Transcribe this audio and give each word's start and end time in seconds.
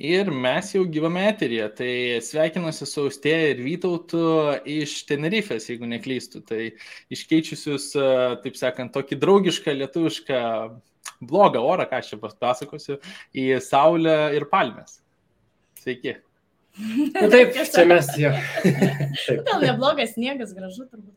Ir 0.00 0.30
mes 0.32 0.70
jau 0.74 0.84
gyvame 0.88 1.26
eteryje. 1.28 1.66
Tai 1.78 1.92
sveikinuosi 2.24 2.88
su 2.88 3.04
Austėja 3.06 3.52
ir 3.52 3.62
Vytautu 3.64 4.22
iš 4.68 4.96
Tenerifės, 5.08 5.68
jeigu 5.70 5.88
neklystu. 5.90 6.42
Tai 6.46 6.70
iškeičiusius, 7.12 7.92
taip 8.44 8.58
sakant, 8.58 8.94
tokį 8.96 9.20
draugišką 9.22 9.76
lietuvišką 9.82 10.42
blogą 11.22 11.62
orą, 11.66 11.86
ką 11.90 12.00
aš 12.00 12.12
čia 12.12 12.20
papasakosiu, 12.22 12.98
į 13.34 13.48
Saulę 13.62 14.16
ir 14.36 14.48
Palmės. 14.50 15.00
Sveiki. 15.82 16.18
Na, 16.78 17.20
nu 17.26 17.32
taip, 17.32 17.52
čia 17.52 17.84
mes 17.88 18.08
jau. 18.18 18.32
Gal 19.48 19.66
neblogas 19.66 20.14
sniegas, 20.16 20.54
gražu 20.56 20.86
turbūt. 20.86 21.14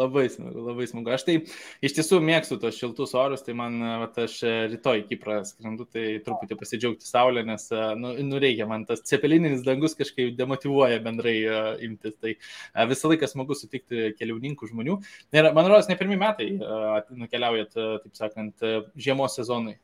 Labai 0.00 0.26
smagu, 0.32 0.64
labai 0.68 0.86
smagu. 0.90 1.12
Aš 1.14 1.24
tai 1.26 1.36
iš 1.84 1.94
tiesų 1.96 2.20
mėgstu 2.24 2.58
tos 2.62 2.78
šiltus 2.78 3.14
orus, 3.18 3.44
tai 3.46 3.56
man, 3.58 3.78
vat, 4.02 4.18
aš 4.26 4.38
rytoj 4.72 5.02
į 5.02 5.06
Kiprą 5.10 5.40
skrendu, 5.48 5.86
tai 5.90 6.18
truputį 6.24 6.58
pasidžiaugti 6.60 7.08
Saulę, 7.08 7.44
nes, 7.46 7.68
nu, 8.00 8.14
nu 8.26 8.42
reikia, 8.42 8.68
man 8.70 8.86
tas 8.88 9.04
cepelininis 9.08 9.64
dangus 9.66 9.96
kažkaip 9.98 10.34
demotivuoja 10.38 11.00
bendrai 11.04 11.36
uh, 11.46 11.70
imtis. 11.84 12.18
Tai 12.20 12.36
uh, 12.36 12.84
visą 12.90 13.12
laiką 13.12 13.30
smagu 13.30 13.56
sutikti 13.58 14.12
keliauninkų 14.18 14.70
žmonių. 14.70 15.00
Ir 15.34 15.50
man 15.56 15.70
rodos, 15.70 15.90
ne 15.90 15.98
pirmie 16.00 16.20
metai 16.20 16.52
uh, 16.58 17.00
nukeliaujat, 17.24 17.74
uh, 17.78 17.98
taip 18.04 18.22
sakant, 18.22 18.54
uh, 18.62 18.86
žiemos 19.00 19.36
sezonui. 19.40 19.78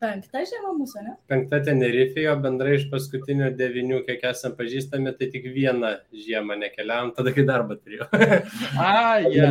Penkta 0.00 0.40
žiema 0.48 0.70
mūsų, 0.78 1.02
ne? 1.04 1.10
Penkta 1.28 1.58
Tenerife'o, 1.64 2.32
bendrai 2.40 2.78
iš 2.78 2.86
paskutinių 2.88 3.50
devinių, 3.58 3.98
kiek 4.06 4.22
esame 4.30 4.56
pažįstami, 4.56 5.12
tai 5.18 5.28
tik 5.34 5.48
vieną 5.52 5.90
žiemą 6.16 6.56
nekeliavom, 6.62 7.10
tada 7.18 7.34
kai 7.36 7.44
darbą 7.48 7.76
turėjau. 7.76 8.06
A, 8.80 9.20
jie. 9.26 9.50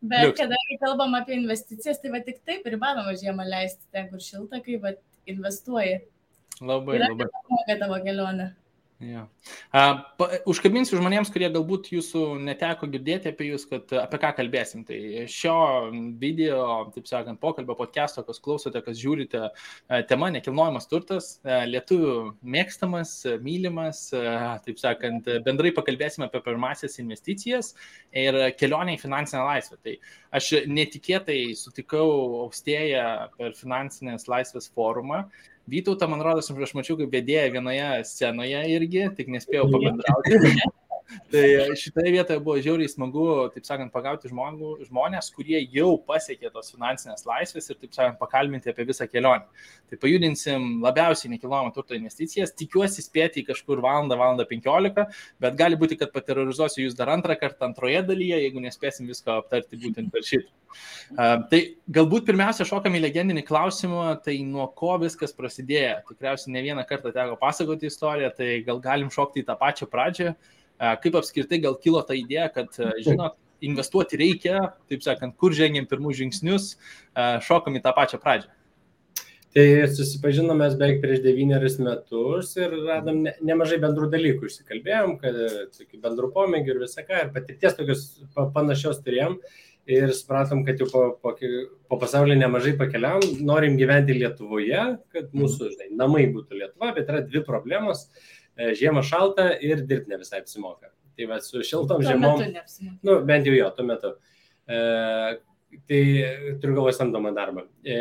Bet 0.00 0.32
kadangi 0.38 0.78
kalbam 0.80 1.12
apie 1.18 1.36
investicijas, 1.36 2.00
tai 2.00 2.14
va 2.14 2.22
tik 2.24 2.40
taip 2.48 2.64
ir 2.64 2.78
įmanoma 2.78 3.12
žiemą 3.20 3.44
leisti 3.50 3.84
ten, 3.92 4.08
kur 4.08 4.24
šilta, 4.24 4.62
kai 4.64 4.80
va 4.80 4.94
investuoji. 5.28 6.00
Labai, 6.64 6.96
Ir 6.96 7.04
labai. 7.04 7.28
apie 7.60 7.76
tavo 7.84 8.00
kelionę. 8.04 8.48
Ja. 9.00 9.22
Užkabinsiu 10.50 10.98
žmonėms, 10.98 11.30
kurie 11.32 11.48
galbūt 11.48 11.86
jūsų 11.94 12.24
neteko 12.44 12.84
girdėti 12.92 13.30
apie 13.30 13.46
jūs, 13.48 13.62
kad 13.70 13.88
apie 13.96 14.18
ką 14.20 14.30
kalbėsim. 14.36 14.82
Tai 14.84 14.98
šio 15.32 15.54
video, 16.20 16.66
taip 16.92 17.08
sakant, 17.08 17.40
pokalbio 17.40 17.78
podcast'o, 17.78 18.26
kas 18.26 18.42
klausote, 18.44 18.82
kas 18.84 18.98
žiūrite, 19.00 19.46
tema 20.10 20.28
nekilnojamas 20.34 20.90
turtas, 20.90 21.30
lietuvių 21.44 22.16
mėgstamas, 22.44 23.14
mylimas, 23.40 24.02
taip 24.66 24.82
sakant, 24.82 25.30
bendrai 25.46 25.72
pakalbėsime 25.76 26.28
apie 26.28 26.42
pirmasias 26.44 27.00
investicijas 27.00 27.72
ir 28.12 28.36
kelionę 28.60 28.98
į 28.98 29.00
finansinę 29.06 29.46
laisvę. 29.46 29.80
Tai 29.80 29.96
aš 30.36 30.50
netikėtai 30.68 31.38
sutikau 31.56 32.44
Austėją 32.44 33.30
per 33.38 33.56
finansinės 33.56 34.28
laisvės 34.28 34.68
forumą 34.76 35.24
Vytautą, 35.70 36.08
man 36.10 36.24
rodos, 36.26 36.50
aš 36.50 36.74
mačiau, 36.74 36.98
kaip 36.98 37.12
vedėja 37.14 37.46
vienoje 37.54 37.88
scenoje 38.08 38.64
irgi, 38.74 39.06
tik 39.18 39.30
nespėjau 39.36 39.68
pabendrauti. 39.70 40.40
tai 41.30 41.76
šitoje 41.78 42.12
vietoje 42.14 42.40
buvo 42.42 42.56
žiauriai 42.62 42.90
smagu, 42.90 43.24
taip 43.54 43.66
sakant, 43.66 43.92
pagauti 43.94 44.30
žmogų, 44.30 44.72
žmonės, 44.86 45.30
kurie 45.34 45.58
jau 45.72 45.94
pasiekė 46.06 46.52
tos 46.54 46.70
finansinės 46.74 47.26
laisvės 47.26 47.70
ir, 47.72 47.78
taip 47.80 47.96
sakant, 47.96 48.18
pakalbinti 48.20 48.70
apie 48.70 48.86
visą 48.88 49.08
kelionę. 49.10 49.48
Tai 49.90 49.98
pajudinsim 50.02 50.68
labiausiai 50.84 51.32
nekilnojamo 51.34 51.72
turto 51.74 51.96
investicijas, 51.98 52.54
tikiuosi 52.58 53.02
spėti 53.02 53.42
į 53.42 53.48
kažkur 53.50 53.82
valandą, 53.82 54.18
valandą 54.20 54.46
15, 54.50 55.06
bet 55.42 55.58
gali 55.58 55.78
būti, 55.80 55.98
kad 56.00 56.12
paterrorizuosiu 56.14 56.84
jūs 56.84 56.98
dar 56.98 57.10
antrą 57.14 57.34
kartą 57.40 57.66
antroje 57.70 58.04
dalyje, 58.06 58.38
jeigu 58.44 58.62
nespėsim 58.62 59.10
visko 59.10 59.40
aptarti 59.40 59.80
būtent 59.82 60.12
per 60.14 60.26
šitą. 60.26 60.50
Uh, 61.10 61.40
tai 61.50 61.60
galbūt 61.90 62.28
pirmiausia 62.28 62.62
šokam 62.68 62.94
į 62.94 63.02
legendinį 63.02 63.42
klausimą, 63.48 64.12
tai 64.22 64.36
nuo 64.46 64.68
ko 64.78 64.94
viskas 65.02 65.34
prasidėjo. 65.34 65.96
Tikriausiai 66.12 66.54
ne 66.54 66.62
vieną 66.68 66.86
kartą 66.86 67.10
teko 67.14 67.34
pasakoti 67.40 67.90
istoriją, 67.90 68.30
tai 68.36 68.60
gal 68.66 68.78
galim 68.84 69.10
šokti 69.10 69.42
į 69.42 69.48
tą 69.48 69.58
pačią 69.58 69.90
pradžią. 69.90 70.30
Uh, 70.36 70.59
kaip 71.02 71.18
apskritai 71.20 71.60
gal 71.62 71.76
kilo 71.80 72.02
ta 72.06 72.16
idėja, 72.18 72.48
kad, 72.54 72.72
uh, 72.80 72.94
žinot, 73.04 73.36
investuoti 73.64 74.16
reikia, 74.20 74.70
taip 74.88 75.04
sakant, 75.04 75.36
kur 75.40 75.56
žengėm 75.56 75.88
pirmus 75.90 76.16
žingsnius, 76.20 76.72
uh, 76.76 77.36
šokam 77.44 77.76
į 77.76 77.84
tą 77.84 77.94
pačią 77.96 78.22
pradžią. 78.22 78.50
Tai 79.50 79.64
susipažinome 79.90 80.68
beveik 80.78 81.00
prieš 81.02 81.24
devynerius 81.24 81.80
metus 81.82 82.52
ir 82.54 82.70
radom 82.86 83.24
ne, 83.24 83.32
nemažai 83.42 83.80
bendrų 83.82 84.06
dalykų. 84.12 84.46
Išsikalbėjom, 84.46 85.16
kad 85.18 85.80
bendrų 86.04 86.30
pomėgių 86.36 86.76
ir 86.76 86.84
visą 86.84 87.02
ką, 87.02 87.24
ir 87.24 87.32
patirties 87.34 87.74
tokios 87.74 88.04
panašios 88.54 89.02
turėjom. 89.02 89.34
Uh, 89.40 89.70
ir 89.90 90.12
supratom, 90.14 90.62
kad 90.66 90.80
jau 90.80 90.88
po, 90.90 91.02
po, 91.22 91.32
po 91.90 91.98
pasaulį 92.00 92.36
nemažai 92.40 92.74
pakeliam, 92.78 93.22
norim 93.46 93.76
gyventi 93.80 94.16
Lietuvoje, 94.16 94.82
kad 95.12 95.30
mhm. 95.30 95.42
mūsų 95.42 95.72
žinai, 95.74 95.88
namai 96.02 96.26
būtų 96.32 96.60
Lietuva, 96.60 96.92
bet 96.96 97.10
yra 97.10 97.24
dvi 97.26 97.44
problemos- 97.46 98.06
žiemą 98.56 99.02
šalta 99.06 99.50
ir 99.62 99.84
dirbti 99.86 100.12
ne 100.12 100.18
visai 100.20 100.42
apsimoka. 100.42 100.90
Tai 101.16 101.28
va 101.28 101.38
su 101.44 101.62
šiltom 101.66 102.02
žiemom. 102.04 102.42
Nu, 103.04 103.20
bent 103.28 103.48
jau 103.48 103.54
jo, 103.54 103.68
tuo 103.76 103.86
metu. 103.88 104.14
E, 104.70 104.80
tai 105.90 106.02
turiu 106.62 106.76
galvoje 106.78 106.96
samdomą 106.96 107.34
darbą. 107.36 107.66
E, 107.84 107.98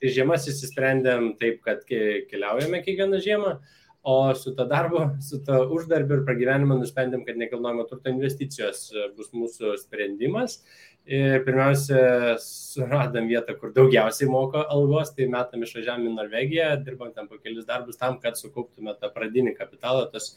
tai 0.00 0.12
žiemas 0.14 0.46
įsisprendėm 0.50 1.34
taip, 1.40 1.60
kad 1.66 1.82
keliaujame 1.86 2.82
kiekvieną 2.86 3.20
žiemą. 3.24 3.56
O 4.02 4.34
su 4.34 4.54
to 4.56 4.64
darbu, 4.64 5.00
su 5.20 5.42
to 5.44 5.58
uždarbiu 5.76 6.16
ir 6.16 6.22
pragyvenimu 6.24 6.78
nusprendėm, 6.80 7.20
kad 7.26 7.36
nekilnojamo 7.36 7.84
turto 7.88 8.08
investicijos 8.08 8.86
bus 9.16 9.28
mūsų 9.36 9.74
sprendimas. 9.82 10.62
Ir 11.04 11.42
pirmiausia, 11.44 12.38
suradom 12.40 13.28
vietą, 13.28 13.56
kur 13.60 13.74
daugiausiai 13.76 14.28
moko 14.32 14.62
algos, 14.72 15.12
tai 15.16 15.26
metam 15.32 15.66
išvažiavam 15.66 16.06
į 16.08 16.14
Norvegiją, 16.14 16.70
dirbam 16.86 17.12
ten 17.12 17.28
po 17.28 17.36
kelis 17.42 17.68
darbus 17.68 18.00
tam, 18.00 18.16
kad 18.22 18.40
sukauptume 18.40 18.94
tą 19.00 19.12
pradinį 19.12 19.52
kapitalą, 19.58 20.06
tos 20.12 20.32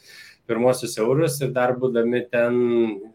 pirmosius 0.50 0.98
eurus 1.00 1.40
ir 1.44 1.56
dar 1.56 1.76
būdami 1.80 2.24
ten 2.32 2.60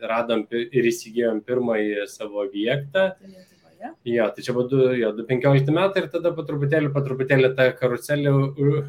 radom 0.01 0.47
ir 0.55 0.91
įsigijom 0.93 1.45
pirmąjį 1.45 2.09
savo 2.09 2.41
objektą. 2.47 3.11
Tai 3.21 3.58
jo, 4.05 4.29
tai 4.35 4.45
čia 4.45 4.55
buvo 4.57 4.67
2015 4.71 5.75
metai 5.75 6.05
ir 6.05 6.09
tada 6.13 6.33
po 6.37 6.45
truputėlį, 6.47 6.93
po 6.95 7.03
truputėlį 7.05 7.53
ta 7.59 7.69
karuselė 7.79 8.33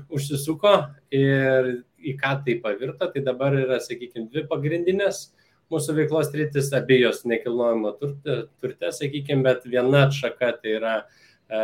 užsisuko 0.09 0.75
ir 1.15 1.75
į 1.99 2.15
ką 2.19 2.37
tai 2.45 2.55
pavirto, 2.63 3.09
tai 3.11 3.23
dabar 3.25 3.57
yra, 3.59 3.79
sakykime, 3.83 4.29
dvi 4.31 4.45
pagrindinės 4.49 5.27
mūsų 5.69 5.95
veiklos 5.99 6.31
rytis, 6.33 6.71
abiejos 6.75 7.25
nekilnojamo 7.29 7.93
turte, 7.99 8.39
turte 8.61 8.91
sakykime, 8.95 9.43
bet 9.45 9.67
viena 9.69 10.07
atšaka 10.07 10.53
tai 10.61 10.75
yra 10.79 10.95
e, 11.01 11.59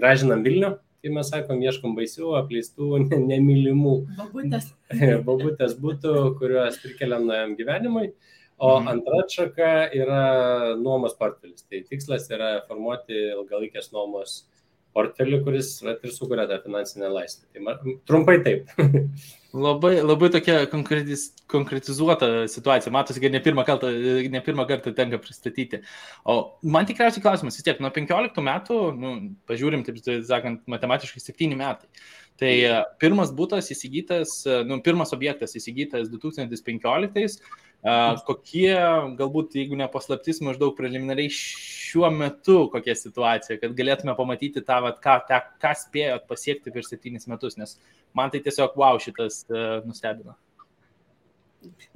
gražinam 0.00 0.44
Vilnių, 0.44 0.74
tai 1.02 1.12
mes 1.14 1.30
sakom, 1.32 1.62
ieškom 1.64 1.94
baisių, 1.96 2.34
apleistų, 2.42 2.90
nemylimų. 3.30 3.94
Babutės. 4.18 4.72
Babutės 5.28 5.78
būtų, 5.80 6.16
kuriuos 6.40 6.80
prikeliam 6.84 7.28
naujam 7.28 7.56
gyvenimui. 7.58 8.10
O 8.58 8.74
mhm. 8.80 8.88
antra 8.90 9.22
atšaka 9.22 9.72
yra 9.94 10.22
nuomos 10.80 11.14
portfelis. 11.18 11.62
Tai 11.70 11.82
tikslas 11.86 12.26
yra 12.34 12.56
formuoti 12.66 13.14
ilgalaikės 13.36 13.92
nuomos 13.94 14.40
portfelį, 14.96 15.42
kuris 15.46 15.76
vat, 15.84 16.00
ir 16.02 16.14
sukuria 16.14 16.48
tą 16.50 16.58
finansinę 16.64 17.10
laisvę. 17.12 17.46
Tai 17.54 17.64
man, 17.66 17.98
trumpai 18.08 18.38
taip. 18.46 18.72
Labai, 19.58 19.94
labai 20.04 20.28
tokia 20.28 20.58
konkretiz, 20.68 21.22
konkretizuota 21.48 22.26
situacija. 22.52 22.92
Matosi, 22.92 23.22
kad 23.22 23.32
ne 23.32 23.40
pirmą, 23.40 23.62
kartą, 23.64 23.88
ne 24.28 24.42
pirmą 24.44 24.66
kartą 24.68 24.92
tenka 24.96 25.16
pristatyti. 25.22 25.80
O 26.28 26.34
man 26.68 26.84
tikriausiai 26.88 27.24
klausimas 27.24 27.56
vis 27.56 27.64
tiek, 27.64 27.80
nuo 27.80 27.88
15 27.94 28.44
metų, 28.44 28.76
nu, 29.00 29.14
pažiūrim, 29.48 29.86
taip 29.86 30.02
sakant, 30.28 30.66
matematiškai 30.68 31.24
7 31.24 31.56
metai. 31.56 31.88
Tai 32.38 32.50
e, 32.50 32.74
pirmas 33.02 33.32
būtas 33.34 33.72
įsigytas, 33.74 34.34
e, 34.46 34.60
nu, 34.68 34.78
pirmas 34.84 35.14
objektas 35.16 35.56
įsigytas 35.58 36.10
2015 36.12 37.40
Kokie, 38.26 38.72
galbūt, 39.14 39.52
jeigu 39.54 39.76
ne 39.78 39.86
paslaptis, 39.90 40.40
maždaug 40.42 40.72
preliminariai 40.74 41.30
šiuo 41.30 42.08
metu 42.10 42.64
kokia 42.72 42.96
situacija, 42.98 43.60
kad 43.62 43.76
galėtume 43.78 44.16
pamatyti 44.18 44.64
tą, 44.66 44.80
vat, 44.82 44.98
ką, 45.04 45.14
tą, 45.28 45.38
ką 45.62 45.70
spėjot 45.84 46.26
pasiekti 46.26 46.74
per 46.74 46.82
septynis 46.82 47.30
metus, 47.30 47.54
nes 47.54 47.76
man 48.18 48.34
tai 48.34 48.42
tiesiog 48.42 48.74
wow 48.74 48.98
šitas 48.98 49.44
nustebino. 49.86 50.34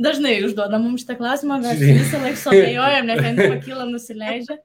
Dažnai 0.02 0.36
užduoda 0.46 0.78
mums 0.78 1.02
šitą 1.02 1.18
klausimą, 1.18 1.58
mes 1.62 1.82
visą 1.82 2.22
laiką 2.22 2.38
suabejojam, 2.44 3.10
net 3.10 3.26
ten 3.26 3.42
pakyla, 3.42 3.86
nusileidžia. 3.90 4.60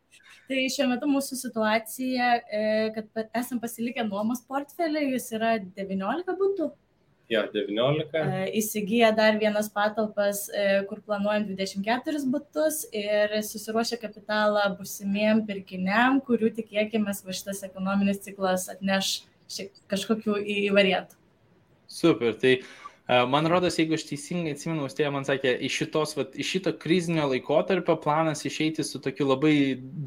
Tai 0.47 0.65
šiuo 0.71 0.87
metu 0.87 1.07
mūsų 1.11 1.35
situacija, 1.41 2.27
e, 2.47 2.59
kad 2.95 3.23
esam 3.35 3.59
pasilikę 3.59 4.05
nuomos 4.07 4.39
portfelį, 4.47 5.09
jis 5.17 5.31
yra 5.35 5.57
19 5.59 6.35
būtų. 6.39 6.69
Jo, 7.27 7.41
19. 7.51 8.15
E, 8.15 8.45
įsigyja 8.55 9.09
dar 9.15 9.35
vienas 9.41 9.67
patalpas, 9.67 10.45
e, 10.47 10.85
kur 10.87 11.01
planuojam 11.03 11.49
24 11.49 12.23
būtus 12.31 12.85
ir 12.95 13.35
susiruošia 13.43 13.99
kapitalą 13.99 14.63
busimiem 14.77 15.43
pirkiniam, 15.49 16.21
kurių 16.23 16.53
tikėkime 16.61 17.11
va 17.11 17.35
šitas 17.35 17.65
ekonominis 17.67 18.23
ciklas 18.23 18.69
atneš 18.71 19.25
šiek, 19.51 19.75
kažkokių 19.91 20.39
įvariantų. 20.69 21.19
Super, 21.91 22.39
tai 22.39 22.61
Man 23.07 23.47
rodos, 23.47 23.77
jeigu 23.79 23.95
aš 23.95 24.03
teisingai 24.09 24.51
atsimenu, 24.51 24.83
Austėja 24.83 25.09
man 25.15 25.23
sakė, 25.23 25.53
iš, 25.63 25.77
šitos, 25.79 26.11
vat, 26.17 26.33
iš 26.35 26.49
šito 26.57 26.73
krizinio 26.75 27.29
laikotarpio 27.31 27.95
planas 28.03 28.43
išeiti 28.49 28.83
su 28.83 28.99
tokiu 29.03 29.29
labai 29.29 29.53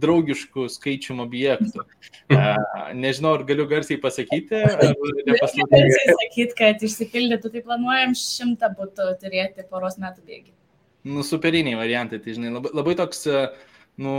draugišku 0.02 0.66
skaičium 0.68 1.22
objektų. 1.24 1.86
Nežinau, 3.00 3.38
ar 3.38 3.46
galiu 3.48 3.64
garsiai 3.70 3.96
pasakyti. 4.02 4.60
Garsiai 4.76 6.16
sakyti, 6.20 6.52
kad 6.58 6.84
išsipildytų, 6.84 7.54
tai 7.56 7.64
planuojam 7.64 8.12
šimtą 8.20 8.74
būtų 8.76 9.08
turėti 9.24 9.64
poros 9.72 9.96
metų 10.02 10.26
bėgi. 10.26 10.52
Nu, 11.08 11.24
superiniai 11.24 11.80
variantai, 11.80 12.20
tai 12.20 12.36
žinai, 12.36 12.52
labai, 12.52 12.74
labai 12.76 12.92
toks 12.98 13.24
uh, 13.30 13.46
nu, 14.00 14.12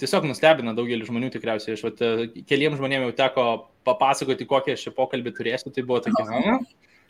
tiesiog 0.00 0.26
nustebina 0.28 0.74
daugelį 0.76 1.06
žmonių 1.08 1.30
tikriausiai. 1.34 1.76
Aš 1.76 1.84
vat, 1.86 2.02
keliems 2.48 2.78
žmonėms 2.80 3.08
jau 3.08 3.16
teko 3.20 3.46
papasakoti, 3.86 4.46
kokią 4.48 4.76
čia 4.80 4.92
pokalbį 4.96 5.34
turėsiu, 5.36 5.72
tai 5.74 5.84
buvo 5.86 6.00
tokia, 6.04 6.26
na. 6.28 6.58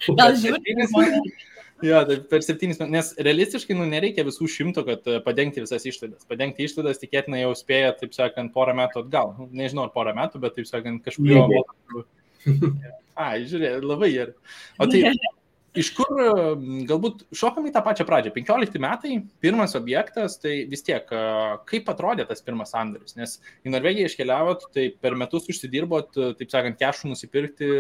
Gal 0.07 0.37
žiūrėti? 0.39 1.37
Jo, 1.85 2.01
tai 2.09 2.17
per 2.27 2.43
septynis 2.43 2.81
metus, 2.81 2.91
nes 2.91 3.11
realistiškai 3.23 3.77
nu, 3.79 3.85
nereikia 3.87 4.25
visų 4.27 4.49
šimto, 4.51 4.83
kad 4.87 5.05
padengti 5.23 5.63
visas 5.63 5.85
išlaidas. 5.87 6.27
Padengti 6.27 6.67
išlaidas 6.67 6.99
tikėtina 6.99 7.39
jau 7.39 7.53
spėja, 7.59 7.93
taip 8.01 8.17
sakant, 8.17 8.51
porą 8.55 8.75
metų 8.81 9.05
atgal. 9.05 9.35
Nu, 9.39 9.47
nežinau, 9.61 9.87
ar 9.87 9.95
porą 9.95 10.15
metų, 10.19 10.43
bet 10.43 10.59
taip 10.59 10.67
sakant, 10.67 11.05
kažkurio. 11.07 11.47
Ai, 13.29 13.45
žiūrėk, 13.47 13.87
labai 13.87 14.11
gerai. 14.15 14.35
O 14.83 14.89
tai 14.91 15.05
iš 15.79 15.93
kur, 15.95 16.11
galbūt 16.89 17.23
šokam 17.39 17.67
į 17.69 17.73
tą 17.75 17.85
pačią 17.87 18.07
pradžią. 18.09 18.35
15 18.35 18.83
metai, 18.83 19.15
pirmas 19.43 19.77
objektas, 19.79 20.35
tai 20.43 20.65
vis 20.71 20.83
tiek, 20.87 21.07
kaip 21.71 21.91
atrodė 21.93 22.27
tas 22.27 22.43
pirmas 22.43 22.75
sandoris, 22.75 23.15
nes 23.19 23.39
į 23.63 23.75
Norvegiją 23.75 24.11
iškeliavot, 24.11 24.67
tai 24.75 24.89
per 24.99 25.15
metus 25.19 25.47
užsidirbot, 25.53 26.11
taip 26.41 26.51
sakant, 26.51 26.79
kešų 26.81 27.13
nusipirkti, 27.13 27.71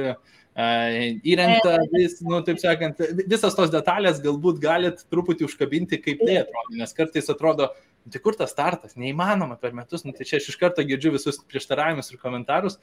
įrengta, 0.59 1.77
vis, 1.93 2.17
nu, 2.27 2.41
taip 2.47 2.59
sakant, 2.59 2.99
visas 3.31 3.55
tos 3.55 3.71
detalės 3.71 4.19
galbūt 4.25 4.59
galit 4.63 5.05
truputį 5.13 5.47
užkabinti, 5.47 6.01
kaip 6.03 6.25
tai 6.25 6.41
atrodo, 6.41 6.79
nes 6.81 6.97
kartais 6.97 7.31
atrodo, 7.31 7.69
tai 8.09 8.23
kur 8.25 8.35
tas 8.39 8.51
startas, 8.51 8.97
neįmanoma 8.99 9.59
per 9.61 9.77
metus, 9.77 10.03
nu, 10.07 10.15
tai 10.17 10.27
čia 10.27 10.41
aš 10.41 10.51
iš 10.51 10.59
karto 10.59 10.83
girdžiu 10.83 11.15
visus 11.15 11.39
prieštaravimus 11.47 12.11
ir 12.11 12.19
komentarus, 12.23 12.81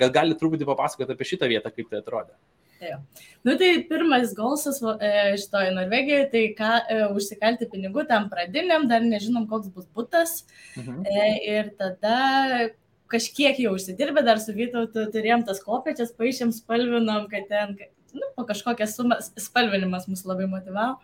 gal 0.00 0.14
gali 0.14 0.38
truputį 0.38 0.68
papasakoti 0.70 1.16
apie 1.16 1.28
šitą 1.34 1.50
vietą, 1.50 1.74
kaip 1.74 1.92
tai 1.92 2.00
atrodė. 2.00 2.38
Jo. 2.80 2.96
Nu 3.44 3.56
tai 3.60 3.84
pirmas 3.88 4.32
golsas 4.32 4.78
e, 4.80 5.36
šitoje 5.36 5.72
Norvegijoje, 5.76 6.28
tai 6.32 6.44
ką 6.56 6.70
e, 6.80 7.00
užsikalti 7.12 7.68
pinigų 7.68 8.06
tam 8.08 8.30
pradiniam, 8.32 8.86
dar 8.88 9.04
nežinom, 9.04 9.44
koks 9.50 9.68
bus 9.74 9.84
būtas. 9.92 10.46
Mhm. 10.80 11.02
E, 11.04 11.26
ir 11.50 11.68
tada 11.76 12.70
kažkiek 13.10 13.58
jau 13.62 13.74
užsidirbę, 13.76 14.22
dar 14.26 14.40
su 14.42 14.54
Vytautu 14.56 15.06
turėjom 15.14 15.44
tas 15.48 15.62
kopiečias, 15.64 16.14
paaišėm, 16.18 16.52
spalvinom, 16.54 17.26
kad 17.32 17.48
ten, 17.50 17.76
nu, 18.14 18.30
po 18.36 18.46
kažkokią 18.48 18.88
sumą 18.90 19.18
spalvinimas 19.20 20.08
mus 20.10 20.24
labai 20.28 20.48
motivavo. 20.50 21.00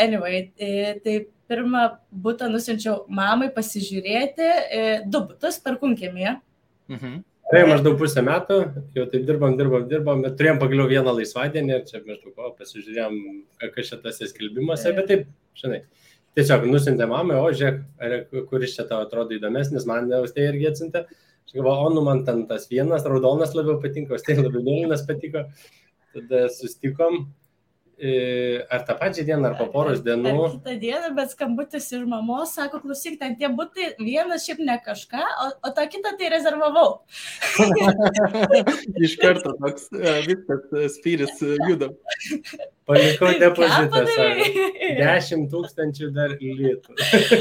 Anyway, 0.00 0.46
tai, 0.56 1.00
tai 1.04 1.16
pirmą 1.50 1.86
būtą 2.24 2.48
nusinčiau 2.52 3.04
mamai 3.10 3.50
pasižiūrėti, 3.54 4.46
e, 4.46 4.84
du 5.10 5.24
būtus 5.26 5.58
per 5.64 5.80
kunkėmėje. 5.82 6.36
Mhm. 6.92 7.18
Tai 7.50 7.64
maždaug 7.66 7.96
pusę 7.98 8.22
metų, 8.22 8.56
jau 8.94 9.04
taip 9.10 9.24
dirbam, 9.26 9.56
dirbam, 9.58 9.88
dirbam, 9.90 10.20
bet 10.22 10.36
turėjom 10.38 10.60
pagaliau 10.60 10.86
vieną 10.86 11.16
laisvadienį 11.16 11.72
ir 11.74 11.80
čia 11.88 11.98
maždaug, 12.04 12.36
o, 12.38 12.52
pasižiūrėjom, 12.54 13.16
kas 13.74 13.90
čia 13.90 13.98
tas 14.04 14.20
skelbimuose, 14.30 14.92
bet 14.94 15.08
taip, 15.10 15.24
žinai, 15.58 15.80
tiesiog 16.38 16.68
nusintė 16.70 17.08
mamai, 17.10 17.40
o 17.42 17.48
žiūrėk, 17.50 18.30
kuris 18.52 18.76
čia 18.76 18.86
tau 18.86 19.02
atrodo 19.02 19.34
įdomesnis, 19.34 19.88
man 19.90 20.06
neustė 20.12 20.46
irgi 20.46 20.70
atsintė. 20.70 21.04
Aš 21.50 21.56
galvoju, 21.56 21.86
o 21.86 21.90
nu 21.90 22.02
man 22.06 22.20
ten 22.24 22.44
tas 22.46 22.68
vienas 22.70 23.02
raudonas 23.02 23.56
labiau 23.58 23.80
patiko, 23.82 24.14
o 24.14 24.22
tai 24.22 24.36
labiau 24.38 24.62
mėlynas 24.62 25.02
patiko. 25.08 25.48
Tada 26.14 26.44
sustikom 26.54 27.24
ar 28.70 28.84
tą 28.88 28.96
pačią 29.00 29.24
dieną, 29.28 29.50
ar 29.50 29.56
po 29.58 29.66
poros 29.72 30.00
dienų. 30.04 30.32
Ar 30.46 30.54
kitą 30.56 30.76
dieną, 30.80 31.12
bet 31.18 31.34
skambutis 31.34 31.90
iš 31.92 32.06
mamos, 32.08 32.54
sako, 32.56 32.80
klausyk, 32.84 33.18
ten 33.20 33.36
tie 33.40 33.50
būtai 33.52 33.92
vienas 34.00 34.46
šiaip 34.48 34.62
ne 34.64 34.78
kažką, 34.84 35.20
o, 35.20 35.48
o 35.68 35.72
tą 35.76 35.86
kitą 35.92 36.14
tai 36.20 36.32
rezervavau. 36.32 37.00
iš 39.04 39.16
karto 39.20 39.54
toks 39.60 39.90
viskas 40.26 40.94
spyris 40.96 41.40
judam. 41.68 41.96
Palikau 42.90 43.30
depozitą, 43.38 44.00
10 44.98 45.44
tūkstančių 45.52 46.08
dar 46.16 46.32
litų. 46.40 46.96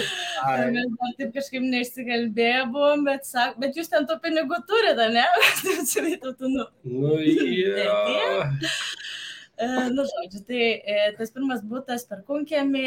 Mes 0.75 0.91
dar 0.99 1.15
taip 1.17 1.31
kažkaip 1.35 1.65
neišsikalbėję 1.65 2.65
buvom, 2.73 3.05
bet, 3.07 3.25
sak, 3.27 3.57
bet 3.61 3.79
jūs 3.79 3.89
ten 3.91 4.05
tų 4.09 4.19
pinigų 4.23 4.59
turite, 4.69 5.09
ne? 5.15 5.25
nu, 6.53 6.67
nu, 6.85 7.17
ja. 7.23 7.97
E, 9.59 9.89
nu, 9.91 10.05
žodžiu, 10.07 10.43
tai 10.47 10.67
e, 10.79 10.99
tas 11.17 11.33
pirmas 11.35 11.59
būtas 11.67 12.05
per 12.07 12.21
kunkėmį, 12.27 12.83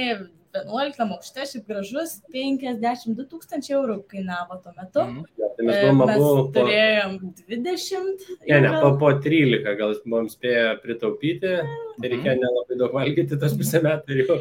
11 0.53 1.13
aukšte, 1.15 1.45
šiaip 1.49 1.67
gražus, 1.69 2.15
52 2.33 3.25
tūkstančiai 3.29 3.77
eurų 3.79 3.99
kainavo 4.09 4.57
tuo 4.65 4.73
metu. 4.77 5.05
Mm. 5.05 5.27
Ja, 5.41 5.49
tai 5.57 5.67
mes 5.69 5.81
buvom 5.83 6.01
mes 6.01 6.15
abu. 6.17 6.45
turėjom 6.57 7.19
20. 7.41 8.25
Ne, 8.49 8.61
ne, 8.65 8.71
po, 8.77 8.93
po 9.01 9.11
13 9.25 9.77
gal 9.81 9.93
buvom 10.05 10.31
spėję 10.33 10.65
pritaupyti, 10.85 11.53
tai 11.99 12.13
reikėjo 12.15 12.37
nelabai 12.41 12.81
daug 12.81 12.97
valgyti 12.97 13.41
tos 13.41 13.57
pusę 13.61 13.83
metų. 13.85 14.17
Ir 14.17 14.25
jau, 14.25 14.39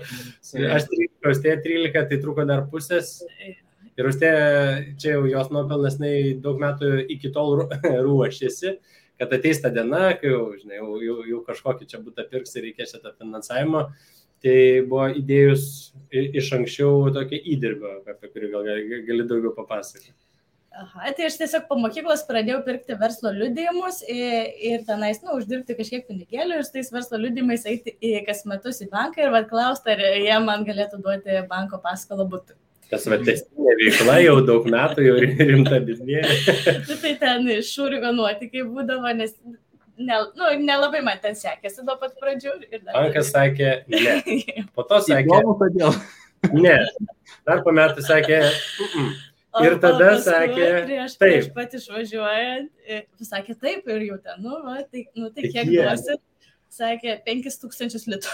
aš 0.78 0.88
13, 0.92 1.12
Austėja 1.32 1.60
13, 1.68 2.08
tai 2.12 2.22
truko 2.24 2.48
dar 2.48 2.64
pusės. 2.72 3.18
Ir 4.00 4.08
Austėja, 4.08 4.48
čia 5.00 5.18
jau 5.18 5.28
jos 5.28 5.52
nuopelnas, 5.52 6.00
daug 6.44 6.64
metų 6.64 6.96
iki 7.12 7.32
tol 7.36 7.68
ruošėsi 8.08 8.78
kad 9.22 9.36
ateis 9.38 9.62
ta 9.62 9.70
diena, 9.74 10.08
kai 10.18 10.32
jau, 10.34 10.48
žinai, 10.58 10.80
jau, 10.80 10.96
jau, 11.06 11.20
jau 11.30 11.44
kažkokį 11.46 11.88
čia 11.92 12.02
būtų 12.02 12.26
pirks 12.32 12.58
ir 12.58 12.66
reikės 12.66 12.96
šitą 12.96 13.14
finansavimą. 13.20 13.86
Tai 14.42 14.58
buvo 14.90 15.06
įdėjus 15.20 15.64
iš 16.10 16.48
anksčiau 16.58 17.12
tokia 17.14 17.38
įdirbio, 17.54 18.00
apie 18.10 18.32
kurį 18.32 18.50
gal 18.56 18.66
gali, 18.66 19.02
gali 19.06 19.26
daugiau 19.30 19.54
papasakoti. 19.54 20.16
Aha, 20.72 21.12
tai 21.14 21.26
aš 21.28 21.36
tiesiog 21.36 21.66
po 21.68 21.76
mokyklos 21.78 22.24
pradėjau 22.26 22.62
pirkti 22.66 22.96
verslo 22.98 23.30
liudijimus 23.36 24.00
ir, 24.10 24.50
ir 24.72 24.86
tenais, 24.88 25.20
nu, 25.22 25.36
uždirbti 25.36 25.76
kažkiek 25.78 26.08
pinigėlių 26.08 26.58
ir 26.58 26.66
su 26.66 26.74
tais 26.78 26.90
verslo 26.96 27.20
liudijimais 27.20 27.68
eiti 27.68 27.94
į 28.00 28.14
kas 28.26 28.46
metus 28.50 28.80
į 28.82 28.88
banką 28.94 29.26
ir 29.26 29.34
vad 29.36 29.50
klausti, 29.52 29.94
ar 29.94 30.02
jie 30.24 30.38
man 30.48 30.64
galėtų 30.66 31.04
duoti 31.04 31.42
banko 31.52 31.82
paskolą 31.84 32.26
būtų 32.32 32.56
tas 32.92 33.08
va 33.08 33.18
testinė 33.24 33.76
veikla 33.80 34.18
jau 34.22 34.38
daug 34.46 34.68
metų, 34.72 35.06
jau 35.08 35.18
rimta 35.24 35.80
biznė. 35.88 36.22
Nu, 36.90 36.98
tai 37.02 37.16
ten 37.22 37.48
šūrigo 37.66 38.12
nuotikai 38.16 38.66
būdavo, 38.68 39.14
nes 39.16 39.36
ne, 40.02 40.20
nu, 40.38 40.52
nelabai 40.66 41.02
man 41.06 41.22
ten 41.24 41.38
sekėsi 41.38 41.86
nuo 41.88 41.96
pat 42.02 42.18
pradžių. 42.20 42.58
Bankas 42.92 43.32
sakė, 43.34 43.72
ne. 43.92 44.18
Po 44.76 44.86
to 44.90 45.02
sakė, 45.08 45.28
Įdomu, 45.30 45.56
kodėl. 45.62 45.96
Ne. 46.58 46.78
Dar 47.48 47.62
po 47.66 47.74
metų 47.76 48.04
sakė, 48.04 48.42
mm 48.50 48.94
-mm. 48.94 49.12
Ir 49.60 49.74
tada 49.84 50.14
o 50.16 50.20
sakė, 50.24 50.68
prieš, 50.88 51.16
taip. 51.20 51.32
Prieš 51.34 51.48
pat 51.56 51.74
išvažiuojant, 51.76 52.70
sakė 53.28 53.56
taip 53.60 53.90
ir 53.92 54.06
jau 54.08 54.18
ten, 54.24 54.38
nu, 54.40 54.62
va, 54.64 54.78
tai, 54.88 55.04
nu, 55.16 55.28
tai 55.28 55.50
kiek 55.50 55.68
yeah. 55.68 55.92
duosi, 55.92 56.16
sakė 56.72 57.18
5000 57.26 58.08
litrų. 58.14 58.32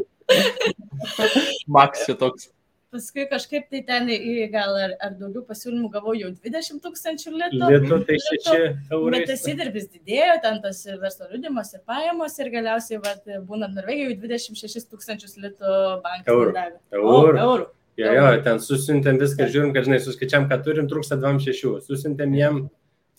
Maks 1.76 2.06
čia 2.06 2.16
toks 2.16 2.48
paskui 2.90 3.26
kažkaip 3.30 3.68
tai 3.70 3.80
ten 3.86 4.08
gal 4.52 4.76
ar, 4.78 4.94
ar 5.02 5.16
daugiau 5.18 5.42
pasiūlymų 5.48 5.90
gavau 5.94 6.14
jau 6.18 6.30
20 6.34 6.80
tūkstančių 6.84 7.32
litų. 7.36 7.60
Litų 7.74 7.98
tai 8.08 8.18
6 8.26 8.48
eurų. 8.54 9.12
Bet 9.14 9.26
tas 9.30 9.44
įdirbis 9.52 9.90
didėjo, 9.92 10.38
ten 10.44 10.60
tas 10.64 10.82
verslo 11.02 11.28
liudimas 11.32 11.74
ir 11.76 11.84
pajamos 11.88 12.38
ir 12.42 12.50
galiausiai, 12.54 13.02
vat, 13.04 13.28
būnant 13.48 13.76
Norvegijoje, 13.78 14.18
26 14.22 14.90
tūkstančius 14.90 15.36
litų 15.42 15.76
bankas 16.06 16.32
eurų. 16.34 16.56
davė. 16.56 16.80
Eurų. 17.00 17.36
O, 17.36 17.44
eurų. 17.46 17.68
Jo, 18.00 18.12
jo, 18.16 18.26
ten 18.46 18.60
susintėm 18.64 19.18
viską, 19.20 19.48
žiūrim, 19.52 19.74
kad, 19.76 19.86
žinai, 19.88 20.00
suskaičiam, 20.00 20.46
ką 20.50 20.60
turim, 20.64 20.88
trūksta 20.90 21.18
26. 21.20 21.84
Susintėm 21.84 22.34
jiem, 22.38 22.60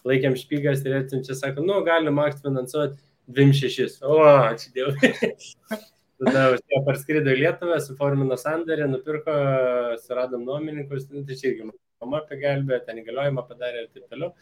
laikėm 0.07 0.37
špygas 0.39 0.81
ir 0.87 0.97
atsiunčia, 1.03 1.37
sako, 1.37 1.65
nu, 1.67 1.79
galim 1.85 2.17
maks 2.17 2.41
finansuoti 2.41 2.97
26. 3.29 4.01
O, 4.07 4.19
ačiū 4.25 4.73
Dievui. 4.75 5.13
Tada 6.21 6.41
jie 6.53 6.81
parskrido 6.85 7.31
į 7.33 7.39
Lietuvą, 7.39 7.79
suformino 7.81 8.37
sandorį, 8.37 8.85
nupirko, 8.91 9.37
suradom 10.03 10.43
nuomininkus, 10.45 11.07
nu, 11.09 11.23
tai 11.25 11.37
čia 11.39 11.49
irgi 11.49 11.71
mama 11.71 12.21
pagelbėjo, 12.29 12.81
ten 12.85 13.01
įgaliojimą 13.01 13.45
padarė 13.47 13.85
ir 13.85 13.89
taip 13.95 14.05
toliau. 14.11 14.35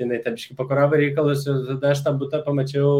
Tai 0.00 0.06
jinai 0.06 0.18
tam 0.24 0.36
iškai 0.38 0.56
pakuravo 0.56 0.96
reikalus 0.96 1.42
ir 1.44 1.58
tada 1.68 1.90
aš 1.94 2.02
tą 2.06 2.14
būtą 2.18 2.40
pamačiau. 2.46 2.90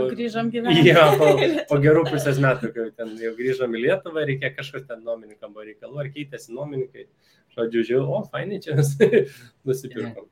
Jau 0.00 0.06
grįžom 0.10 0.48
gyventi. 0.52 0.84
Jo, 0.90 1.04
po, 1.20 1.28
po 1.70 1.80
gerų 1.84 2.04
pusės 2.10 2.40
metų, 2.42 2.72
kai 2.74 2.88
ten 2.98 3.12
jau 3.22 3.32
grįžom 3.38 3.76
į 3.78 3.84
Lietuvą, 3.86 4.24
reikia 4.28 4.50
kažkas 4.56 4.88
ten 4.88 5.04
nuomininkam 5.06 5.54
buvo 5.54 5.68
reikalų, 5.68 6.00
ar 6.02 6.10
keitėsi 6.12 6.56
nuomininkai. 6.56 7.06
Žodžiu, 7.54 7.84
žiūrėjau, 7.92 8.08
o, 8.18 8.24
fainai 8.32 8.60
čia 8.64 8.76
nusipirkom. 9.68 10.26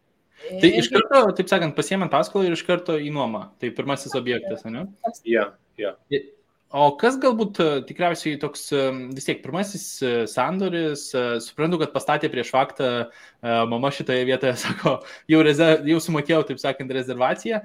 Tai 0.60 0.68
iš 0.82 0.90
karto, 0.92 1.22
taip 1.38 1.48
sakant, 1.48 1.76
pasiemant 1.78 2.12
paskolą 2.12 2.50
ir 2.50 2.56
iš 2.58 2.66
karto 2.66 2.98
į 3.00 3.08
nuomą. 3.14 3.46
Tai 3.62 3.70
pirmasis 3.78 4.12
objektas, 4.18 4.66
ne? 4.68 4.84
Jo, 5.24 5.48
jo. 5.80 5.94
O 6.76 6.90
kas 7.00 7.14
galbūt 7.16 7.56
e, 7.62 7.66
tikriausiai 7.88 8.36
toks 8.40 8.66
e, 8.74 8.80
vis 9.16 9.24
tiek 9.24 9.38
pirmasis 9.40 9.84
e, 10.04 10.10
sandoris, 10.28 11.06
suprantu, 11.44 11.78
kad 11.80 11.94
pastatė 11.94 12.28
prieš 12.32 12.50
faktą, 12.52 12.90
mama 13.70 13.88
šitoje 13.94 14.26
vietoje 14.28 14.52
sako, 14.64 14.98
jau, 15.32 15.40
rezerv, 15.46 15.88
jau 15.88 16.02
sumokėjau, 16.04 16.42
taip 16.50 16.60
sakant, 16.60 16.92
rezervaciją. 16.92 17.62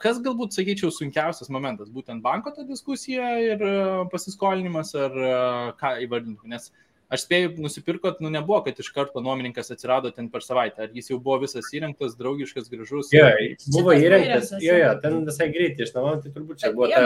Kas 0.00 0.22
galbūt, 0.24 0.56
sakyčiau, 0.56 0.88
sunkiausias 0.94 1.50
momentas, 1.52 1.90
būtent 1.92 2.24
banko 2.24 2.54
ta 2.56 2.64
diskusija 2.64 3.34
ir 3.44 3.64
pasiskolinimas, 4.08 4.94
ar 4.96 5.18
ką 5.76 5.90
įvardinti, 6.06 6.48
nes 6.48 6.70
aš 7.12 7.26
spėjau, 7.26 7.50
nusipirkot, 7.60 8.22
nu 8.24 8.30
nebuvo, 8.32 8.62
kad 8.64 8.80
iš 8.80 8.88
karto 8.94 9.20
nuomininkas 9.20 9.68
atsirado 9.74 10.14
ten 10.16 10.30
per 10.32 10.46
savaitę, 10.46 10.86
ar 10.86 10.96
jis 10.96 11.12
jau 11.12 11.20
buvo 11.20 11.42
visas 11.44 11.68
įrengtas, 11.76 12.16
draugiškas, 12.16 12.72
gražus. 12.72 13.12
Jo, 13.12 13.28
buvo 13.76 13.92
įrengtas, 14.00 14.54
jo, 14.64 14.80
jo, 14.80 14.94
ten 15.04 15.20
visai 15.28 15.50
greitai 15.52 15.84
išnuomojant, 15.90 16.24
tai 16.24 16.32
turbūt 16.38 16.64
čia 16.64 16.72
buvo 16.72 16.88
ta 16.88 17.04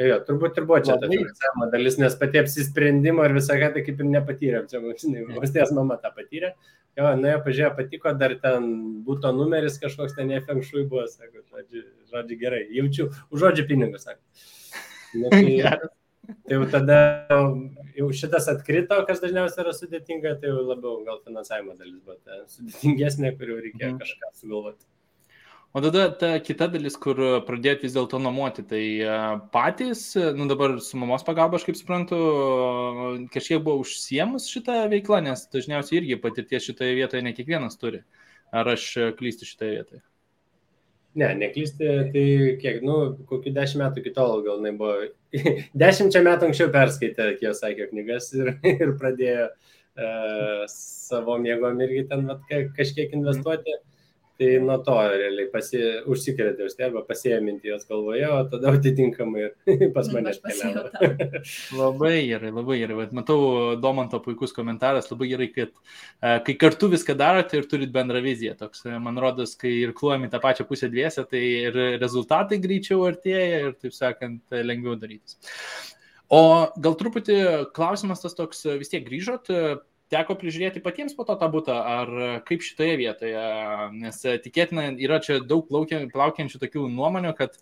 Jo, 0.00 0.16
turbūt 0.24 0.56
ir 0.56 0.64
buvo 0.68 0.78
čia 0.80 0.94
ta 0.96 1.08
finansavimo 1.10 1.66
dalis, 1.72 1.98
nes 2.00 2.14
pati 2.16 2.40
apsisprendimo 2.40 3.26
ir 3.28 3.34
visą 3.36 3.58
ką 3.60 3.68
tai 3.74 3.82
kaip 3.84 4.00
ir 4.00 4.08
nepatyrėm. 4.08 4.68
Čia, 4.70 4.80
valstės 5.36 5.74
mama 5.76 5.98
tą 6.00 6.12
patyrė. 6.16 6.54
Jo, 6.96 7.10
nuėjo, 7.16 7.40
pažiūrėjo, 7.44 7.72
patiko, 7.76 8.12
dar 8.20 8.34
ten 8.40 8.66
būtų 9.06 9.32
numeris 9.36 9.78
kažkoks 9.80 10.16
ten 10.16 10.28
nefengšui 10.32 10.84
buvo, 10.90 11.06
sako, 11.08 11.40
žodžiu, 11.48 11.84
žodžiu 12.12 12.36
gerai, 12.40 12.66
jaučiu, 12.76 13.06
už 13.32 13.46
žodžių 13.46 13.64
pinigus, 13.70 14.04
sako. 14.04 14.20
Nu, 15.16 15.30
tai, 15.32 15.56
tai 16.44 16.58
jau 16.58 16.66
tada 16.72 16.98
jau 17.96 18.08
šitas 18.16 18.48
atkrito, 18.52 18.98
kas 19.08 19.24
dažniausiai 19.24 19.64
yra 19.64 19.72
sudėtinga, 19.76 20.34
tai 20.40 20.52
jau 20.52 20.66
labiau 20.68 21.00
gal 21.06 21.20
finansavimo 21.24 21.76
dalis 21.78 22.00
buvo 22.00 22.18
ta 22.20 22.42
sudėtingesnė, 22.52 23.32
kur 23.38 23.54
jau 23.54 23.60
reikėjo 23.60 23.94
mhm. 23.94 24.00
kažką 24.04 24.32
sugalvoti. 24.40 24.84
O 25.72 25.80
tada 25.80 26.10
ta 26.12 26.36
kita 26.44 26.66
dalis, 26.68 26.98
kur 27.00 27.16
pradėt 27.48 27.80
vis 27.86 27.94
dėlto 27.96 28.18
nuomoti, 28.20 28.60
tai 28.68 28.82
e, 29.00 29.12
patys, 29.54 30.02
nu 30.36 30.44
dabar 30.44 30.74
su 30.84 30.98
mamos 31.00 31.22
pagalba, 31.24 31.56
aš 31.56 31.64
kaip 31.64 31.78
suprantu, 31.78 32.16
kažkiek 33.32 33.62
buvo 33.64 33.80
užsiemus 33.80 34.50
šitą 34.52 34.82
veiklą, 34.92 35.22
nes 35.24 35.46
dažniausiai 35.54 36.02
irgi 36.02 36.18
patirties 36.20 36.66
šitoje 36.68 36.98
vietoje 36.98 37.22
ne 37.24 37.32
kiekvienas 37.32 37.80
turi. 37.80 38.02
Ar 38.52 38.68
aš 38.68 38.84
klystu 39.16 39.48
šitoje 39.48 39.78
vietoje? 39.78 40.02
Ne, 41.22 41.30
neklysti, 41.40 41.88
tai 42.12 42.24
kiek, 42.60 42.82
nu, 42.84 42.98
kokiu 43.30 43.52
dešimt 43.56 43.80
metų 43.80 44.02
iki 44.02 44.12
tol 44.16 44.42
gal 44.44 44.60
nebuvo. 44.64 45.06
Dešimčia 45.84 46.20
metų 46.26 46.50
anksčiau 46.50 46.72
perskaitė, 46.74 47.30
kiek 47.38 47.46
jau 47.46 47.54
sakė 47.56 47.86
knygas 47.94 48.28
ir, 48.36 48.52
ir 48.74 48.92
pradėjo 49.00 49.48
uh, 49.48 50.68
savo 50.68 51.38
mėgom 51.40 51.80
irgi 51.88 52.04
ten 52.12 52.28
vat, 52.28 52.44
kažkiek 52.76 53.16
investuoti. 53.16 53.78
Mm 53.78 53.88
Tai 54.42 54.58
nuo 54.58 54.76
to 54.82 54.94
realiai 54.98 55.46
pasi, 55.52 55.78
užsikrėtė 56.10 56.66
už 56.66 56.72
tai 56.74 56.88
arba 56.88 57.02
pasėminti 57.06 57.70
jos 57.70 57.84
galvoje, 57.86 58.24
o 58.26 58.40
tada 58.50 58.72
atitinkamai 58.74 59.52
pas 59.94 60.08
mane 60.10 60.32
atkeliavo. 60.32 61.12
labai 61.80 62.14
gerai, 62.26 62.50
labai 62.56 62.78
gerai. 62.80 62.96
Vat, 62.98 63.12
matau, 63.14 63.38
Domanto 63.82 64.18
puikus 64.24 64.54
komentaras, 64.56 65.10
labai 65.12 65.28
gerai, 65.30 65.48
kad 65.54 65.70
uh, 65.70 66.40
kai 66.46 66.56
kartu 66.58 66.90
viską 66.90 67.14
darote 67.20 67.60
ir 67.60 67.68
turit 67.70 67.92
bendrą 67.94 68.24
viziją. 68.24 68.56
Toks, 68.58 68.82
e, 68.88 68.98
man 69.04 69.20
rodos, 69.22 69.54
kai 69.60 69.76
ir 69.84 69.94
kluojami 69.94 70.32
tą 70.32 70.42
pačią 70.42 70.66
pusę 70.66 70.90
dviese, 70.90 71.22
tai 71.30 71.44
ir 71.68 71.78
rezultatai 72.02 72.58
greičiau 72.64 73.06
artėja 73.12 73.62
ir, 73.68 73.78
taip 73.78 73.94
sakant, 73.94 74.42
lengviau 74.50 74.98
darytis. 74.98 75.38
O 76.32 76.42
gal 76.82 76.98
truputį 76.98 77.38
klausimas 77.76 78.24
tas 78.24 78.34
toks, 78.34 78.66
vis 78.80 78.90
tiek 78.90 79.06
grįžot, 79.06 79.52
teko 80.12 80.36
prižiūrėti 80.38 80.82
patiems 80.84 81.16
po 81.16 81.24
to 81.28 81.36
tą 81.40 81.48
būtą, 81.52 81.74
ar 81.74 82.12
kaip 82.48 82.64
šitoje 82.64 82.96
vietoje, 83.00 83.44
nes 83.96 84.20
tikėtina 84.44 84.90
yra 85.00 85.18
čia 85.24 85.38
daug 85.40 85.66
plaukiančių 85.70 86.60
tokių 86.62 86.84
nuomonių, 86.92 87.32
kad 87.38 87.56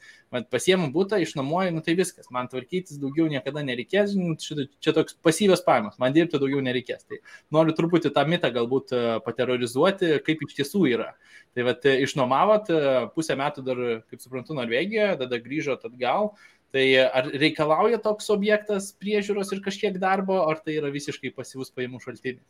pasiemu 0.51 0.91
būtą, 0.95 1.21
išnuomoju, 1.23 1.75
nu 1.77 1.83
tai 1.87 1.97
viskas, 1.99 2.31
man 2.35 2.51
tvarkytis 2.51 3.01
daugiau 3.03 3.29
niekada 3.31 3.63
nereikės, 3.67 4.15
čia, 4.43 4.67
čia 4.83 4.95
toks 4.97 5.17
pasyvios 5.23 5.63
pajamos, 5.67 5.99
man 6.03 6.15
dirbti 6.17 6.41
daugiau 6.43 6.63
nereikės. 6.65 7.07
Tai 7.09 7.21
noriu 7.55 7.75
truputį 7.79 8.13
tą 8.15 8.27
mitą 8.31 8.53
galbūt 8.55 8.95
e, 8.95 9.03
paterrorizuoti, 9.27 10.17
kaip 10.27 10.47
iš 10.47 10.57
tiesų 10.61 10.85
yra. 10.93 11.11
Tai 11.57 11.67
vat, 11.67 11.87
išnuomavot 12.07 12.71
e, 12.71 12.81
pusę 13.17 13.39
metų 13.39 13.67
dar, 13.67 13.85
kaip 14.11 14.23
suprantu, 14.23 14.55
Norvegijoje, 14.59 15.19
tada 15.25 15.43
grįžot 15.43 15.87
atgal. 15.91 16.35
Tai 16.71 16.85
ar 17.03 17.27
reikalauja 17.43 17.99
toks 18.03 18.31
objektas 18.31 18.93
priežiūros 19.03 19.51
ir 19.55 19.63
kažkiek 19.65 19.97
darbo, 19.99 20.37
ar 20.47 20.61
tai 20.63 20.77
yra 20.79 20.93
visiškai 20.95 21.33
pasyvus 21.35 21.73
pajamų 21.75 21.99
šaltinis? 22.05 22.47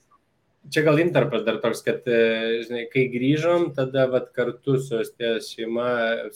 Čia 0.69 0.83
gal 0.85 0.99
interpas 1.01 1.41
dar 1.43 1.57
toks, 1.57 1.81
kad, 1.83 2.05
e, 2.05 2.61
žinai, 2.67 2.83
kai 2.93 3.07
grįžom, 3.09 3.71
tada 3.75 4.05
vat, 4.13 4.27
kartu 4.37 4.77
su 4.79 4.99
Estės 5.01 5.49
šeima 5.55 5.87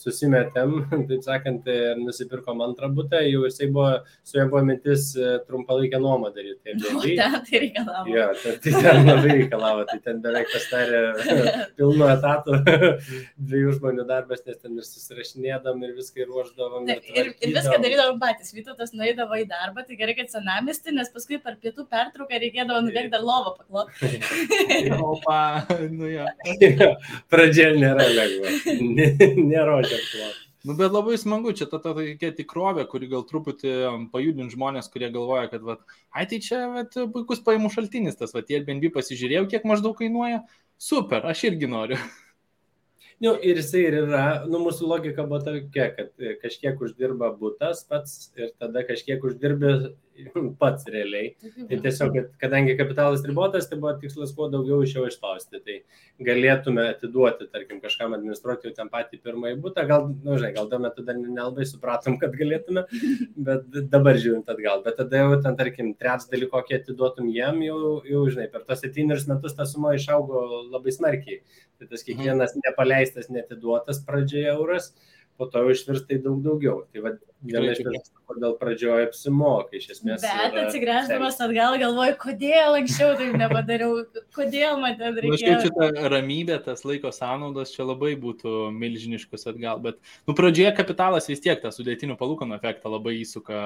susimetėm, 0.00 0.78
taip 1.10 1.20
sakant, 1.26 1.68
ir 1.68 1.90
e, 1.92 1.98
nusipirkom 2.00 2.62
antrą 2.64 2.88
būtą, 2.96 3.20
jau 3.28 3.42
jisai 3.44 3.68
buvo, 3.74 3.90
su 4.24 4.38
juo 4.38 4.46
buvo 4.48 4.62
mintis 4.64 5.10
e, 5.20 5.34
trumpalaikę 5.44 6.00
nuomą 6.00 6.30
daryti. 6.34 6.56
Tai, 6.64 6.76
nu, 6.80 7.02
ten 7.04 7.36
tai 7.50 7.60
reikalavo. 7.66 8.14
Jo, 8.14 8.24
tai, 8.40 8.54
tai 8.64 8.72
ten 8.86 9.10
labai 9.10 9.34
reikalavo, 9.42 9.84
tai 9.92 9.98
ten 10.08 10.24
beveik 10.24 10.48
pastarė 10.54 11.04
pilnu 11.76 12.08
etatu 12.14 12.58
dviejų 13.44 13.76
žmonių 13.76 14.08
darbas, 14.08 14.42
nes 14.48 14.58
ten 14.64 14.80
ir 14.80 14.88
susirašinėdam 14.88 15.84
ir 15.84 15.94
viską 16.00 16.26
ruoždavom. 16.32 16.88
Ir, 16.88 17.04
ir, 17.12 17.30
ir 17.44 17.54
viską 17.60 17.76
darydavom 17.76 18.18
patys. 18.24 18.56
Vytautas 18.56 18.96
nueidavo 18.96 19.36
į 19.36 19.46
darbą, 19.52 19.84
tai 19.84 20.00
gerai, 20.00 20.16
kad 20.16 20.32
senamesti, 20.32 20.96
nes 20.96 21.12
paskui 21.12 21.38
per 21.44 21.60
pietų 21.60 21.86
pertrauką 21.92 22.40
reikėdavo 22.48 22.82
nuvėkti 22.88 23.14
dar 23.14 23.28
lovą 23.28 23.56
pakloti. 23.60 24.13
Opa, 25.00 25.40
nu 25.90 26.08
jo. 26.10 26.26
Pradžia 27.32 27.70
nėra 27.76 28.08
lengva. 28.10 28.56
Nėra 29.38 29.78
ženklo. 29.86 30.32
Nu, 30.64 30.72
bet 30.78 30.94
labai 30.94 31.18
smagu, 31.20 31.52
čia 31.52 31.66
ta 31.68 31.76
tokia 31.82 32.30
tikrovė, 32.32 32.86
kuri 32.88 33.10
gal 33.10 33.26
truputį 33.28 33.72
um, 33.84 34.04
pajudin 34.12 34.48
žmonės, 34.48 34.88
kurie 34.92 35.10
galvoja, 35.12 35.50
kad, 35.52 35.60
vat, 35.66 35.82
ai 36.16 36.24
tai 36.30 36.38
čia 36.40 36.62
vat, 36.72 36.96
puikus 37.12 37.42
pajamų 37.44 37.68
šaltinis, 37.74 38.16
tas, 38.16 38.32
va, 38.32 38.40
Airbnb 38.48 38.88
pasižiūrėjau, 38.94 39.44
kiek 39.52 39.66
maždaug 39.68 39.98
kainuoja, 39.98 40.40
super, 40.80 41.26
aš 41.28 41.50
irgi 41.50 41.70
noriu. 41.70 42.00
Nu, 43.22 43.30
ir 43.46 43.56
jisai 43.60 43.84
ir 43.86 43.94
yra, 44.00 44.22
nu, 44.50 44.58
mūsų 44.64 44.88
logika 44.90 45.22
buvo 45.24 45.38
tokia, 45.46 45.84
kad 45.94 46.24
kažkiek 46.42 46.80
uždirba 46.82 47.28
būtas 47.38 47.84
pats 47.86 48.32
ir 48.34 48.50
tada 48.58 48.82
kažkiek 48.84 49.22
uždirbi 49.24 49.70
pats 50.60 50.86
realiai. 50.90 51.34
Tai 51.42 51.78
tiesiog, 51.84 52.12
kad, 52.14 52.28
kadangi 52.42 52.76
kapitalas 52.78 53.24
ribotas, 53.26 53.68
tai 53.70 53.78
buvo 53.80 53.94
tikslas 54.00 54.32
kuo 54.36 54.48
daugiau 54.52 54.82
iš 54.84 54.94
jo 54.96 55.06
išspausti. 55.08 55.60
Tai 55.64 55.76
galėtume 56.28 56.86
atiduoti, 56.92 57.48
tarkim, 57.52 57.80
kažkam 57.82 58.14
administruoti 58.16 58.68
jau 58.68 58.74
ten 58.76 58.90
patį 58.92 59.20
pirmąjį 59.24 59.58
būtą. 59.64 59.86
Gal, 59.90 60.06
nu, 60.12 60.38
žinai, 60.38 60.52
gal 60.56 60.70
tuo 60.70 60.80
metu 60.84 61.06
dar 61.06 61.18
nelabai 61.20 61.66
supratom, 61.68 62.18
kad 62.22 62.36
galėtume, 62.38 62.86
bet 63.48 63.80
dabar 63.92 64.20
žiūrint 64.20 64.50
atgal. 64.54 64.84
Bet 64.86 65.00
tada 65.02 65.24
jau 65.24 65.40
ten, 65.40 65.58
tarkim, 65.60 65.92
trečdalį 65.98 66.50
kokį 66.54 66.78
atiduotum 66.80 67.30
jiem, 67.34 67.64
jau, 67.66 67.80
jau 68.10 68.24
žinai, 68.30 68.48
per 68.52 68.66
tos 68.68 68.84
septynerius 68.84 69.28
metus 69.30 69.58
ta 69.58 69.66
suma 69.68 69.96
išaugo 69.98 70.46
labai 70.70 70.94
smarkiai. 70.94 71.42
Tai 71.80 71.90
tas 71.90 72.06
kiekvienas 72.06 72.54
nepaleistas, 72.60 73.26
netiduotas 73.34 73.98
pradžioje 74.06 74.52
euras 74.54 74.92
po 75.38 75.46
to 75.50 75.62
jau 75.62 75.72
išvirsta 75.74 76.16
į 76.16 76.20
daug 76.24 76.42
daugiau. 76.44 76.82
Tai 76.92 77.02
va, 77.04 77.12
viena 77.44 77.72
iš 77.72 77.80
priežasčių, 77.82 78.20
kodėl 78.30 78.54
pradžioje 78.60 79.06
apsimoka 79.08 79.78
iš 79.78 79.88
esmės. 79.96 80.22
Bet 80.24 80.58
atsigręždamas 80.62 81.40
atgal 81.44 81.78
galvoju, 81.82 82.14
kodėl 82.22 82.78
anksčiau 82.80 83.16
taip 83.18 83.34
nepadariau, 83.40 84.04
kodėl 84.36 84.78
man 84.82 84.98
ten 85.00 85.18
reikėjo. 85.18 85.38
Aš 85.38 85.44
kaip 85.46 85.66
šitą 85.66 86.12
ramybę, 86.14 86.60
tas 86.66 86.84
laiko 86.86 87.10
sąnaudos 87.14 87.74
čia 87.74 87.88
labai 87.88 88.14
būtų 88.20 88.68
milžiniškus 88.76 89.48
atgal, 89.50 89.82
bet, 89.84 89.98
nu, 90.28 90.36
pradžioje 90.38 90.70
kapitalas 90.78 91.28
vis 91.30 91.42
tiek 91.44 91.60
tą 91.62 91.74
sudėtinių 91.74 92.18
palūkanų 92.20 92.58
efektą 92.60 92.94
labai 92.94 93.18
įsuka 93.24 93.58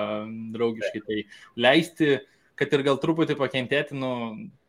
draugiškai, 0.57 1.05
tai 1.05 1.23
leisti 1.61 2.19
kad 2.59 2.73
ir 2.75 2.83
gal 2.83 2.97
truputį 2.99 3.37
pakentėti, 3.39 3.95
nu, 3.95 4.11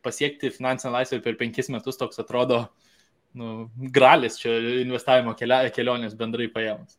pasiekti 0.06 0.52
finansinę 0.54 0.92
laisvę 0.94 1.18
per 1.24 1.34
penkis 1.40 1.72
metus 1.74 1.98
toks 1.98 2.20
atrodo, 2.22 2.60
uh, 2.68 2.89
nu, 3.38 3.70
gralis 3.94 4.38
čia 4.40 4.56
investavimo 4.82 5.36
kelionės 5.38 6.16
bendrai 6.18 6.48
paėmus. 6.50 6.96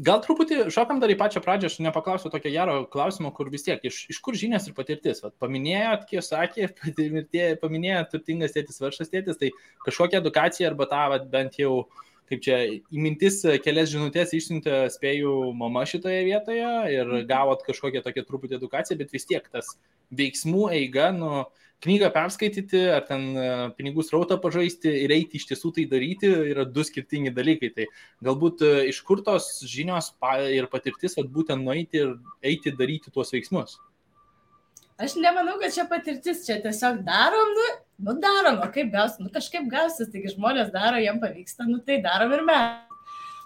Gal 0.00 0.20
truputį 0.24 0.68
šokam 0.72 1.00
dar 1.02 1.12
į 1.12 1.16
pačią 1.20 1.42
pradžią, 1.44 1.70
aš 1.70 1.78
nepaklausiu 1.84 2.30
tokio 2.32 2.52
gero 2.54 2.76
klausimo, 2.92 3.32
kur 3.36 3.50
vis 3.52 3.66
tiek, 3.66 3.82
iš, 3.84 4.02
iš 4.12 4.20
kur 4.24 4.36
žinias 4.38 4.68
ir 4.68 4.76
patirtis. 4.76 5.20
Vat, 5.24 5.34
paminėjot, 5.42 6.06
kiek 6.10 6.24
sakė, 6.24 6.70
paminėjot 7.62 8.12
turtingas 8.14 8.56
tėtis, 8.56 8.80
varšas 8.82 9.12
tėtis, 9.12 9.40
tai 9.40 9.52
kažkokia 9.86 10.22
edukacija 10.22 10.70
arba 10.70 10.88
tą 10.90 11.02
vat, 11.14 11.26
bent 11.32 11.58
jau, 11.60 11.84
kaip 12.30 12.44
čia, 12.46 12.60
į 12.78 13.04
mintis 13.06 13.40
kelias 13.64 13.90
žinutės 13.92 14.34
išsiuntė, 14.36 14.84
spėjau, 14.94 15.34
mama 15.58 15.84
šitoje 15.88 16.22
vietoje 16.30 16.74
ir 16.94 17.06
mhm. 17.06 17.26
gavot 17.30 17.66
kažkokią 17.66 18.04
tokią 18.06 18.26
truputį 18.28 18.60
edukaciją, 18.60 19.00
bet 19.02 19.16
vis 19.16 19.28
tiek 19.28 19.50
tas 19.52 19.74
veiksmų 20.16 20.70
eiga, 20.78 21.10
nu, 21.16 21.44
knygą 21.84 22.10
perskaityti, 22.14 22.80
ar 22.92 23.04
ten 23.08 23.26
e, 23.36 23.50
pinigų 23.76 24.04
srautą 24.04 24.36
pažaisti 24.40 24.92
ir 25.04 25.14
eiti 25.14 25.40
iš 25.40 25.46
tiesų 25.50 25.72
tai 25.76 25.86
daryti 25.90 26.28
yra 26.52 26.66
du 26.68 26.84
skirtingi 26.84 27.32
dalykai. 27.36 27.70
Tai 27.76 27.86
galbūt 28.26 28.64
e, 28.66 28.72
iš 28.92 29.00
kur 29.06 29.22
tos 29.26 29.52
žinios 29.68 30.12
ir 30.52 30.68
patirtis, 30.72 31.16
kad 31.16 31.30
būtent 31.32 31.64
nueiti 31.64 32.04
ir 32.04 32.18
eiti 32.52 32.74
daryti 32.76 33.12
tuos 33.14 33.32
veiksmus. 33.32 33.78
Aš 35.00 35.16
nemanau, 35.16 35.56
kad 35.62 35.72
čia 35.72 35.86
patirtis, 35.88 36.44
čia 36.44 36.58
tiesiog 36.60 37.00
darom, 37.06 37.54
nu, 37.56 37.66
nu 38.04 38.14
darom, 38.20 38.60
o 38.60 38.68
kaip 38.72 38.90
gausis, 38.92 39.16
nu 39.22 39.32
kažkaip 39.32 39.70
gausis, 39.72 40.10
taigi 40.12 40.34
žmonės 40.34 40.68
daro, 40.74 41.00
jiem 41.00 41.16
pavyksta, 41.22 41.64
nu 41.64 41.80
tai 41.86 42.02
darom 42.04 42.34
ir 42.36 42.44
mes. 42.44 42.98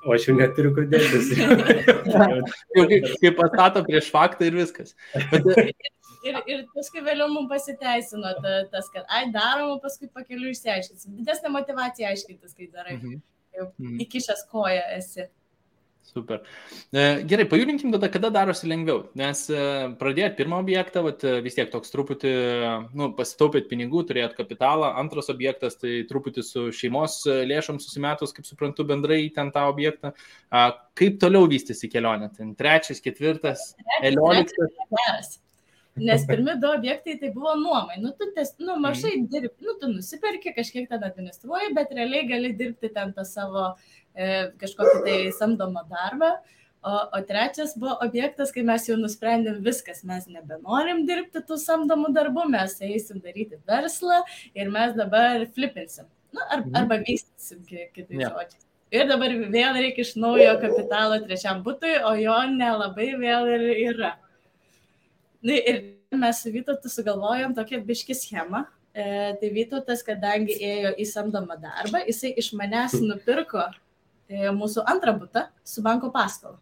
o 0.05 0.13
aš 0.17 0.27
jau 0.29 0.35
neturiu 0.37 0.75
kur 0.75 0.89
dėtis. 0.91 1.31
Jau 2.75 2.83
kaip, 2.91 3.07
kaip 3.23 3.39
pastato 3.39 3.85
prieš 3.87 4.11
faktą 4.13 4.51
ir 4.51 4.59
viskas. 4.59 4.93
Bet, 5.31 5.47
Ir, 6.25 6.41
ir 6.49 6.65
paskui 6.73 7.03
vėliau 7.05 7.29
mums 7.29 7.51
pasiteisino 7.53 8.35
ta, 8.41 8.57
tas, 8.73 8.89
kad, 8.95 9.05
ai, 9.13 9.27
darom, 9.35 9.75
o 9.77 9.79
paskui 9.83 10.09
pakeliu 10.09 10.51
išsiaiškinti. 10.55 11.13
Didesnė 11.21 11.53
motivacija 11.53 12.11
aiškintis, 12.15 12.57
kai 12.57 12.71
darai. 12.73 12.99
Mhm. 12.99 13.23
Jau 13.55 13.71
Mhm. 13.79 13.99
įkišęs 14.03 14.47
koją 14.51 14.83
esi. 14.97 15.29
Super. 16.05 16.43
E, 16.93 17.25
Gerai, 17.25 17.45
pajudinkim 17.49 17.91
tada, 17.91 18.11
kada 18.13 18.29
darosi 18.31 18.69
lengviau. 18.69 19.07
Nes 19.19 19.49
e, 19.51 19.57
pradėjot 19.99 20.37
pirmą 20.37 20.59
objektą, 20.63 21.03
vat, 21.03 21.25
e, 21.25 21.41
vis 21.43 21.57
tiek 21.57 21.71
toks 21.73 21.91
truputį, 21.91 22.33
nu, 22.95 23.09
pasitaupėt 23.17 23.71
pinigų, 23.71 24.05
turėjot 24.11 24.37
kapitalą. 24.37 24.93
Antras 25.01 25.31
objektas, 25.33 25.79
tai 25.81 26.03
truputį 26.11 26.45
su 26.45 26.67
šeimos 26.77 27.23
lėšom 27.27 27.81
susimetus, 27.83 28.35
kaip 28.37 28.47
suprantu, 28.47 28.85
bendrai 28.87 29.23
ten 29.35 29.51
tą 29.55 29.65
objektą. 29.73 30.13
Kaip 30.95 31.19
toliau 31.25 31.49
vystėsi 31.51 31.91
kelionė? 31.91 32.31
Ten 32.37 32.55
trečias, 32.55 33.01
ketvirtas, 33.03 33.73
elioliktas. 34.03 35.41
Nes 35.97 36.25
pirmi 36.27 36.57
du 36.61 36.67
objektai 36.67 37.19
tai 37.21 37.31
buvo 37.31 37.53
nuomai. 37.55 38.01
Nu, 38.03 38.11
tu 38.19 38.27
ties, 38.35 38.55
nu, 38.59 38.75
mažai 38.83 39.13
dirbi, 39.31 39.53
nu, 39.63 39.77
tu 39.81 39.87
nusipirki, 39.93 40.51
kažkiek 40.57 40.89
ten 40.91 41.05
administruoji, 41.07 41.75
bet 41.77 41.93
realiai 41.95 42.27
gali 42.27 42.51
dirbti 42.59 42.91
ten 42.95 43.13
tą 43.15 43.23
savo 43.25 43.77
e, 44.17 44.51
kažkokį 44.59 45.05
tai 45.07 45.19
samdomą 45.39 45.85
darbą. 45.91 46.33
O, 46.85 46.97
o 47.17 47.21
trečias 47.25 47.77
buvo 47.81 47.95
objektas, 48.05 48.51
kai 48.53 48.61
mes 48.67 48.85
jau 48.89 48.97
nusprendėm 49.01 49.63
viskas, 49.65 50.03
mes 50.05 50.27
nebenorim 50.29 51.07
dirbti 51.09 51.41
tų 51.49 51.57
samdomų 51.63 52.11
darbų, 52.13 52.49
mes 52.53 52.75
eisim 52.85 53.23
daryti 53.25 53.57
verslą 53.71 54.19
ir 54.55 54.69
mes 54.75 54.93
dabar 54.99 55.47
flipinsim. 55.55 56.11
Nu, 56.35 56.43
ar, 56.51 56.59
Mhm. 56.67 56.75
arba 56.77 56.99
vystysim, 57.07 57.63
ki- 57.65 57.89
kitais 57.95 58.21
Jo. 58.21 58.29
žodžiais. 58.35 58.67
Ir 58.91 59.07
dabar 59.09 59.29
vėl 59.31 59.73
reikia 59.79 60.03
iš 60.05 60.13
naujo 60.17 60.59
kapitalo 60.61 61.23
trečiam 61.25 61.63
būtui, 61.65 61.95
o 62.05 62.13
jo 62.19 62.37
nelabai 62.53 63.15
vėl 63.17 63.49
ir 63.55 63.95
yra. 63.95 64.13
Na 65.45 65.59
ir 65.61 65.83
mes 66.17 66.41
su 66.43 66.53
Vytautu 66.53 66.89
sugalvojom 66.89 67.55
tokią 67.57 67.83
biški 67.85 68.17
schemą. 68.17 68.65
E, 68.95 69.35
tai 69.41 69.51
Vytautas, 69.51 70.05
kadangi 70.07 70.55
ėjo 70.63 70.95
į 71.03 71.07
samdomą 71.11 71.57
darbą, 71.61 72.05
jisai 72.07 72.31
iš 72.39 72.53
manęs 72.55 72.95
nupirko 73.03 73.65
e, 73.67 74.47
mūsų 74.55 74.85
antrą 74.87 75.17
butą 75.19 75.49
su 75.67 75.83
banko 75.83 76.13
paskola. 76.15 76.61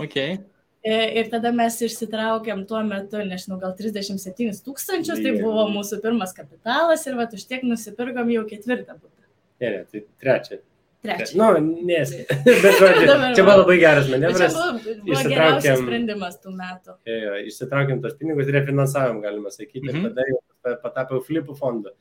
Okay. 0.00 0.38
E, 0.84 0.94
ir 1.20 1.28
tada 1.32 1.52
mes 1.54 1.76
išsitraukėm 1.84 2.64
tuo 2.68 2.80
metu, 2.84 3.20
nežinau, 3.28 3.60
gal 3.60 3.76
37 3.76 4.64
tūkstančius, 4.64 5.20
tai 5.20 5.36
buvo 5.36 5.68
mūsų 5.72 6.00
pirmas 6.02 6.34
kapitalas 6.36 7.04
ir 7.06 7.20
va 7.20 7.28
už 7.28 7.44
tiek 7.48 7.62
nusipirkom 7.64 8.32
jau 8.32 8.46
ketvirtą 8.48 8.96
butą. 8.98 9.28
Ne, 9.60 9.70
ne, 9.70 9.84
tai 9.92 10.02
trečia. 10.20 10.58
Trečią. 11.04 11.36
Nu, 11.36 11.48
nes. 11.84 12.12
Bet 12.64 12.78
žodžiu, 12.80 13.06
čia 13.36 13.44
buvo 13.44 13.56
labai 13.60 13.76
geras 13.82 14.06
Bet 14.08 14.14
Čia 14.14 14.22
manevras. 14.24 14.54
buvo, 14.56 15.20
geriausias 15.28 15.82
sprendimas 15.82 16.38
tų 16.40 16.54
metų. 16.56 16.94
Jo, 17.10 17.18
jo, 17.26 17.34
Išsitraukėm 17.50 18.00
tos 18.04 18.16
pinigus, 18.20 18.48
refinansavom, 18.56 19.20
galima 19.24 19.52
sakyti, 19.52 19.84
Mhm. 19.92 20.00
ir 20.00 20.10
tada 20.10 20.26
jau 20.30 20.40
pa- 20.64 20.76
patapiau 20.86 21.20
flipų 21.26 21.58
fondu, 21.60 21.92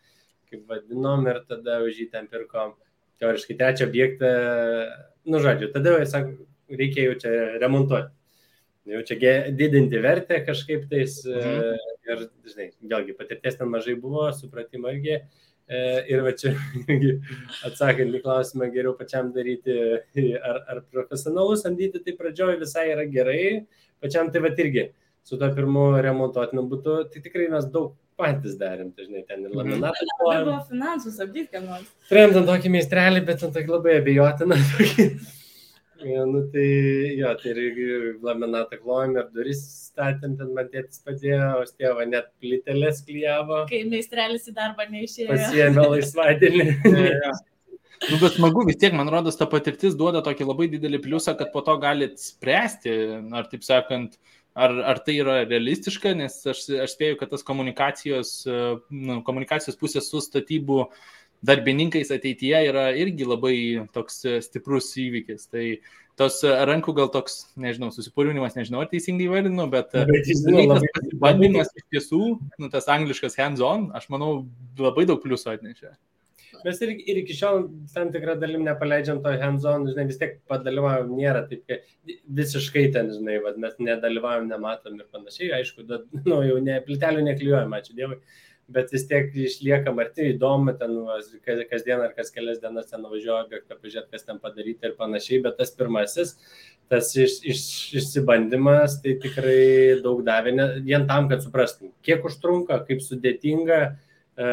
kaip 0.49 0.65
vadinom, 0.71 1.27
ir 1.27 1.41
tada 1.49 1.81
už 1.83 1.99
jį 1.99 2.11
ten 2.11 2.27
pirkom 2.31 2.73
teoriškai 3.19 3.57
trečią 3.59 3.87
objektą. 3.91 4.31
Nu, 5.25 5.39
žodžiu, 5.43 5.71
tada 5.73 5.97
jau, 5.97 6.05
sako, 6.07 6.47
reikia 6.71 7.09
jau 7.09 7.15
čia 7.19 7.59
remontuoti. 7.59 8.11
Jau 8.85 8.99
čia 9.07 9.15
didinti 9.55 9.99
vertę 10.03 10.45
kažkaip 10.47 10.87
tais. 10.89 11.25
Mhm. 11.25 11.59
Mhm. 11.59 11.77
Ir, 12.03 12.29
žinai, 12.51 12.71
vėlgi, 12.83 13.13
patirties 13.15 13.55
ten 13.57 13.67
mažai 13.71 13.95
buvo, 13.99 14.27
supratimo 14.35 14.91
irgi. 14.91 15.13
E, 15.15 15.23
Ir 15.69 16.19
va 16.25 16.31
čia 16.35 16.51
atsakant 17.65 18.13
į 18.17 18.21
klausimą, 18.23 18.67
geriau 18.73 18.93
pačiam 18.99 19.31
daryti, 19.33 19.77
ar, 20.43 20.59
ar 20.69 20.81
profesionalus 20.91 21.63
samdyti, 21.63 22.01
tai 22.03 22.13
pradžioj 22.19 22.57
visai 22.61 22.89
yra 22.91 23.05
gerai, 23.09 23.65
pačiam 24.03 24.31
tai 24.33 24.41
va 24.43 24.51
irgi 24.59 24.89
su 25.23 25.37
to 25.39 25.47
pirmu 25.55 25.85
remontuotiniu 26.03 26.65
būtų, 26.67 26.97
tai 27.13 27.21
tikrai 27.23 27.47
mes 27.53 27.65
daug 27.71 27.93
patys 28.19 28.57
darėm, 28.59 28.91
tai 28.93 29.05
žinai, 29.07 29.23
ten 29.27 29.39
ir 29.45 29.49
Mhm. 29.49 29.57
laminatą. 29.57 30.03
Dabar 30.03 30.19
klojom. 30.19 30.43
buvo 30.49 30.65
finansus 30.69 31.19
apdyti, 31.23 31.47
ką 31.53 31.61
nors. 31.65 31.87
Turėjom 32.11 32.33
ten 32.33 32.45
tokį 32.51 32.69
meistrelį, 32.75 33.25
bet 33.25 33.39
ten 33.39 33.51
tokį 33.55 33.71
labai 33.77 33.95
abejotiną. 34.01 34.57
Tokį. 34.73 35.07
Ja, 36.03 36.25
nu 36.27 36.41
tai 36.51 36.67
jo, 37.15 37.29
tai 37.39 37.49
irgi 37.55 38.19
laminatą 38.21 38.75
klojom 38.83 39.15
ir 39.17 39.29
duris 39.33 39.82
statėm, 39.93 40.35
ten 40.39 40.51
man 40.57 40.69
tėtis 40.73 41.01
padėjo, 41.05 41.49
o 41.61 41.63
tėva 41.79 42.05
net 42.09 42.29
plytelės 42.41 43.01
klyjavo, 43.07 43.63
Kai 43.69 43.83
meistrelis 43.89 44.49
į 44.49 44.55
darbą 44.57 44.89
neišėjo. 44.91 45.31
pasiėmė 45.31 45.89
laisvadienį. 45.95 46.69
Nu, 48.03 48.17
bet 48.19 48.33
smagu 48.35 48.65
vis 48.67 48.75
tiek, 48.81 48.91
man 48.91 49.07
rodos, 49.07 49.37
ta 49.39 49.45
patirtis 49.47 49.93
duoda 49.95 50.19
tokį 50.25 50.43
labai 50.49 50.65
didelį 50.73 50.99
pliusą, 51.05 51.37
kad 51.39 51.53
po 51.53 51.61
to 51.63 51.77
galit 51.79 52.17
spręsti, 52.19 52.91
ar 53.31 53.47
taip 53.47 53.63
sakant, 53.63 54.17
ar, 54.59 54.73
ar 54.91 54.99
tai 55.05 55.15
yra 55.21 55.37
realistiška, 55.47 56.11
nes 56.19 56.35
aš, 56.51 56.65
aš 56.83 56.95
spėju, 56.97 57.19
kad 57.21 57.31
tas 57.31 57.45
komunikacijos, 57.47 58.33
nu, 58.91 59.21
komunikacijos 59.23 59.79
pusės 59.79 60.09
su 60.11 60.19
statybų 60.25 60.81
darbininkais 61.47 62.11
ateityje 62.11 62.65
yra 62.69 62.89
irgi 62.99 63.27
labai 63.27 63.55
toks 63.95 64.23
stiprus 64.49 64.91
įvykis. 64.99 65.47
Tai 65.53 65.65
tos 66.19 66.39
e, 66.45 66.53
rankų 66.69 66.95
gal 66.97 67.11
toks, 67.13 67.39
nežinau, 67.59 67.89
susipurvinimas, 67.93 68.55
nežinau, 68.57 68.83
ar 68.83 68.89
teisingai 68.91 69.29
vardinu, 69.31 69.65
bet 69.71 69.93
e, 69.97 70.05
Bet 70.09 70.29
jis, 70.29 70.43
dalykas, 70.45 70.85
pasibandymas 70.97 71.71
iš 71.79 71.85
tiesų, 71.95 72.23
nu, 72.61 72.71
tas 72.73 72.89
angliškas 72.93 73.37
hands-on, 73.39 73.89
aš 73.97 74.09
manau, 74.13 74.33
labai 74.79 75.07
daug 75.09 75.21
pliusų 75.23 75.55
atnešė. 75.55 75.93
Mes 76.63 76.79
ir, 76.85 76.93
ir 77.11 77.19
iki 77.23 77.35
šiol 77.35 77.65
tam 77.91 78.11
tikrą 78.13 78.37
dalim 78.39 78.63
nepaleidžiam 78.63 79.19
to 79.23 79.33
hands-on, 79.41 79.87
žinai, 79.89 80.05
vis 80.07 80.19
tiek 80.21 80.37
padalyvavom, 80.51 81.11
nėra 81.17 81.43
taip, 81.49 81.65
kad 81.67 82.13
visiškai 82.39 82.85
ten, 82.95 83.11
žinai, 83.11 83.41
vad, 83.43 83.57
mes 83.59 83.75
nedalyvavom, 83.83 84.47
nematom 84.51 85.01
ir 85.01 85.09
panašiai, 85.11 85.51
aišku, 85.59 85.83
da, 85.89 85.99
nu, 86.29 86.39
jau 86.47 86.61
ne, 86.63 86.79
plytelių 86.85 87.25
neklijuojam, 87.27 87.75
ačiū 87.79 87.97
Dievui, 87.97 88.21
bet 88.71 88.91
vis 88.93 89.05
tiek 89.07 89.33
išlieka 89.35 89.91
arti, 89.99 90.29
įdomu, 90.33 90.73
ten 90.79 90.95
kasdien 91.69 92.03
ar 92.03 92.13
kas 92.15 92.31
kelias 92.31 92.61
dienas 92.61 92.91
ten 92.91 93.03
nuvažiuoja 93.03 93.43
objektą, 93.43 93.75
pažiūrėti, 93.79 94.11
kas 94.13 94.23
ten 94.27 94.39
padaryti 94.39 94.87
ir 94.87 94.95
panašiai, 94.99 95.41
bet 95.43 95.57
tas 95.59 95.73
pirmasis, 95.75 96.37
tas 96.91 97.11
iš, 97.17 97.41
iš, 97.43 97.65
išsibandymas, 97.99 99.01
tai 99.03 99.17
tikrai 99.21 99.99
daug 100.03 100.23
davė, 100.25 100.55
ne, 100.55 100.69
vien 100.85 101.07
tam, 101.09 101.27
kad 101.31 101.43
suprastum, 101.43 101.91
kiek 102.05 102.23
užtrunka, 102.27 102.79
kaip 102.87 103.03
sudėtinga, 103.03 103.79
e, 104.37 104.47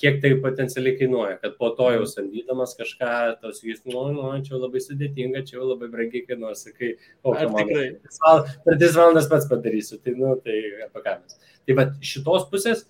kiek 0.00 0.22
tai 0.24 0.32
potencialiai 0.40 0.96
kainuoja, 1.02 1.36
kad 1.42 1.58
po 1.60 1.72
to 1.76 1.90
jau 1.94 2.08
samdydamas 2.08 2.72
kažką, 2.78 3.12
tos 3.44 3.60
jūs, 3.66 3.84
nu, 3.90 4.06
nu, 4.16 4.32
čia 4.46 4.56
labai 4.56 4.80
sudėtinga, 4.86 5.44
čia 5.50 5.60
labai 5.60 5.90
brangiai 5.92 6.24
kainuos, 6.28 6.64
sakai, 6.64 6.94
o, 7.20 7.36
Ar 7.36 7.52
tikrai? 7.52 7.90
tris 8.00 8.24
per 8.64 8.80
3 8.80 8.96
valandas 8.96 9.28
pats 9.28 9.52
padarysiu, 9.52 10.00
tai, 10.00 10.16
nu, 10.16 10.32
tai 10.40 10.58
apie 10.88 11.04
ką 11.04 11.20
mes. 11.20 11.38
Tai 11.68 11.76
va 11.76 11.86
šitos 12.00 12.48
pusės 12.50 12.86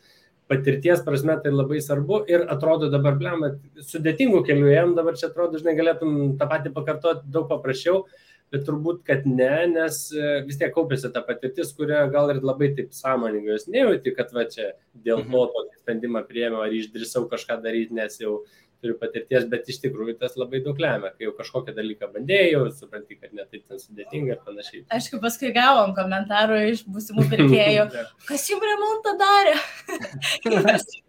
patirties 0.50 1.04
prasme 1.06 1.36
tai 1.44 1.52
labai 1.54 1.78
svarbu 1.84 2.24
ir 2.30 2.42
atrodo 2.50 2.90
dabar, 2.90 3.14
blem, 3.20 3.46
sudėtingų 3.86 4.42
kelių 4.48 4.72
ėjom, 4.72 4.96
dabar 4.98 5.18
čia 5.18 5.28
atrodo, 5.30 5.60
žinai, 5.62 5.76
galėtum 5.78 6.18
tą 6.40 6.48
patį 6.50 6.74
pakartoti 6.74 7.30
daug 7.30 7.46
paprasčiau, 7.50 8.02
bet 8.50 8.64
turbūt, 8.66 9.04
kad 9.06 9.28
ne, 9.30 9.52
nes 9.70 10.00
e, 10.10 10.40
vis 10.48 10.58
tiek 10.58 10.72
kaupėsi 10.74 11.12
ta 11.14 11.22
patirtis, 11.26 11.70
kurią 11.76 12.02
gal 12.10 12.32
ir 12.34 12.40
labai 12.42 12.72
taip 12.74 12.90
sąmoningai 12.96 13.54
jos 13.54 13.68
nejauti, 13.70 14.14
kad 14.16 14.34
va 14.34 14.48
čia 14.50 14.72
dėl 15.06 15.22
to 15.28 15.44
tokį 15.54 15.78
sprendimą 15.84 16.24
priėmiau 16.26 16.64
ar 16.66 16.74
išdrisau 16.74 17.28
kažką 17.30 17.60
daryti, 17.62 17.94
nes 17.94 18.18
jau 18.18 18.40
turiu 18.80 18.96
patirties, 19.00 19.44
bet 19.50 19.68
iš 19.70 19.80
tikrųjų 19.84 20.16
tas 20.20 20.36
labai 20.40 20.62
daug 20.64 20.78
lemia, 20.80 21.12
kai 21.14 21.26
jau 21.26 21.34
kažkokią 21.36 21.74
dalyką 21.76 22.08
bandėjau, 22.14 22.62
supranti, 22.76 23.18
kad 23.20 23.34
netaip 23.36 23.66
ten 23.68 23.82
sudėtinga 23.82 24.34
ir 24.36 24.40
panašiai. 24.46 24.82
Aišku, 24.96 25.20
paskui 25.22 25.52
gavom 25.56 25.94
komentarų 25.96 26.62
iš 26.72 26.84
būsimų 26.88 27.26
pirkėjų, 27.34 27.84
kas 28.28 28.48
jums 28.52 28.66
remontą 28.72 29.14
darė. 29.20 29.54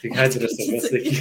Tik 0.00 0.16
adresą 0.16 0.62
pasakyk. 0.72 1.16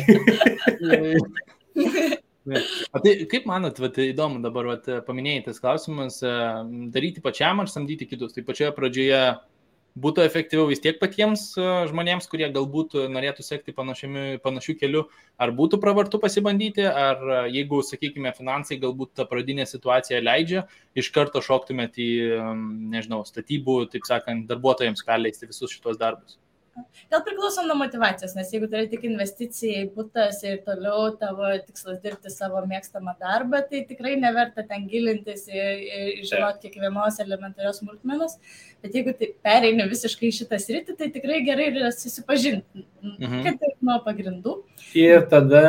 O 2.95 3.01
tai 3.03 3.13
kaip 3.29 3.45
manot, 3.49 3.77
vat, 3.83 3.99
įdomu 3.99 4.39
dabar 4.43 4.71
vat, 4.71 4.87
paminėjai 5.05 5.45
tas 5.49 5.59
klausimas, 5.61 6.21
e, 6.23 6.31
daryti 6.93 7.21
pačiam 7.23 7.59
ar 7.61 7.69
samdyti 7.69 8.07
kitus. 8.09 8.33
Tai 8.35 8.45
pačioje 8.47 8.71
pradžioje 8.77 9.19
būtų 10.03 10.23
efektyviau 10.25 10.67
vis 10.69 10.81
tiek 10.83 10.99
patiems 11.01 11.45
e, 11.59 11.67
žmonėms, 11.89 12.27
kurie 12.31 12.49
galbūt 12.55 12.95
norėtų 13.11 13.45
sekti 13.45 13.75
panašių 13.75 14.75
kelių, 14.81 15.05
ar 15.41 15.53
būtų 15.55 15.79
pravartu 15.83 16.21
pasibandyti, 16.23 16.85
ar 16.87 17.23
e, 17.23 17.39
jeigu, 17.57 17.81
sakykime, 17.85 18.33
finansai 18.37 18.79
galbūt 18.81 19.13
ta 19.19 19.27
pradinė 19.29 19.67
situacija 19.69 20.21
leidžia, 20.23 20.65
iš 20.97 21.11
karto 21.15 21.43
šoktumėt 21.45 21.99
į, 22.01 22.11
nežinau, 22.95 23.23
statybų, 23.27 23.81
taip 23.93 24.07
sakant, 24.09 24.47
darbuotojams 24.49 25.05
perleisti 25.07 25.49
visus 25.49 25.75
šitos 25.75 25.99
darbus. 26.01 26.39
Gal 27.11 27.23
priklauso 27.25 27.63
nuo 27.65 27.75
motivacijos, 27.79 28.35
nes 28.37 28.51
jeigu 28.53 28.69
tai 28.69 28.83
yra 28.83 28.89
tik 28.91 29.05
investicija 29.07 29.83
į 29.83 29.89
būtas 29.95 30.41
ir 30.45 30.59
toliau 30.65 31.09
tavo 31.19 31.49
tikslas 31.65 31.99
dirbti 32.03 32.31
savo 32.33 32.61
mėgstamą 32.69 33.15
darbą, 33.21 33.61
tai 33.69 33.83
tikrai 33.89 34.15
neverta 34.21 34.65
ten 34.67 34.87
gilintis 34.91 35.47
ir, 35.51 35.83
ir 35.99 36.25
žinot 36.29 36.59
kiekvienos 36.63 37.19
elementarios 37.23 37.81
smulkmenos. 37.83 38.37
Bet 38.83 38.95
jeigu 38.95 39.11
tai 39.19 39.31
pereini 39.43 39.87
visiškai 39.91 40.29
į 40.29 40.35
šitą 40.37 40.59
sritį, 40.63 40.95
tai 40.99 41.09
tikrai 41.15 41.41
gerai 41.47 41.69
yra 41.73 41.89
susipažinti, 41.91 42.85
mhm. 43.03 43.41
kad 43.47 43.65
ir 43.67 43.73
nuo 43.83 43.97
pagrindų. 44.05 44.55
Ir 44.97 45.25
tada, 45.31 45.63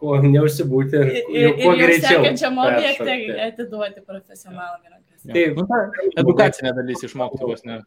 kuo 0.00 0.16
neužsibūti, 0.24 1.02
ir, 1.02 1.20
ir, 1.30 1.52
kuo 1.60 1.76
ir 1.76 1.84
greičiau. 1.84 2.24
Sekančiam 2.24 2.58
objektą 2.64 3.18
atiduoti 3.46 4.02
profesionalam 4.02 4.80
rankas. 4.82 5.22
Taip, 5.26 5.60
nu, 5.60 6.10
edukacinė 6.22 6.74
dalis 6.76 7.06
išmokti 7.06 7.46
vos 7.46 7.62
ne. 7.66 7.80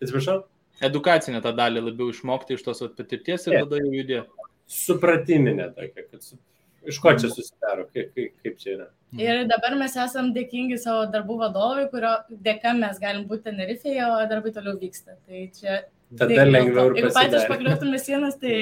Atsiprašau? 0.00 0.40
Edukacinę 0.84 1.40
tą 1.44 1.52
dalį 1.56 1.82
labiau 1.88 2.12
išmokti 2.12 2.56
iš 2.56 2.64
tos 2.66 2.82
patirties 2.96 3.46
ir 3.48 3.58
tada 3.62 3.80
jau 3.80 3.90
judėti. 3.94 4.46
Supratiminė 4.70 5.66
tokia, 5.74 6.04
kad 6.06 6.22
su, 6.22 6.38
iš 6.86 7.00
ko 7.02 7.12
čia 7.18 7.30
susidaro, 7.32 7.88
kaip, 7.90 8.12
kaip, 8.14 8.36
kaip 8.44 8.58
čia 8.60 8.72
yra. 8.76 8.86
Ir 9.18 9.42
dabar 9.50 9.74
mes 9.80 9.96
esam 9.98 10.30
dėkingi 10.36 10.78
savo 10.78 11.08
darbų 11.10 11.40
vadovui, 11.40 11.88
kurio 11.90 12.14
dėka 12.30 12.76
mes 12.78 13.00
galim 13.02 13.26
būti 13.30 13.48
Tenerifeje, 13.48 14.04
o 14.06 14.20
darbai 14.30 14.54
toliau 14.54 14.78
vyksta. 14.78 15.18
Tai 15.26 15.44
čia... 15.56 15.80
Tada 16.18 16.46
lengviau 16.46 16.90
ir 16.90 17.04
Jeigu 17.04 17.14
patys 17.14 17.46
pakliūtume 17.50 17.98
sienas, 18.02 18.38
tai... 18.38 18.54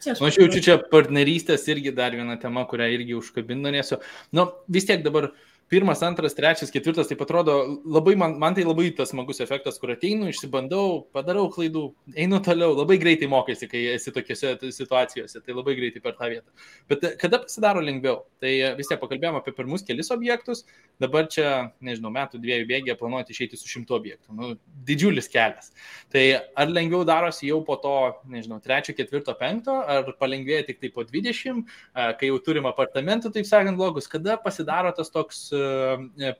Čia 0.00 0.14
aš, 0.14 0.20
nu, 0.22 0.28
aš 0.30 0.38
jaučiu 0.40 0.60
čia 0.64 0.76
partnerystės 0.92 1.66
irgi 1.68 1.90
dar 1.92 2.14
viena 2.16 2.38
tema, 2.40 2.62
kurią 2.68 2.86
irgi 2.94 3.16
užkabindanėsiu. 3.18 3.98
Nu, 4.32 4.46
vis 4.72 4.86
tiek 4.88 5.02
dabar 5.04 5.26
uh, 5.28 5.51
pirmas, 5.72 6.02
antras, 6.02 6.34
trečias, 6.36 6.70
ketvirtas, 6.70 7.08
tai 7.08 7.16
atrodo 7.16 7.80
labai, 7.88 8.12
man, 8.20 8.34
man 8.40 8.52
tai 8.52 8.64
labai 8.66 8.90
tas 8.92 9.08
smagus 9.08 9.40
efektas, 9.40 9.78
kur 9.80 9.94
ateinu, 9.94 10.26
išsibandau, 10.28 11.06
padarau 11.16 11.46
klaidų, 11.54 11.86
einu 12.12 12.40
toliau, 12.44 12.74
labai 12.76 12.98
greitai 13.00 13.28
mokaiesi, 13.32 13.68
kai 13.70 13.80
esi 13.94 14.12
tokiuose 14.12 14.52
situacijose, 14.76 15.40
tai 15.40 15.56
labai 15.56 15.72
greitai 15.78 16.02
per 16.04 16.12
tą 16.18 16.28
vietą. 16.28 16.52
Bet 16.92 17.06
kada 17.22 17.40
pasidaro 17.46 17.80
lengviau? 17.84 18.26
Tai 18.42 18.50
vis 18.76 18.90
tiek 18.90 19.00
pakalbėjome 19.00 19.40
apie 19.40 19.54
pirmus 19.56 19.86
kelis 19.88 20.12
objektus, 20.12 20.66
dabar 21.00 21.30
čia, 21.32 21.70
nežinau, 21.80 22.12
metų 22.12 22.42
dviejų 22.42 22.68
bėgėje 22.68 22.98
planuoti 23.00 23.32
išeiti 23.32 23.56
su 23.56 23.70
šimtu 23.72 23.96
objektų. 23.96 24.36
Nu, 24.36 24.52
didžiulis 24.84 25.30
kelias. 25.32 25.72
Tai 26.12 26.26
ar 26.36 26.68
lengviau 26.68 27.00
darosi 27.08 27.48
jau 27.48 27.62
po 27.64 27.78
to, 27.80 27.94
nežinau, 28.28 28.60
trečio, 28.60 28.92
ketvirto, 28.98 29.32
penkto, 29.40 29.78
ar 29.80 30.12
palengvėja 30.20 30.68
tik 30.68 30.84
tai 30.84 30.92
po 30.92 31.08
dvidešimt, 31.08 31.72
kai 32.20 32.28
jau 32.28 32.36
turim 32.44 32.68
apartamentų, 32.68 33.32
taip 33.32 33.48
sakant, 33.48 33.80
blogus, 33.80 34.10
kada 34.10 34.36
pasidaro 34.42 34.92
tas 34.92 35.08
toks 35.08 35.46
E, 35.61 35.61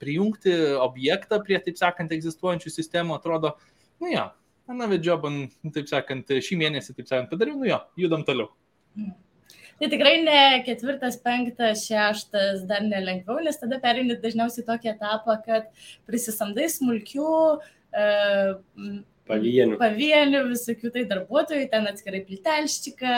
prijungti 0.01 0.55
objektą 0.83 1.41
prie, 1.45 1.59
taip 1.65 1.81
sakant, 1.81 2.15
egzistuojančių 2.15 2.73
sistemų, 2.73 3.17
atrodo, 3.19 3.57
nu 4.03 4.13
jo, 4.13 4.29
na, 4.73 4.89
vedžiobam, 4.91 5.45
taip 5.75 5.91
sakant, 5.91 6.31
šį 6.47 6.59
mėnesį, 6.63 6.97
taip 6.99 7.11
sakant, 7.11 7.31
padariau, 7.33 7.59
nu 7.61 7.69
jo, 7.71 7.81
judam 8.05 8.25
toliau. 8.29 8.53
Tai 9.83 9.89
tikrai 9.91 10.19
ne 10.23 10.41
ketvirtas, 10.67 11.17
penktas, 11.25 11.87
šeštas, 11.89 12.67
dar 12.69 12.85
nelengviau, 12.87 13.41
nes 13.43 13.57
tada 13.59 13.81
perini 13.83 14.15
dažniausiai 14.21 14.67
tokį 14.69 14.93
etapą, 14.93 15.39
kad 15.43 15.71
prisisamdai 16.07 16.69
smulkių, 16.71 17.33
uh, 17.59 19.01
pavienių. 19.33 19.79
Pavienių 19.81 20.43
visokių 20.51 20.93
tai 20.95 21.05
darbuotojų, 21.11 21.67
ten 21.73 21.89
atskirai 21.91 22.23
plitelščiką, 22.29 23.17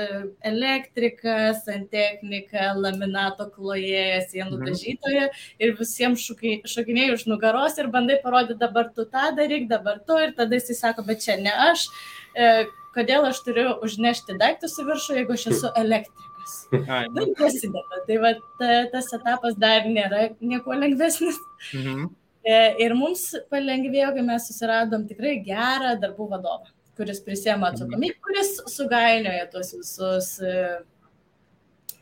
e, 0.00 0.06
elektriką, 0.50 1.36
santechniką, 1.60 2.68
laminato 2.80 3.48
klojėją, 3.52 4.22
sienų 4.30 4.60
mhm. 4.60 4.70
dažytoją 4.70 5.28
ir 5.62 5.74
visiems 5.80 6.26
šokinėjai 6.26 7.16
už 7.16 7.26
nugaros 7.30 7.78
ir 7.82 7.90
bandai 7.92 8.20
parodyti 8.22 8.60
dabar 8.62 8.90
tu 8.96 9.06
tą 9.10 9.30
daryk, 9.36 9.68
dabar 9.70 10.00
tu 10.06 10.18
ir 10.22 10.36
tada 10.38 10.58
jis 10.58 10.74
sako, 10.80 11.06
bet 11.06 11.24
čia 11.24 11.38
ne 11.40 11.54
aš, 11.70 11.88
e, 12.36 12.66
kodėl 12.96 13.28
aš 13.28 13.42
turiu 13.44 13.74
užnešti 13.84 14.38
daiktus 14.40 14.78
į 14.80 14.88
viršų, 14.90 15.20
jeigu 15.20 15.36
aš 15.36 15.50
esu 15.54 15.74
elektrikas. 15.76 16.32
Nu. 17.16 17.24
prasideda. 17.34 17.96
Tai 18.06 18.16
va, 18.22 18.30
ta, 18.60 18.68
tas 18.92 19.08
etapas 19.16 19.56
dar 19.58 19.88
nėra 19.90 20.28
nieko 20.38 20.76
lengvesnis. 20.78 21.40
Mhm. 21.74 22.06
E, 22.46 22.58
ir 22.84 22.94
mums 22.94 23.32
palengvėjo, 23.50 24.12
kai 24.14 24.22
mes 24.26 24.44
susiradom 24.46 25.06
tikrai 25.08 25.34
gerą 25.46 25.96
darbų 26.02 26.28
vadovą, 26.30 26.70
kuris 26.98 27.18
prisėmė 27.26 27.72
atsakomybę, 27.72 28.20
kuris 28.22 28.52
sugainioja 28.70 29.48
tuos 29.50 29.72
visus 29.74 30.28
e, 30.38 30.52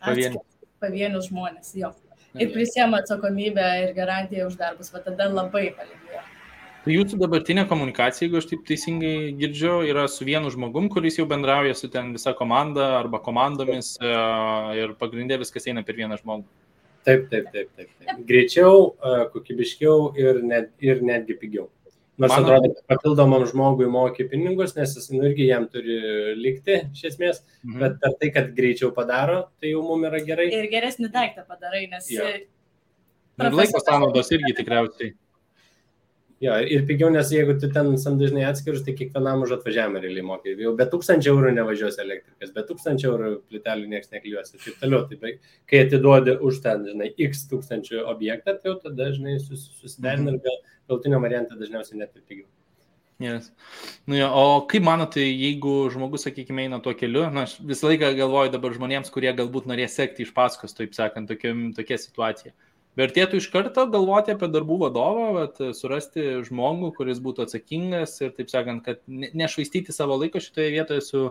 atskirus 0.04 0.42
pavienius 0.84 1.30
žmonės. 1.30 1.72
Jo. 1.80 1.94
Ir 2.36 2.50
prisėmė 2.52 3.00
atsakomybę 3.00 3.66
ir 3.86 3.94
garantiją 3.96 4.50
už 4.50 4.58
darbus, 4.60 4.92
va 4.92 5.00
tada 5.06 5.30
labai 5.32 5.70
palengvėjo. 5.78 6.24
Tai 6.84 6.92
jūsų 6.92 7.16
dabartinė 7.22 7.62
komunikacija, 7.64 8.26
jeigu 8.26 8.36
aš 8.42 8.50
taip 8.50 8.66
teisingai 8.68 9.32
girdžiu, 9.40 9.78
yra 9.88 10.04
su 10.12 10.26
vienu 10.28 10.50
žmogum, 10.52 10.90
kuris 10.92 11.16
jau 11.16 11.24
bendrauja 11.30 11.72
su 11.78 11.88
ten 11.88 12.10
visa 12.12 12.34
komanda 12.36 12.90
arba 12.98 13.22
komandomis 13.24 13.94
e, 13.96 14.12
ir 14.82 14.92
pagrindė 15.00 15.40
viskas 15.40 15.64
eina 15.72 15.80
per 15.86 15.96
vieną 15.96 16.20
žmogų. 16.20 16.44
Taip, 17.04 17.28
taip, 17.30 17.48
taip, 17.52 17.70
taip. 17.76 17.88
taip. 18.00 18.20
Greičiau, 18.28 18.94
kokybiškiau 19.34 20.12
ir, 20.20 20.40
net, 20.46 20.70
ir 20.80 21.02
netgi 21.04 21.36
pigiau. 21.40 21.68
Nors 22.18 22.30
Mano... 22.30 22.46
atrodo, 22.46 22.70
kad 22.76 22.94
papildomam 22.94 23.42
žmogui 23.50 23.88
moki 23.90 24.24
pinigus, 24.30 24.76
nes 24.76 24.92
jis 24.94 25.08
nu, 25.10 25.24
irgi 25.26 25.48
jam 25.48 25.66
turi 25.70 25.96
likti 26.38 26.76
iš 26.94 27.08
esmės, 27.10 27.40
mhm. 27.64 27.80
bet 27.82 27.96
per 28.02 28.14
tai, 28.20 28.30
kad 28.36 28.52
greičiau 28.54 28.92
padaro, 28.94 29.40
tai 29.58 29.72
jau 29.74 29.82
mums 29.82 30.06
yra 30.10 30.22
gerai. 30.28 30.46
Ir 30.54 30.70
geresnį 30.70 31.10
daiktą 31.14 31.46
padarai, 31.48 31.88
nes... 31.90 32.08
Ja. 32.14 32.30
Laiko 33.42 33.80
sąnaudos 33.82 34.30
irgi 34.30 34.54
tikriausiai. 34.60 35.10
Jo, 36.42 36.56
ir 36.66 36.82
pigiau, 36.88 37.08
nes 37.14 37.28
jeigu 37.30 37.54
tu 37.62 37.68
ten 37.72 37.92
samdažnai 38.00 38.42
atskirus, 38.48 38.82
tai 38.84 38.92
kiekvienam 38.98 39.44
už 39.46 39.54
atvažiavimą 39.56 40.00
realiai 40.02 40.26
mokai. 40.26 40.56
Jau 40.60 40.72
be 40.76 40.86
tūkstančio 40.90 41.30
eurų 41.30 41.52
nevažiuos 41.56 42.00
elektrikas, 42.02 42.50
be 42.56 42.64
tūkstančio 42.68 43.12
eurų 43.12 43.30
plitelių 43.52 43.86
niekas 43.92 44.10
nekliuos 44.12 44.50
ir 44.52 44.64
taip 44.64 44.82
toliau. 44.82 45.06
Tai 45.08 45.32
kai 45.70 45.84
atiduodi 45.86 46.34
už 46.44 46.58
ten, 46.66 46.84
žinai, 46.90 47.12
x 47.28 47.46
tūkstančių 47.52 48.02
objektą, 48.10 48.58
tai 48.58 48.72
jau 48.72 48.76
tada, 48.82 49.08
žinai, 49.14 49.38
sus, 49.46 49.70
susiderini 49.78 50.34
ir 50.34 50.42
gal 50.44 50.60
galtinio 50.90 51.22
variantą 51.22 51.56
dažniausiai 51.60 52.02
net 52.02 52.12
ir 52.18 52.26
pigiau. 52.26 52.50
Yes. 53.22 53.52
Nu, 54.10 54.16
jo, 54.18 54.26
o 54.26 54.60
kaip 54.68 54.82
manote, 54.84 55.22
jeigu 55.22 55.86
žmogus, 55.94 56.26
sakykime, 56.26 56.66
eina 56.66 56.80
tuo 56.82 56.96
keliu, 56.98 57.28
na, 57.30 57.46
aš 57.46 57.60
visą 57.62 57.92
laiką 57.92 58.10
galvoju 58.18 58.50
dabar 58.52 58.74
žmonėms, 58.74 59.12
kurie 59.14 59.30
galbūt 59.38 59.68
norės 59.70 59.94
sekti 59.94 60.26
iš 60.26 60.32
paskos, 60.34 60.74
taip 60.74 60.96
sakant, 60.98 61.30
tokia, 61.30 61.54
tokia 61.76 62.00
situacija. 62.02 62.52
Vertėtų 62.98 63.40
iš 63.40 63.48
karto 63.50 63.88
galvoti 63.90 64.30
apie 64.34 64.46
darbų 64.54 64.76
vadovą, 64.84 65.26
vat, 65.34 65.56
surasti 65.74 66.44
žmogų, 66.46 66.92
kuris 66.94 67.18
būtų 67.22 67.48
atsakingas 67.48 68.20
ir, 68.22 68.30
taip 68.36 68.52
sakant, 68.52 68.84
kad 68.86 69.00
nešvaistyti 69.10 69.94
savo 69.94 70.14
laiko 70.20 70.42
šitoje 70.42 70.70
vietoje 70.76 71.02
su, 71.02 71.24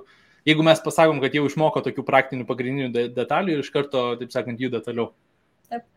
jeigu 0.50 0.66
mes 0.68 0.84
pasakom, 0.84 1.22
kad 1.24 1.38
jau 1.38 1.46
išmoko 1.48 1.86
tokių 1.86 2.04
praktinių 2.10 2.50
pagrindinių 2.50 3.08
detalių 3.16 3.56
ir 3.56 3.64
iš 3.64 3.72
karto, 3.72 4.10
taip 4.20 4.36
sakant, 4.36 4.60
juda 4.60 4.84
toliau. 4.84 5.14
Taip. 5.72 5.88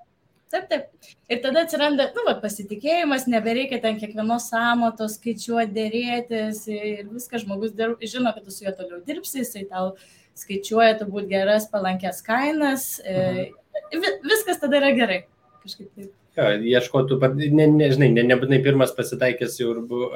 Taip, 0.54 0.70
taip. 0.70 1.12
Ir 1.34 1.42
tada 1.42 1.66
atsiranda, 1.66 2.12
nu, 2.14 2.28
va, 2.30 2.38
pasitikėjimas, 2.46 3.26
nebereikia 3.26 3.82
ten 3.82 3.98
kiekvienos 3.98 4.46
samatos 4.54 5.18
skaičiuoti, 5.18 5.74
dėrėtis 5.74 6.62
ir 6.70 7.08
viskas 7.10 7.42
žmogus 7.42 7.74
dirb, 7.74 7.98
žino, 8.06 8.30
kad 8.30 8.46
tu 8.46 8.54
su 8.54 8.68
juo 8.68 8.78
toliau 8.78 9.02
dirbsi, 9.02 9.40
jisai 9.42 9.66
tau 9.66 9.96
skaičiuoja 10.38 11.00
turbūt 11.00 11.26
geras, 11.26 11.66
palankės 11.72 12.22
kainas, 12.22 12.92
e, 13.02 13.48
mhm. 13.90 14.20
viskas 14.30 14.62
tada 14.62 14.78
yra 14.78 14.94
gerai 14.94 15.24
kažkaip 15.66 15.90
taip. 15.92 16.14
Ja, 16.36 16.50
ieškotų, 16.60 17.16
ne, 17.56 17.68
nežinai, 17.72 18.10
ne, 18.12 18.26
nebūtinai 18.28 18.58
pirmas 18.64 18.92
pasitaikęs 18.96 19.56
jau 19.62 19.70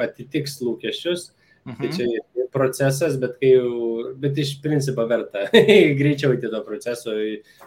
atitiks 0.04 0.58
lūkesčius, 0.60 1.30
tai 1.64 1.72
mhm. 1.72 1.80
tai 1.80 1.92
čia 1.96 2.46
procesas, 2.52 3.16
bet, 3.20 3.38
jau, 3.44 4.10
bet 4.20 4.38
iš 4.42 4.56
principo 4.64 5.04
verta 5.10 5.46
greičiau 6.00 6.34
į 6.34 6.42
to 6.42 6.62
proceso, 6.66 7.14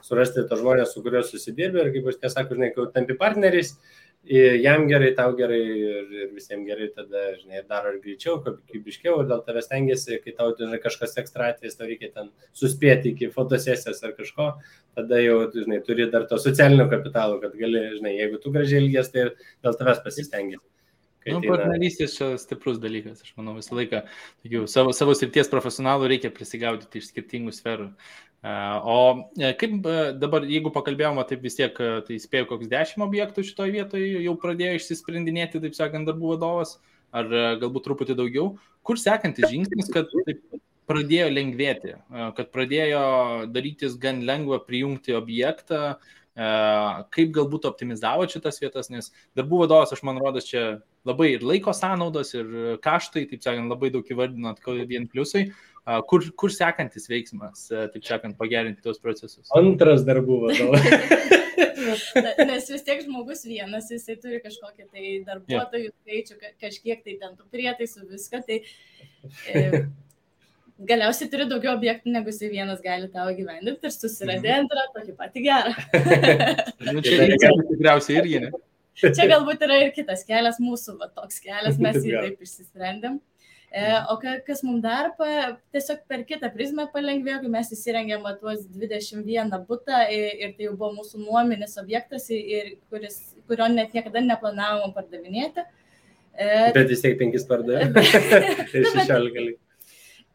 surasti 0.06 0.46
to 0.50 0.60
žmonės, 0.60 0.94
su 0.94 1.04
kuriuo 1.06 1.24
susidirbi 1.26 1.82
ir 1.82 1.92
kaip 1.96 2.10
aš 2.12 2.20
tiesą 2.20 2.36
sakau, 2.36 2.58
žinai, 2.60 2.74
kai 2.76 2.88
tampi 2.96 3.18
partneriais, 3.20 3.78
jam 4.26 4.88
gerai, 4.88 5.12
tau 5.16 5.36
gerai 5.36 5.60
ir, 5.60 6.12
ir 6.16 6.30
visiems 6.32 6.66
gerai, 6.68 6.88
tada, 6.96 7.24
žinai, 7.42 7.64
daro 7.68 7.92
ir 7.92 8.00
greičiau, 8.04 8.38
kokybiškiau, 8.46 9.20
ir 9.22 9.30
dėl 9.32 9.44
tavęs 9.44 9.68
tengiasi, 9.72 10.20
kai 10.24 10.36
tau, 10.38 10.54
žinai, 10.60 10.80
kažkas 10.84 11.18
ekstra 11.20 11.50
atvejs, 11.52 11.76
tau 11.76 11.90
reikia 11.90 12.12
ten 12.14 12.30
suspėti 12.56 13.12
iki 13.12 13.32
fotosesijos 13.34 14.04
ar 14.04 14.16
kažko, 14.16 14.50
tada 14.96 15.20
jau, 15.20 15.40
žinai, 15.56 15.82
turi 15.84 16.08
dar 16.12 16.28
to 16.30 16.40
socialinio 16.40 16.88
kapitalo, 16.92 17.42
kad 17.44 17.58
gali, 17.60 17.90
žinai, 17.98 18.16
jeigu 18.22 18.40
tu 18.40 18.54
gražiai 18.56 18.86
ilgės, 18.86 19.12
tai 19.12 19.28
ir 19.28 19.34
dėl 19.66 19.80
tavęs 19.82 20.06
pasistengiasi. 20.06 20.64
Nu, 21.24 21.40
partnerystės 21.44 22.18
čia 22.18 22.34
stiprus 22.40 22.80
dalykas, 22.84 23.22
aš 23.24 23.32
manau, 23.38 23.56
visą 23.56 23.78
laiką 23.78 24.02
tokių, 24.44 24.66
savo, 24.72 24.92
savo 24.96 25.14
srities 25.16 25.48
profesionalų 25.52 26.10
reikia 26.12 26.32
prisigaudyti 26.36 27.00
iš 27.00 27.14
skirtingų 27.14 27.54
sferų. 27.56 27.86
O 28.44 29.30
e, 29.40 29.54
kaip 29.56 29.86
e, 29.88 30.00
dabar, 30.20 30.44
jeigu 30.44 30.72
pakalbėjome, 30.76 31.24
taip 31.30 31.46
vis 31.46 31.56
tiek, 31.56 31.78
e, 31.80 32.02
tai 32.04 32.18
spėjau, 32.20 32.50
koks 32.50 32.68
dešimt 32.72 33.06
objektų 33.06 33.46
šitoje 33.48 33.72
vietoje 33.72 34.10
jau 34.26 34.34
pradėjo 34.42 34.82
išsisprendinėti, 34.82 35.62
taip 35.64 35.78
sakant, 35.78 36.10
darbų 36.10 36.34
vadovas, 36.34 36.76
ar 37.16 37.30
galbūt 37.62 37.88
truputį 37.88 38.18
daugiau. 38.20 38.50
Kur 38.84 39.00
sekantis 39.00 39.48
žingsnis, 39.48 39.88
kad 39.94 40.12
taip 40.28 40.44
pradėjo 40.92 41.30
lengvėti, 41.32 41.96
kad 42.36 42.50
pradėjo 42.52 43.04
darytis 43.54 43.96
gan 44.02 44.20
lengva 44.28 44.60
prijungti 44.66 45.16
objektą, 45.16 45.94
kaip 46.34 47.32
galbūt 47.38 47.70
optimizavo 47.70 48.26
šitas 48.28 48.58
vietas, 48.60 48.90
nes 48.92 49.12
darbų 49.38 49.62
vadovas, 49.62 49.94
aš 49.94 50.02
man 50.04 50.18
rodos, 50.20 50.50
čia 50.50 50.82
labai 51.08 51.36
ir 51.36 51.46
laiko 51.46 51.72
sąnaudos, 51.78 52.34
ir 52.36 52.50
kaštai, 52.84 53.28
taip 53.30 53.46
sakant, 53.46 53.72
labai 53.72 53.94
daug 53.94 54.10
įvardinot, 54.10 54.60
vien 54.90 55.08
pliusai. 55.08 55.52
Kur, 56.08 56.24
kur 56.40 56.52
sekantis 56.54 57.10
veiksmas, 57.12 57.66
taip 57.68 58.06
sakant, 58.08 58.38
pagerinti 58.40 58.84
tos 58.86 59.02
procesus? 59.04 59.50
Antras 59.58 60.06
darbų 60.08 60.38
vadovas. 60.46 61.34
Nes 62.48 62.70
vis 62.72 62.86
tiek 62.86 63.02
žmogus 63.04 63.44
vienas, 63.48 63.90
jisai 63.92 64.16
turi 64.22 64.40
kažkokį 64.44 64.86
tai 64.88 65.10
darbuotojų 65.28 65.90
yeah. 65.90 65.98
skaičių, 66.00 66.54
kažkiek 66.64 67.04
tai 67.04 67.18
ten 67.20 67.36
tų 67.36 67.48
prietaisų, 67.52 68.06
viską. 68.14 68.40
Tai 68.48 68.60
e, 69.52 69.84
galiausiai 70.94 71.32
turi 71.34 71.48
daugiau 71.52 71.76
objektų, 71.76 72.14
negu 72.16 72.32
jisai 72.32 72.52
vienas 72.54 72.80
gali 72.84 73.10
tavo 73.12 73.34
gyvendinti 73.36 73.90
ir 73.90 73.96
susiradė 73.96 74.54
mhm. 74.54 74.64
antrą, 74.64 74.86
tokį 74.96 75.18
patį 75.20 75.46
gerą. 75.50 75.76
nu, 76.94 77.04
čia 77.04 77.28
tikriausiai 77.74 78.22
irgi, 78.22 78.46
ne? 78.46 78.54
Čia 79.04 79.26
galbūt 79.26 79.64
yra 79.66 79.80
ir 79.82 79.94
kitas 79.96 80.22
kelias, 80.28 80.60
mūsų 80.62 81.00
va, 81.00 81.10
toks 81.12 81.42
kelias, 81.44 81.80
mes 81.82 81.98
jį 82.06 82.14
taip 82.14 82.44
išsisprendėm. 82.46 83.20
E, 83.74 83.84
o 84.14 84.20
kas 84.22 84.60
mums 84.62 84.84
dar 84.84 85.08
pa, 85.18 85.28
tiesiog 85.74 86.04
per 86.06 86.22
kitą 86.30 86.52
prizmę 86.54 86.84
palengvėjo, 86.94 87.40
kai 87.42 87.54
mes 87.56 87.72
įsirengėm 87.74 88.28
tuos 88.38 88.68
21 88.70 89.50
butą 89.66 90.04
ir 90.14 90.52
tai 90.54 90.68
jau 90.68 90.76
buvo 90.76 90.92
mūsų 91.00 91.24
nuominis 91.24 91.74
objektas, 91.82 92.28
ir 92.30 92.76
kuris, 92.94 93.18
kurio 93.50 93.72
net 93.74 93.96
niekada 93.98 94.22
neplanavom 94.22 94.94
pardavinėti. 94.94 95.66
E, 96.38 96.46
bet 96.76 96.86
vis 96.92 97.02
tiek 97.02 97.18
penkis 97.18 97.48
pardavėm. 97.50 97.94
tai 97.98 98.86
16 98.94 99.42
lik. 99.42 99.58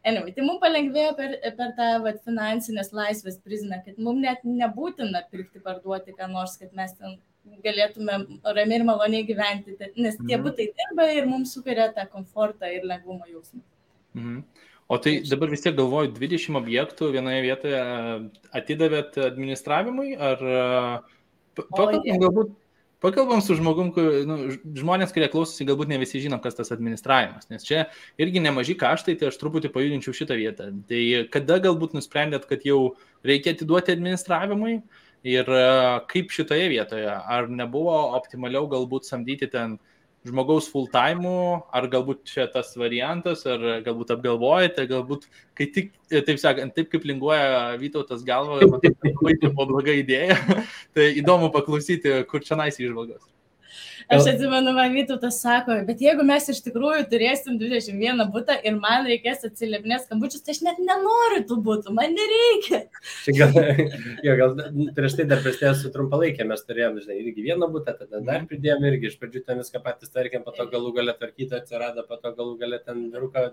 Anyway, 0.03 0.35
tai 0.35 0.43
mums 0.43 0.59
palengvėjo 0.59 1.15
per, 1.15 1.39
per 1.55 1.73
tą 1.79 1.87
vat, 2.03 2.19
finansinės 2.27 2.91
laisvės 2.95 3.39
prizmę, 3.43 3.79
kad 3.85 4.03
mums 4.03 4.23
net 4.23 4.43
nebūtina 4.47 5.23
pirkti, 5.31 5.63
parduoti 5.63 6.15
ką 6.15 6.27
nors, 6.31 6.59
kad 6.59 6.75
mes 6.75 6.91
ten 6.95 7.15
galėtume 7.63 8.15
ramiai 8.45 8.79
ir 8.79 8.85
maloniai 8.87 9.25
gyventi, 9.27 9.75
nes 9.97 10.17
tie 10.19 10.37
mhm. 10.37 10.45
būtai 10.45 10.69
dirba 10.77 11.09
ir 11.15 11.27
mums 11.29 11.53
sukuria 11.55 11.89
tą 11.95 12.07
komfortą 12.11 12.69
ir 12.73 12.87
lengvumo 12.87 13.27
jausmą. 13.29 13.61
Mhm. 14.17 14.41
O 14.89 14.97
tai 14.97 15.19
dabar 15.21 15.51
vis 15.51 15.61
tiek 15.61 15.75
galvoju, 15.77 16.15
20 16.15 16.57
objektų 16.57 17.11
vienoje 17.13 17.43
vietoje 17.45 17.81
atidavėt 18.57 19.19
administravimui, 19.21 20.15
ar 20.17 20.39
pakalbam, 21.59 22.07
galbūt 22.23 22.55
pakalbam 23.05 23.43
su 23.45 23.53
žmogum, 23.59 23.91
nu, 24.25 24.37
žmonės, 24.79 25.13
kurie 25.13 25.27
klausosi, 25.29 25.67
galbūt 25.69 25.91
ne 25.91 25.99
visi 26.01 26.23
žino, 26.23 26.39
kas 26.41 26.57
tas 26.57 26.73
administravimas, 26.73 27.51
nes 27.53 27.67
čia 27.67 27.83
irgi 28.17 28.41
nemažai 28.41 28.79
kaštai, 28.81 29.13
tai 29.19 29.29
aš 29.29 29.37
truputį 29.43 29.69
pajudinčiau 29.75 30.17
šitą 30.17 30.39
vietą. 30.39 30.71
Tai 30.89 31.03
kada 31.37 31.59
galbūt 31.69 31.93
nusprendėt, 31.93 32.49
kad 32.49 32.65
jau 32.65 32.95
reikia 33.21 33.53
atiduoti 33.53 33.93
administravimui? 33.93 34.79
Uh, 34.79 35.05
Ir 35.27 35.49
e, 35.51 35.63
kaip 36.07 36.31
šitoje 36.31 36.69
vietoje, 36.71 37.09
ar 37.11 37.49
nebuvo 37.51 37.95
optimaliau 38.15 38.69
galbūt 38.71 39.07
samdyti 39.09 39.49
ten 39.51 39.77
žmogaus 40.27 40.67
full 40.71 40.87
time, 40.91 41.31
ar 41.75 41.87
galbūt 41.91 42.23
čia 42.27 42.45
tas 42.51 42.71
variantas, 42.79 43.45
ar 43.47 43.81
galbūt 43.83 44.13
apgalvojate, 44.15 44.85
galbūt, 44.87 45.27
kai 45.59 45.67
tik, 45.75 45.91
e, 46.11 46.21
taip 46.23 46.39
sakant, 46.39 46.75
taip 46.75 46.91
kaip 46.91 47.07
linguoja 47.07 47.75
Vytautas 47.79 48.23
galvoje, 48.27 48.67
man 48.71 48.83
tai 48.83 48.93
buvo 49.49 49.67
bloga 49.73 49.95
idėja, 49.95 50.39
tai 50.95 51.11
įdomu 51.19 51.51
paklausyti, 51.55 52.21
kur 52.31 52.43
čia 52.43 52.59
nais 52.59 52.79
išvalgos. 52.79 53.23
Aš 54.09 54.25
atsimenu, 54.31 54.71
man 54.73 54.93
Vytautas 54.93 55.37
sako, 55.41 55.75
bet 55.85 55.99
jeigu 56.01 56.23
mes 56.25 56.47
iš 56.49 56.63
tikrųjų 56.65 57.03
turėsim 57.11 57.59
21 57.61 58.23
būtą 58.33 58.55
ir 58.65 58.77
man 58.81 59.05
reikės 59.05 59.43
atsiliepnės 59.45 60.07
skambučius, 60.07 60.41
tai 60.45 60.55
aš 60.55 60.61
net 60.65 60.79
nenoriu 60.81 61.43
tų 61.49 61.57
būtų, 61.67 61.93
man 61.93 62.15
nereikia. 62.17 62.79
Čia 63.27 63.35
gal, 63.37 63.59
jo, 64.25 64.35
gal 64.39 64.55
prieš 64.97 65.19
tai 65.19 65.27
dar 65.29 65.43
tai 65.45 65.73
su 65.77 65.93
trumpalaikė 65.93 66.47
mes 66.49 66.65
turėjom, 66.65 66.97
žinai, 67.03 67.19
irgi 67.21 67.45
vieną 67.51 67.69
būtą, 67.69 67.93
tada 67.99 68.17
dar 68.17 68.39
mhm. 68.39 68.49
pridėjom 68.49 68.89
irgi, 68.89 69.11
iš 69.11 69.19
pradžių 69.21 69.43
ten 69.45 69.61
viską 69.61 69.83
patys 69.85 70.15
tarkim, 70.15 70.45
po 70.47 70.55
to 70.57 70.65
galų 70.73 70.95
galę 70.97 71.13
tvarkyti 71.19 71.59
atsirado, 71.59 72.07
po 72.09 72.17
to 72.17 72.33
galų 72.33 72.57
galę 72.63 72.81
ten 72.81 73.05
vyruką 73.13 73.45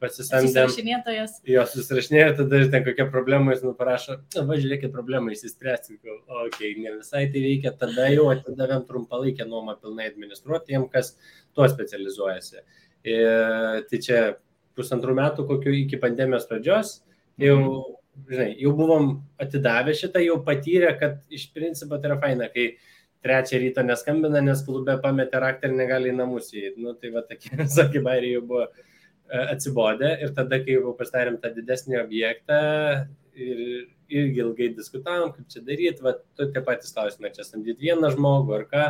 pasisamdėm. 0.00 0.70
Susirašinėtojas. 0.70 1.36
Jo, 1.48 1.66
susirašinėjo, 1.68 2.30
tada 2.40 2.62
ten 2.72 2.86
kokia 2.86 3.08
problema 3.12 3.52
jis 3.52 3.66
nuparašo, 3.66 4.18
va, 4.38 4.56
žiūrėkit, 4.56 4.92
problema 4.94 5.34
įsispręsti, 5.34 5.98
okei, 6.00 6.40
okay, 6.46 6.72
ne 6.80 6.96
visai 6.96 7.26
tai 7.32 7.44
veikia, 7.44 7.74
tada 7.76 8.08
jau 8.14 8.28
atidavėm 8.32 8.86
trumpalaikę 8.88 9.46
nuomą 9.48 9.76
pilnai 9.82 9.98
pilnai 9.98 10.08
administruoti 10.12 10.72
tiem, 10.72 10.88
kas 10.88 11.16
tuo 11.54 11.68
specializuojasi. 11.68 12.62
Ir 13.08 13.84
tai 13.88 14.00
čia 14.02 14.18
pusantrų 14.78 15.14
metų, 15.18 15.46
kokiu 15.48 15.72
iki 15.74 15.98
pandemijos 15.98 16.46
pradžios, 16.46 17.02
jau, 17.38 17.56
mhm. 17.58 18.28
žinai, 18.30 18.50
jau 18.62 18.74
buvom 18.76 19.10
atidavę 19.40 19.94
šitą, 19.94 20.22
jau 20.22 20.38
patyrę, 20.44 20.94
kad 20.98 21.20
iš 21.30 21.50
principo 21.52 21.98
tai 21.98 22.12
yra 22.12 22.20
faina, 22.20 22.48
kai 22.52 22.76
trečią 23.22 23.58
ryto 23.58 23.82
neskambina, 23.82 24.40
nes 24.40 24.62
klube 24.62 24.94
pametė 25.02 25.40
raktą 25.42 25.68
ir 25.68 25.74
negali 25.74 26.12
į 26.12 26.18
namus 26.20 26.52
įeiti. 26.54 26.78
Nu, 26.82 26.94
tai 26.94 27.10
va, 27.10 27.24
tokie 27.26 27.56
visokie 27.64 28.02
bairiai 28.04 28.36
jau 28.36 28.44
buvo 28.46 28.68
e, 29.28 29.44
atsibodę 29.54 30.14
ir 30.24 30.34
tada, 30.36 30.58
kai 30.64 30.78
jau 30.78 30.96
pasidarėm 30.98 31.38
tą 31.42 31.52
didesnį 31.54 32.00
objektą 32.02 32.58
ir 33.38 33.62
irgi 34.08 34.42
ilgai 34.42 34.72
diskutavom, 34.74 35.32
kaip 35.36 35.48
čia 35.52 35.62
daryti, 35.64 36.02
va, 36.04 36.14
tu 36.36 36.48
tie 36.52 36.64
patys 36.64 36.94
klausimai, 36.96 37.32
čia 37.34 37.44
samdyti 37.44 37.90
vieną 37.90 38.12
žmogų 38.14 38.54
ar 38.56 38.64
ką, 38.72 38.84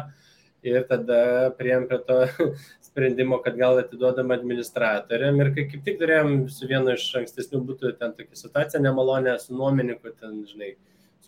ir 0.67 0.85
tada 0.91 1.21
prieėm 1.59 1.87
prie 1.91 1.99
to 2.07 2.19
sprendimo, 2.89 3.41
kad 3.45 3.59
gal 3.59 3.81
atiduodam 3.83 4.33
administratoriam. 4.35 5.41
Ir 5.43 5.53
kai 5.57 5.67
kaip 5.71 5.85
tik 5.87 5.99
turėjom 6.03 6.47
su 6.53 6.69
vienu 6.71 6.95
iš 6.95 7.09
ankstesnių 7.23 7.63
būtų 7.71 7.95
ten 8.01 8.15
tokia 8.19 8.39
situacija 8.43 8.83
nemalonė 8.83 9.39
su 9.43 9.57
nuomininku, 9.59 10.15
ten, 10.21 10.43
žinai, 10.51 10.75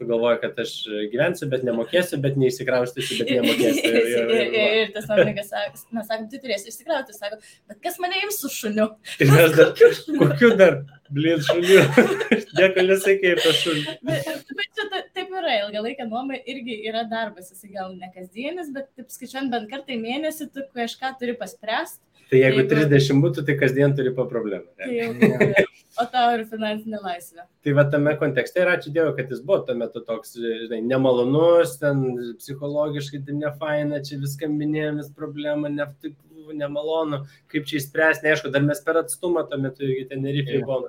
sugalvoja, 0.00 0.38
kad 0.40 0.58
aš 0.62 0.72
gyvensiu, 1.12 1.48
bet 1.52 1.64
nemokėsiu, 1.66 2.18
bet 2.24 2.38
neįsikraustysiu, 2.40 3.18
bet 3.20 3.32
nemokėsiu. 3.36 3.84
Ir, 3.90 3.98
ir, 4.00 4.30
ir, 4.30 4.54
ir, 4.54 4.76
ir 4.80 4.92
tas 4.94 5.06
nuomininkas 5.10 5.50
sako, 5.52 5.80
mes 5.96 6.06
sakom, 6.08 6.26
tu 6.30 6.40
turėsi 6.40 6.70
išsikrauti, 6.70 7.14
sako, 7.16 7.38
bet 7.68 7.78
kas 7.84 7.98
mane 8.02 8.20
ims 8.24 8.40
su 8.42 8.50
šuniu? 8.52 8.86
Ir 9.20 9.32
mes 9.34 9.54
dar, 9.56 9.72
kokiu 10.22 10.50
dar, 10.58 10.78
blin, 11.12 11.42
šuniu? 11.44 11.82
Dėkui, 12.58 12.86
nesakė 12.88 13.34
apie 13.36 13.54
šunį. 13.60 13.96
Bet, 14.08 14.30
bet 14.56 14.78
čia 14.78 14.86
taip 14.92 15.34
yra, 15.40 15.56
ilgalaikė 15.66 16.06
nuoma 16.08 16.38
irgi 16.40 16.80
yra 16.90 17.04
darbas, 17.10 17.50
jis 17.52 17.72
gal 17.74 17.94
ne 17.96 18.10
kasdienis, 18.14 18.72
bet 18.74 18.90
taip 18.96 19.12
skaičiuojant 19.12 19.52
bent 19.54 19.70
kartą 19.72 19.96
į 19.96 20.00
mėnesį, 20.04 20.50
tu 20.54 20.66
kažką 20.76 21.14
turi 21.20 21.36
paspręsti. 21.40 22.02
Tai 22.30 22.38
jeigu, 22.38 22.62
jeigu 22.62 22.86
30 22.86 23.22
būtų, 23.24 23.44
tai 23.46 23.56
kasdien 23.58 23.94
turi 23.98 24.12
po 24.14 24.24
problemą. 24.30 24.68
Tai 24.78 25.64
o 26.00 26.06
tau 26.12 26.34
ir 26.36 26.44
finansinė 26.50 27.00
laisvė. 27.02 27.44
Tai 27.64 27.74
va 27.78 27.84
tame 27.92 28.14
kontekste 28.20 28.62
ir 28.62 28.70
ačiū 28.72 28.92
Dievui, 28.94 29.14
kad 29.16 29.32
jis 29.32 29.42
buvo 29.44 29.60
tuo 29.66 29.76
metu 29.78 30.02
toks, 30.06 30.36
žinai, 30.38 30.80
nemalonus, 30.86 31.76
ten 31.82 32.04
psichologiškai 32.38 33.22
tai 33.26 33.36
nefaina, 33.40 34.02
čia 34.06 34.20
viską 34.22 34.50
minėjom, 34.52 35.02
vis 35.02 35.10
problema, 35.16 35.72
ne, 35.72 35.88
taip, 36.04 36.16
nemalonu, 36.56 37.24
kaip 37.50 37.66
čia 37.68 37.78
įspręsti, 37.80 38.26
neaišku, 38.26 38.54
dar 38.54 38.64
mes 38.66 38.80
per 38.86 39.02
atstumą 39.02 39.44
tuo 39.50 39.58
metu, 39.62 39.84
irgi 39.86 40.08
ten 40.12 40.24
nerifai 40.26 40.62
buvo. 40.62 40.88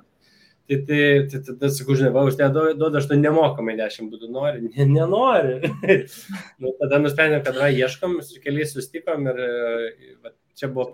Tai, 0.70 0.76
tai, 0.86 1.26
tai 1.26 1.40
tada 1.42 1.68
sakau, 1.74 1.96
žinai, 1.98 2.12
va, 2.14 2.22
už 2.28 2.36
tai 2.38 2.46
duoda, 2.54 3.00
aš 3.00 3.08
to 3.10 3.16
nemokamai 3.18 3.74
10 3.80 4.12
būdų 4.12 4.28
nori, 4.30 4.62
ne, 4.70 4.86
nenori. 4.86 5.58
nu, 6.62 6.70
tada 6.78 7.00
nusprendėm, 7.02 7.42
kad 7.46 7.58
va, 7.58 7.70
ieškom, 7.74 8.20
su 8.26 8.38
keliais 8.44 8.70
sustikom 8.76 9.26
ir 9.32 9.42
va, 10.22 10.30
čia 10.58 10.70
buvo 10.70 10.86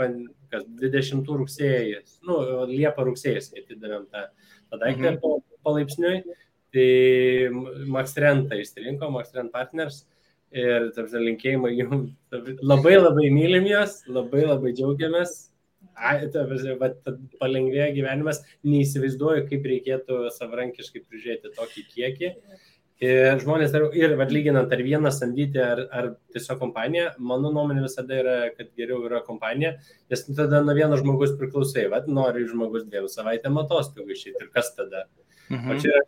kas 0.48 0.64
20 0.80 1.28
rugsėjas, 1.42 2.16
nu, 2.24 2.40
Liepa 2.70 3.04
rugsėjas, 3.04 3.52
atidavėm 3.60 4.08
tą, 4.08 4.28
tą 4.72 4.80
daiktą 4.80 5.16
mhm. 5.18 5.42
palaipsniui. 5.66 6.22
Tai 6.68 6.88
Max 7.88 8.12
Rentą 8.20 8.56
išsirinko, 8.60 9.08
Max 9.12 9.32
Rent 9.36 9.52
Partners. 9.54 10.02
Ir 10.52 10.90
tarsi 10.96 11.20
linkėjimai 11.20 11.74
jums 11.76 12.10
labai 12.64 12.94
labai 12.96 13.26
mylim 13.32 13.66
jos, 13.68 13.98
labai 14.08 14.46
labai 14.46 14.72
džiaugiamės 14.76 15.34
palengvėja 17.40 17.90
gyvenimas, 17.96 18.42
neįsivaizduoju, 18.66 19.46
kaip 19.50 19.68
reikėtų 19.72 20.24
savarankiškai 20.36 21.04
prižiūrėti 21.04 21.54
tokį 21.56 21.86
kiekį. 21.94 22.32
Ir 22.98 23.38
žmonės, 23.38 23.76
ir 23.94 24.16
vad 24.18 24.32
lyginant, 24.34 24.72
ar 24.74 24.80
vieną 24.82 25.12
samdyti, 25.14 25.60
ar, 25.62 25.84
ar 25.94 26.08
tiesiog 26.34 26.58
kompaniją, 26.58 27.12
mano 27.22 27.52
nuomonė 27.54 27.84
visada 27.84 28.16
yra, 28.18 28.36
kad 28.56 28.72
geriau 28.78 29.04
yra 29.06 29.20
kompanija, 29.22 29.76
nes 30.10 30.24
tada 30.26 30.64
nuo 30.66 30.74
vieno 30.74 30.98
žmogus 30.98 31.36
priklausai, 31.38 31.86
vad 31.92 32.10
nori 32.10 32.42
žmogus 32.50 32.88
dviejų 32.90 33.10
savaitėm 33.12 33.60
atostogų 33.62 34.16
išėti 34.16 34.42
ir 34.42 34.50
kas 34.50 34.72
tada. 34.74 35.04
Mhm. 35.46 35.70
O 35.70 35.78
čia 35.78 35.92
yra 35.92 36.02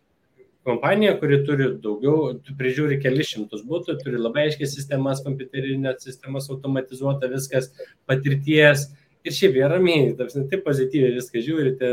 kompanija, 0.66 1.14
kuri 1.20 1.40
turi 1.46 1.68
daugiau, 1.82 2.32
prižiūri 2.58 2.98
kelius 3.02 3.30
šimtus 3.32 3.62
būtų, 3.68 3.96
turi 4.02 4.20
labai 4.20 4.48
aiškiai 4.48 4.68
sistemas, 4.68 5.22
kompiuterinės 5.24 6.04
sistemas, 6.04 6.50
automatizuota 6.52 7.30
viskas, 7.32 7.70
patirties, 8.10 8.88
ir 9.24 9.36
šiaip 9.36 9.58
jie 9.58 9.68
ramiai, 9.68 10.08
tarsi 10.18 10.46
taip 10.50 10.64
pozityviai 10.64 11.16
viską 11.18 11.42
žiūrite, 11.44 11.92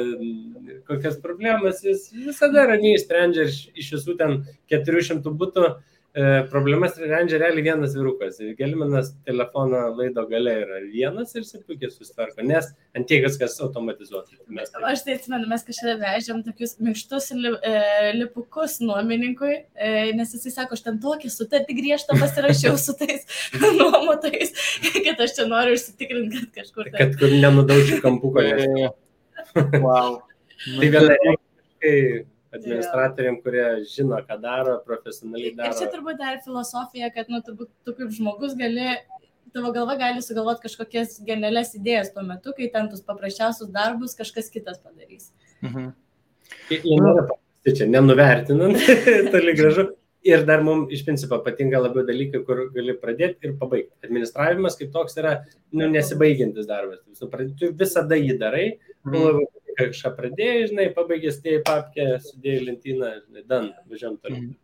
kokias 0.87 1.19
problemas 1.23 1.83
jis 1.83 2.07
visada 2.13 2.67
ramiai 2.69 2.99
sprendžia 3.01 3.47
ir 3.47 3.53
iš 3.83 3.93
visų 3.97 4.17
ten 4.19 4.41
400 4.71 5.35
būtų 5.41 5.67
E, 5.67 5.96
problemas 6.51 6.95
sprendžia 6.95 7.37
realiai 7.41 7.63
vienas 7.65 7.93
vyrukas. 7.93 8.39
Gelminas 8.57 9.11
telefono 9.25 9.83
laido 9.97 10.23
gale 10.29 10.53
yra 10.63 10.79
vienas 10.85 11.35
ir 11.35 11.43
jis 11.43 11.63
puikiai 11.67 11.91
susitvarko, 11.93 12.45
nes 12.47 12.69
ant 12.97 13.07
tiek 13.09 13.25
viskas 13.25 13.57
automatizuota. 13.61 14.37
Mes. 14.49 14.71
Aš 14.91 15.03
tai 15.05 15.17
atsimenu, 15.17 15.49
mes 15.51 15.65
kažkada 15.67 15.97
vežėm 16.01 16.41
tokius 16.45 16.77
minkštus 16.81 17.29
li, 17.37 17.51
e, 17.61 17.73
lipukus 18.17 18.79
nuomininkui, 18.81 19.53
e, 19.75 19.91
nes 20.17 20.33
jisai 20.33 20.53
sako, 20.55 20.77
aš 20.77 20.85
ten 20.87 20.97
tokį 21.03 21.31
sutartį 21.33 21.77
griežtą 21.81 22.17
pasirašiau 22.17 22.79
su 22.81 22.95
tais 22.97 23.27
nuomotais, 23.79 24.55
kad 25.05 25.21
aš 25.27 25.35
čia 25.37 25.49
noriu 25.49 25.77
užsitikrinti, 25.77 26.47
kad 26.47 26.63
kažkur. 26.63 26.89
Tai. 26.89 26.97
Kad 27.03 27.19
kur 27.21 27.35
nenudaužiu 27.45 28.01
kampuko. 28.05 28.41
wow. 29.85 30.17
tai 30.65 30.89
vienareiškiškai 30.89 32.01
administratoriam, 32.55 33.37
kurie 33.43 33.65
žino, 33.91 34.19
ką 34.27 34.39
daro, 34.41 34.77
profesionaliai 34.85 35.53
daro. 35.57 35.73
Ir 35.73 35.79
čia 35.79 35.89
turbūt 35.93 36.19
dar 36.21 36.39
filosofija, 36.45 37.09
kad, 37.15 37.31
nu, 37.33 37.41
turbūt 37.45 37.71
tu 37.85 37.95
kaip 37.97 38.13
žmogus 38.15 38.55
gali, 38.59 38.95
tavo 39.55 39.73
galva 39.75 39.97
gali 39.99 40.23
sugalvoti 40.23 40.65
kažkokias 40.67 41.19
genialias 41.27 41.75
idėjas 41.77 42.13
tuo 42.15 42.23
metu, 42.27 42.55
kai 42.57 42.69
ten 42.73 42.89
tus 42.91 43.03
paprasčiausius 43.05 43.71
darbus 43.73 44.15
kažkas 44.17 44.51
kitas 44.53 44.79
padarys. 44.83 45.31
Mhm. 45.65 45.93
Paprasti 46.69 47.75
čia, 47.79 47.89
nenuvertinant, 47.91 48.83
toli 49.33 49.55
gražu. 49.57 49.89
Ir 50.27 50.41
dar 50.43 50.59
mums 50.65 50.91
iš 50.91 51.05
principo 51.07 51.37
patinka 51.39 51.79
labiau 51.79 52.03
dalykai, 52.03 52.41
kur 52.43 52.65
gali 52.73 52.95
pradėti 52.99 53.47
ir 53.47 53.53
pabaigti. 53.59 53.93
Administravimas 54.03 54.75
kaip 54.75 54.89
toks 54.91 55.15
yra 55.21 55.37
nu, 55.71 55.85
nesibaigiantis 55.87 56.67
darbas. 56.67 56.99
Tu 57.59 57.69
visada 57.79 58.17
jį 58.19 58.35
darai, 58.41 58.65
mm 59.07 59.45
kažką 59.77 60.13
pradėjai, 60.17 60.69
žinai, 60.71 60.87
pabaigė, 60.95 61.33
stėjai 61.35 61.65
papkę, 61.67 62.07
sudėjai 62.23 62.63
lentyną, 62.69 63.11
žinai, 63.25 63.43
dan, 63.49 63.69
važiuom 63.91 64.17
toliau. 64.21 64.47
Mhm. 64.47 64.55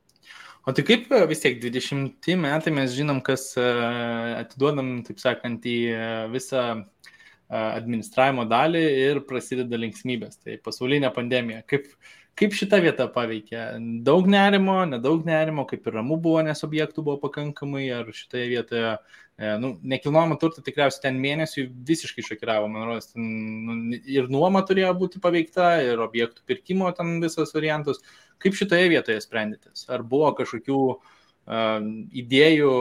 O 0.64 0.72
tai 0.72 0.86
kaip 0.88 1.10
e, 1.12 1.20
vis 1.28 1.42
tiek 1.44 1.58
20 1.60 2.38
metai 2.40 2.72
mes 2.72 2.94
žinom, 2.96 3.20
kas 3.26 3.50
e, 3.60 3.64
atiduodam, 4.40 4.96
taip 5.04 5.20
sakant, 5.20 5.66
į 5.68 5.78
e, 5.92 6.10
visą 6.34 6.66
administravimo 7.54 8.48
dalį 8.50 8.80
ir 8.82 9.20
prasideda 9.30 9.78
linksmybės. 9.78 10.40
Tai 10.42 10.56
pasaulinė 10.64 11.12
pandemija. 11.14 11.60
Kaip, 11.70 11.92
kaip 12.40 12.56
šita 12.58 12.80
vieta 12.82 13.06
paveikė? 13.12 13.60
Daug 14.08 14.26
nerimo, 14.32 14.80
nedaug 14.90 15.28
nerimo, 15.28 15.68
kaip 15.70 15.86
ir 15.86 16.00
ramu 16.00 16.18
buvo, 16.24 16.40
nes 16.48 16.66
objektų 16.66 17.04
buvo 17.04 17.20
pakankamai, 17.28 17.84
ar 17.94 18.10
šitoje 18.16 18.48
vietoje 18.56 18.88
E, 18.88 18.96
nu, 19.38 19.74
nekilnojamo 19.82 20.38
turto 20.42 20.62
tikriausiai 20.62 21.08
ten 21.08 21.18
mėnesių 21.22 21.66
visiškai 21.88 22.26
šokiravo, 22.26 22.68
man 22.70 22.86
rodos, 22.86 23.10
ten, 23.14 23.24
nu, 23.66 23.98
ir 24.06 24.30
nuoma 24.32 24.62
turėjo 24.68 24.92
būti 25.00 25.22
paveikta, 25.24 25.72
ir 25.82 26.04
objektų 26.04 26.46
pirkimo 26.50 26.92
ten 26.94 27.18
visas 27.24 27.54
variantus. 27.56 28.04
Kaip 28.44 28.58
šitoje 28.60 28.92
vietoje 28.92 29.24
sprendėtės? 29.24 29.88
Ar 29.94 30.04
buvo 30.06 30.30
kažkokių 30.38 30.80
uh, 30.92 31.88
idėjų 32.24 32.74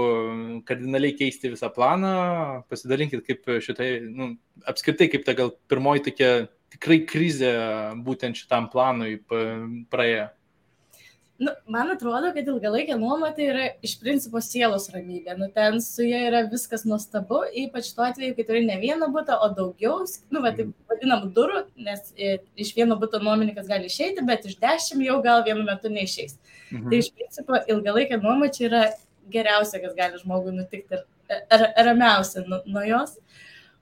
kardinaliai 0.68 1.16
keisti 1.16 1.54
visą 1.54 1.72
planą? 1.72 2.12
Pasidalinkit, 2.68 3.24
kaip 3.26 3.48
šitai, 3.64 3.88
nu, 4.12 4.34
apskritai, 4.68 5.08
kaip 5.12 5.24
ta 5.24 5.36
gal 5.38 5.54
pirmoji 5.72 6.04
tokia 6.10 6.32
tikrai 6.72 7.02
krizė 7.08 7.54
būtent 8.04 8.38
šitam 8.38 8.68
planui 8.72 9.18
praėjo. 9.92 10.28
Nu, 11.42 11.50
man 11.74 11.90
atrodo, 11.90 12.28
kad 12.36 12.46
ilgalaikė 12.46 12.94
nuoma 13.00 13.32
tai 13.34 13.46
yra 13.50 13.64
iš 13.82 13.96
principo 13.98 14.38
sielos 14.44 14.84
ramybė. 14.92 15.34
Nu, 15.40 15.48
ten 15.54 15.80
su 15.82 16.04
ja 16.06 16.20
yra 16.28 16.42
viskas 16.50 16.84
nuostabu, 16.86 17.40
ypač 17.64 17.88
tuo 17.96 18.04
atveju, 18.06 18.36
kai 18.36 18.44
turi 18.46 18.60
ne 18.68 18.76
vieną 18.78 19.08
būtą, 19.14 19.40
o 19.42 19.48
daugiau, 19.56 20.04
nu, 20.30 20.42
va, 20.44 20.52
taip 20.54 20.70
vadinam 20.92 21.24
durų, 21.34 21.64
nes 21.88 22.12
iš 22.14 22.74
vieno 22.76 22.98
būto 23.00 23.18
nuomininkas 23.24 23.66
gali 23.70 23.90
išeiti, 23.90 24.22
bet 24.28 24.46
iš 24.46 24.58
dešimt 24.62 25.02
jau 25.08 25.18
gal 25.24 25.42
vienu 25.48 25.66
metu 25.66 25.90
neišeis. 25.90 26.38
Mhm. 26.70 26.90
Tai 26.92 27.00
iš 27.02 27.10
principo 27.16 27.62
ilgalaikė 27.74 28.22
nuoma 28.22 28.52
čia 28.54 28.68
yra 28.68 28.84
geriausia, 29.32 29.82
kas 29.82 29.98
gali 29.98 30.22
žmogui 30.22 30.54
nutikti 30.54 31.02
ir 31.32 31.68
ramiausia 31.88 32.44
nuo 32.46 32.62
nu 32.66 32.86
jos. 32.86 33.16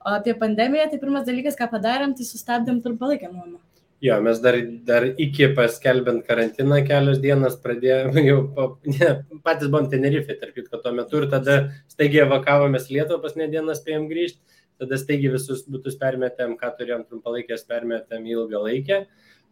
O 0.01 0.15
apie 0.17 0.33
pandemiją, 0.33 0.87
tai 0.89 0.97
pirmas 1.01 1.27
dalykas, 1.27 1.59
ką 1.59 1.67
padarėm, 1.69 2.15
tai 2.17 2.25
sustabdėm 2.25 2.81
trumpalaikę 2.81 3.29
nuomą. 3.29 3.59
Jo, 4.01 4.15
mes 4.25 4.39
dar, 4.41 4.55
dar 4.81 5.03
iki 5.21 5.51
paskelbent 5.53 6.23
karantiną 6.25 6.79
kelios 6.87 7.19
dienas 7.21 7.53
pradėjome, 7.61 8.23
jau 8.25 8.39
pa, 8.55 8.63
ne, 8.89 9.09
patys 9.45 9.69
buvom 9.69 9.91
Tenerife, 9.91 10.33
tarp 10.41 10.55
kitko 10.57 10.79
tuo 10.81 10.93
metu 10.97 11.19
ir 11.21 11.27
tada 11.29 11.57
staigiai 11.91 12.23
evakavomės 12.23 12.87
Lietuvą, 12.89 13.19
pas 13.21 13.35
ne 13.37 13.45
dieną 13.51 13.75
spėjom 13.77 14.07
grįžti, 14.09 14.57
tada 14.81 14.97
staigiai 14.97 15.35
visus 15.35 15.61
būtus 15.69 15.99
permetėm, 16.01 16.55
ką 16.57 16.71
turėjom 16.79 17.05
trumpalaikės, 17.11 17.67
permetėm 17.69 18.25
ilgalaikę. 18.31 19.03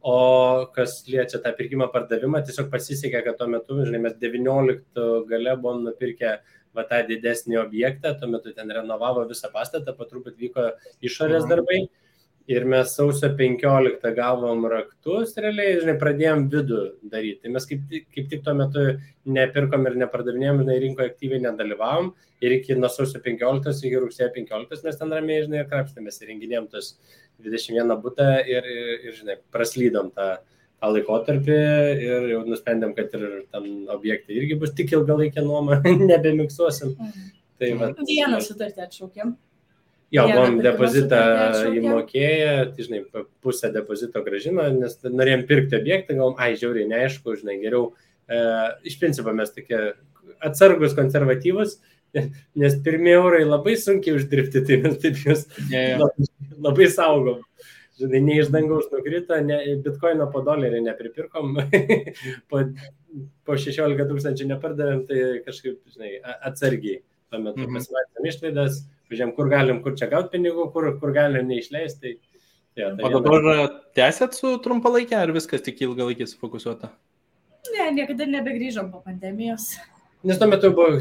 O 0.01 0.17
kas 0.73 0.97
liečia 1.05 1.43
tą 1.45 1.53
pirkimą 1.53 1.91
pardavimą, 1.93 2.41
tiesiog 2.49 2.73
pasisekė, 2.73 3.21
kad 3.27 3.38
tuo 3.38 3.51
metu, 3.53 3.77
žinai, 3.85 4.01
mes 4.07 4.17
19 4.17 5.07
gale 5.29 5.57
buvom 5.62 5.85
nupirkę 5.85 6.39
va 6.73 6.89
tą 6.89 7.03
didesnį 7.05 7.62
objektą, 7.67 8.17
tuo 8.17 8.33
metu 8.33 8.57
ten 8.57 8.73
renovavo 8.73 9.29
visą 9.29 9.53
pastatą, 9.53 9.93
patruput 9.93 10.41
vyko 10.41 10.71
išorės 11.05 11.45
darbai. 11.45 11.83
Mhm 11.85 12.07
ir 12.49 12.65
mes 12.65 12.95
sausio 12.97 13.29
15 13.38 14.12
gavom 14.17 14.63
raktus, 14.71 15.35
realiai, 15.38 15.77
žinai, 15.83 15.93
pradėjom 16.01 16.47
vidų 16.49 16.81
daryti. 17.12 17.43
Tai 17.43 17.51
mes 17.53 17.67
kaip, 17.69 17.83
kaip 18.15 18.29
tik 18.31 18.43
tuo 18.45 18.55
metu 18.57 18.85
nepirkom 19.29 19.85
ir 19.85 19.97
nepardavinėjom, 20.01 20.63
žinai, 20.63 20.77
rinkoje 20.81 21.12
aktyviai 21.12 21.43
nedalyvavom 21.43 22.09
ir 22.41 22.55
iki 22.57 22.77
nuo 22.79 22.89
sausio 22.89 23.21
15 23.21 23.85
iki 23.85 24.01
rugsėjo 24.01 24.31
15 24.38 24.88
mes 24.88 24.97
ten 25.01 25.13
ramiai, 25.13 25.43
žinai, 25.45 25.65
krapštėmės 25.69 26.17
renginėjom 26.25 26.69
tos 26.71 26.95
21 27.45 27.93
būtą 28.01 28.29
ir, 28.41 28.65
ir, 28.65 28.93
ir, 28.97 29.17
žinai, 29.19 29.38
praslydom 29.53 30.09
tą, 30.15 30.29
tą 30.81 30.93
laikotarpį 30.95 31.59
ir 32.05 32.31
jau 32.33 32.39
nusprendėm, 32.47 32.95
kad 32.97 33.13
ir 33.19 33.27
tam 33.53 33.67
objektai 33.93 34.39
irgi 34.41 34.57
bus 34.57 34.73
tik 34.73 34.95
ilgalaikė 34.97 35.45
nuoma, 35.45 35.83
nebemiksuosim. 36.13 36.97
Mhm. 36.97 37.29
Tai, 37.59 37.69
va, 37.75 37.91
Vieną 38.07 38.39
sutartį 38.41 38.85
atšaukėm. 38.88 39.35
Jo, 40.10 40.26
buvom 40.26 40.58
depozitą 40.65 41.19
įmokėję, 41.69 42.54
tai 42.74 42.86
žinai, 42.86 43.02
pusę 43.45 43.69
depozito 43.74 44.24
gražino, 44.26 44.65
nes 44.74 44.95
norėjom 45.06 45.43
pirkti 45.50 45.78
objektą, 45.78 46.15
galvom, 46.17 46.39
ai, 46.41 46.56
žiauriai, 46.58 46.88
neaišku, 46.89 47.36
žinai, 47.38 47.60
geriau. 47.62 47.91
E, 48.26 48.39
iš 48.89 48.98
principo 49.02 49.34
mes 49.38 49.54
tokie 49.54 49.78
atsargus, 50.45 50.95
konservatyvus, 50.98 51.78
nes 52.62 52.78
pirmie 52.86 53.13
eurai 53.19 53.43
labai 53.45 53.76
sunkiai 53.78 54.17
uždirbti, 54.17 54.63
tai 54.65 54.80
mes 54.86 54.98
taip 55.04 55.19
juos 55.22 55.45
yeah, 55.67 55.91
yeah. 55.93 56.02
labai, 56.02 56.32
labai 56.69 56.89
saugom. 56.95 57.45
Žinai, 58.00 58.24
ne 58.24 58.39
iš 58.39 58.50
dangaus 58.54 58.89
nukrito, 58.93 59.38
ne, 59.45 59.60
bitkoino 59.86 60.30
po 60.34 60.41
dolerį 60.45 60.82
nepripirkom, 60.88 61.60
po, 62.50 62.63
po 63.45 63.62
16 63.62 64.10
tūkstančių 64.10 64.50
nepardavėm, 64.56 65.06
tai 65.06 65.22
kažkaip, 65.45 65.84
žinai, 65.93 66.15
atsargiai. 66.50 67.04
Tuo 67.30 67.39
metu 67.39 67.60
mm 67.60 67.65
-hmm. 67.65 67.78
pasimatėm 67.78 68.28
išlaidas, 68.32 68.82
pažiūrėjom, 69.10 69.36
kur 69.38 69.50
galim, 69.50 69.84
kur 69.84 69.96
čia 69.98 70.08
gauti 70.10 70.34
pinigų, 70.38 70.72
kur, 70.74 70.89
kur 71.00 71.13
galim 71.13 71.48
neišleisti. 71.48 72.02
Tai, 72.02 72.82
ja, 72.82 72.89
tai 72.96 73.06
o 73.06 73.10
dabar 73.13 73.46
viena... 73.46 73.68
tęsėt 73.98 74.34
su 74.38 74.58
trumpalaikė 74.65 75.15
ar 75.20 75.34
viskas 75.36 75.62
tik 75.62 75.82
ilgalaikė 75.86 76.28
sufokusuota? 76.28 76.89
Ne, 77.76 77.92
niekada 77.92 78.26
nebegrįžom 78.26 78.92
po 78.92 79.02
pandemijos. 79.06 79.76
Nes 80.24 80.38
tuo 80.38 80.48
metu 80.48 80.72
buvo 80.76 81.00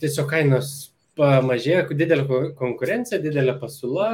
tiesiog 0.00 0.26
kainos 0.30 0.92
pamažėjo, 1.18 1.82
didelė 1.98 2.38
konkurencija, 2.58 3.18
didelė 3.22 3.56
pasiūla, 3.60 4.08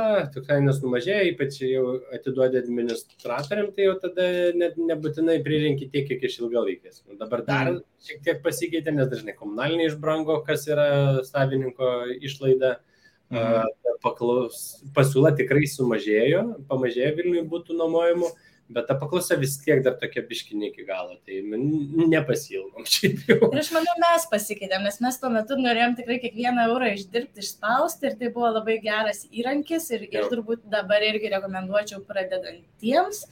kainos 0.48 0.80
numažėjo, 0.82 1.28
ypač 1.34 1.60
jau 1.68 1.84
atiduodė 2.16 2.62
administratoriam, 2.62 3.68
tai 3.76 3.90
jau 3.90 3.98
tada 4.02 4.30
net 4.56 4.80
nebūtinai 4.80 5.36
pririnki 5.44 5.90
tiek, 5.92 6.08
kiek 6.08 6.24
iš 6.26 6.40
ilgalaikės. 6.40 7.04
Dabar 7.20 7.44
dar 7.46 7.70
mm. 7.74 7.84
šiek 8.08 8.24
tiek 8.24 8.42
pasikeitė, 8.46 8.96
nes 8.96 9.12
dažnai 9.12 9.36
komunaliniai 9.36 9.92
išbrango, 9.92 10.40
kas 10.48 10.66
yra 10.72 10.88
savininko 11.28 11.94
išlaida. 12.18 12.78
Mhm 12.80 12.92
Mhm. 13.32 13.96
Paklaus, 14.04 14.82
pasiūla 14.92 15.30
tikrai 15.38 15.64
sumažėjo, 15.70 16.42
pamažėjo 16.68 17.12
Vilniui 17.16 17.44
būtų 17.48 17.76
nuomojimų, 17.78 18.28
bet 18.68 18.86
ta 18.88 18.96
paklausa 18.96 19.36
vis 19.40 19.56
tiek 19.60 19.82
dar 19.84 19.96
tokia 20.00 20.22
biškinė 20.24 20.70
iki 20.70 20.86
galo, 20.88 21.18
tai 21.26 21.40
nepasilgom 21.44 22.86
šiaip 22.94 23.26
jau. 23.28 23.38
Ir 23.50 23.60
aš 23.60 23.70
manau, 23.74 23.94
mes 24.00 24.26
pasikeitėm, 24.32 24.86
nes 24.86 25.00
mes 25.04 25.20
tuo 25.20 25.30
metu 25.34 25.58
norėjom 25.60 25.96
tikrai 26.00 26.18
kiekvieną 26.22 26.66
eurą 26.70 26.94
išdirbti, 26.94 27.44
išspausti 27.44 28.08
ir 28.10 28.18
tai 28.20 28.32
buvo 28.34 28.54
labai 28.56 28.78
geras 28.84 29.24
įrankis 29.28 29.90
ir, 29.96 30.08
ir 30.08 30.30
turbūt 30.32 30.64
dabar 30.72 31.04
irgi 31.04 31.32
rekomenduočiau 31.36 32.02
pradedantiems. 32.08 33.26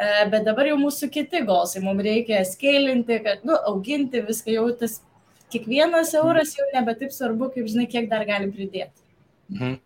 E, 0.00 0.08
bet 0.32 0.46
dabar 0.46 0.70
jau 0.70 0.78
mūsų 0.80 1.10
kiti 1.12 1.42
golsai, 1.44 1.82
mums 1.84 2.06
reikia 2.06 2.40
skailinti, 2.48 3.18
kad, 3.26 3.42
nu, 3.44 3.58
auginti 3.68 4.22
viską 4.24 4.54
jau 4.54 4.68
tas 4.80 5.00
kiekvienas 5.52 6.14
euras 6.16 6.54
jau 6.56 6.68
nebe 6.72 6.94
taip 6.96 7.12
svarbu, 7.12 7.50
kaip 7.56 7.68
žinai, 7.68 7.90
kiek 7.90 8.06
dar 8.12 8.24
galim 8.28 8.54
pridėti. 8.54 9.08
Mhm. 9.50 9.78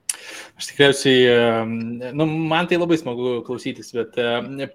Aš 0.54 0.68
tikriausiai, 0.70 1.64
nu, 2.14 2.26
man 2.50 2.68
tai 2.70 2.78
labai 2.78 2.98
smagu 3.00 3.40
klausytis, 3.46 3.88
bet 3.96 4.14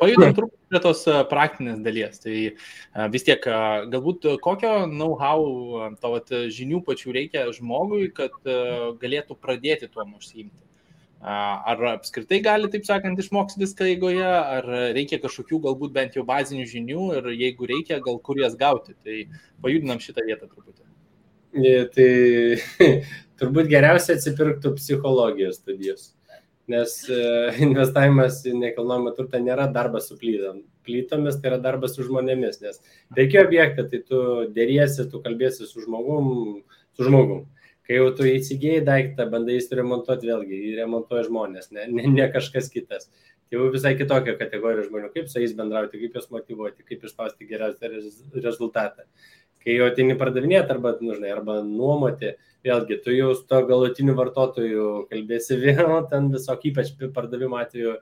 pajudam 0.02 0.34
truputį 0.36 0.60
prie 0.70 0.82
tos 0.84 1.04
e, 1.10 1.18
praktinės 1.30 1.82
dalies. 1.84 2.22
Tai 2.24 2.36
e, 2.46 2.54
vis 3.14 3.26
tiek, 3.28 3.44
e, 3.44 3.60
galbūt 3.94 4.28
kokio 4.44 4.74
know-how, 4.92 5.46
to 6.02 6.16
vat, 6.16 6.34
žinių 6.56 6.82
pačių 6.88 7.16
reikia 7.16 7.46
žmogui, 7.56 8.10
kad 8.16 8.36
galėtų 9.02 9.38
pradėti 9.40 9.90
tuo 9.92 10.06
užsiimti. 10.06 10.66
Ar 11.20 11.82
apskritai 11.98 12.38
gali, 12.40 12.70
taip 12.72 12.86
sakant, 12.88 13.20
išmokti 13.20 13.60
viską 13.60 13.90
eigoje, 13.92 14.24
ar 14.24 14.68
reikia 14.96 15.18
kažkokių 15.20 15.58
galbūt 15.66 15.92
bent 15.92 16.14
jau 16.16 16.24
bazinių 16.24 16.68
žinių 16.70 17.08
ir 17.18 17.28
jeigu 17.34 17.68
reikia, 17.68 17.98
gal 18.06 18.22
kur 18.24 18.40
jas 18.40 18.56
gauti. 18.60 18.96
Tai 19.04 19.18
pajudinam 19.66 20.00
šitą 20.00 20.24
vietą 20.30 20.48
truputį. 20.48 20.86
Tai 21.92 22.08
turbūt 23.40 23.72
geriausia 23.72 24.16
atsipirktų 24.18 24.76
psichologijos 24.78 25.62
studijos 25.64 26.12
nes 26.70 26.96
e, 27.10 27.20
investavimas 27.66 28.44
į 28.48 28.56
nekilnojamą 28.60 29.14
turtą 29.18 29.42
nėra 29.44 29.68
darbas 29.74 30.10
su 30.10 30.18
plytom. 30.20 30.64
plytomis, 30.86 31.38
tai 31.42 31.52
yra 31.52 31.60
darbas 31.62 31.96
su 31.96 32.06
žmonėmis, 32.06 32.62
nes 32.64 32.80
veikia 33.18 33.44
objektą, 33.46 33.86
tai 33.90 34.00
tu 34.06 34.20
dėriesi, 34.56 35.06
tu 35.12 35.22
kalbėsi 35.26 35.68
su 35.70 35.84
žmogum, 35.86 36.62
su 36.98 37.06
žmogum. 37.06 37.44
Kai 37.86 37.98
jau 37.98 38.12
tu 38.18 38.26
įsigėjai 38.30 38.86
daiktą, 38.86 39.26
bandai 39.30 39.58
jį 39.58 39.80
remontuoti 39.80 40.30
vėlgi, 40.30 40.62
jį 40.66 40.76
remontuoja 40.78 41.26
žmonės, 41.26 41.72
ne, 41.74 41.88
ne, 41.90 42.06
ne 42.14 42.28
kažkas 42.34 42.70
kitas. 42.74 43.10
Tai 43.50 43.58
jau 43.58 43.70
visai 43.74 43.96
kitokia 43.98 44.36
kategorija 44.38 44.86
žmonių, 44.86 45.10
kaip 45.14 45.30
su 45.30 45.42
jais 45.42 45.56
bendrauti, 45.58 45.98
kaip 45.98 46.18
juos 46.18 46.30
motivuoti, 46.34 46.86
kaip 46.86 47.06
išspausti 47.06 47.50
geriausią 47.50 47.90
rezultatą. 48.46 49.08
Kai 49.62 49.80
jau 49.80 49.90
atini 49.90 50.18
pardavinėti 50.18 50.70
arba, 50.70 50.94
nu, 51.02 51.16
žinai, 51.18 51.34
arba 51.34 51.60
nuomoti, 51.66 52.36
vėlgi, 52.66 53.00
tu 53.04 53.14
jau 53.16 53.34
su 53.36 53.46
to 53.50 53.60
galutiniu 53.68 54.16
vartotoju 54.18 54.88
kalbėsi 55.12 55.60
vėl, 55.62 55.94
ten 56.12 56.32
visok, 56.34 56.66
ypač 56.72 56.92
pardavimo 57.16 57.60
atveju, 57.62 57.98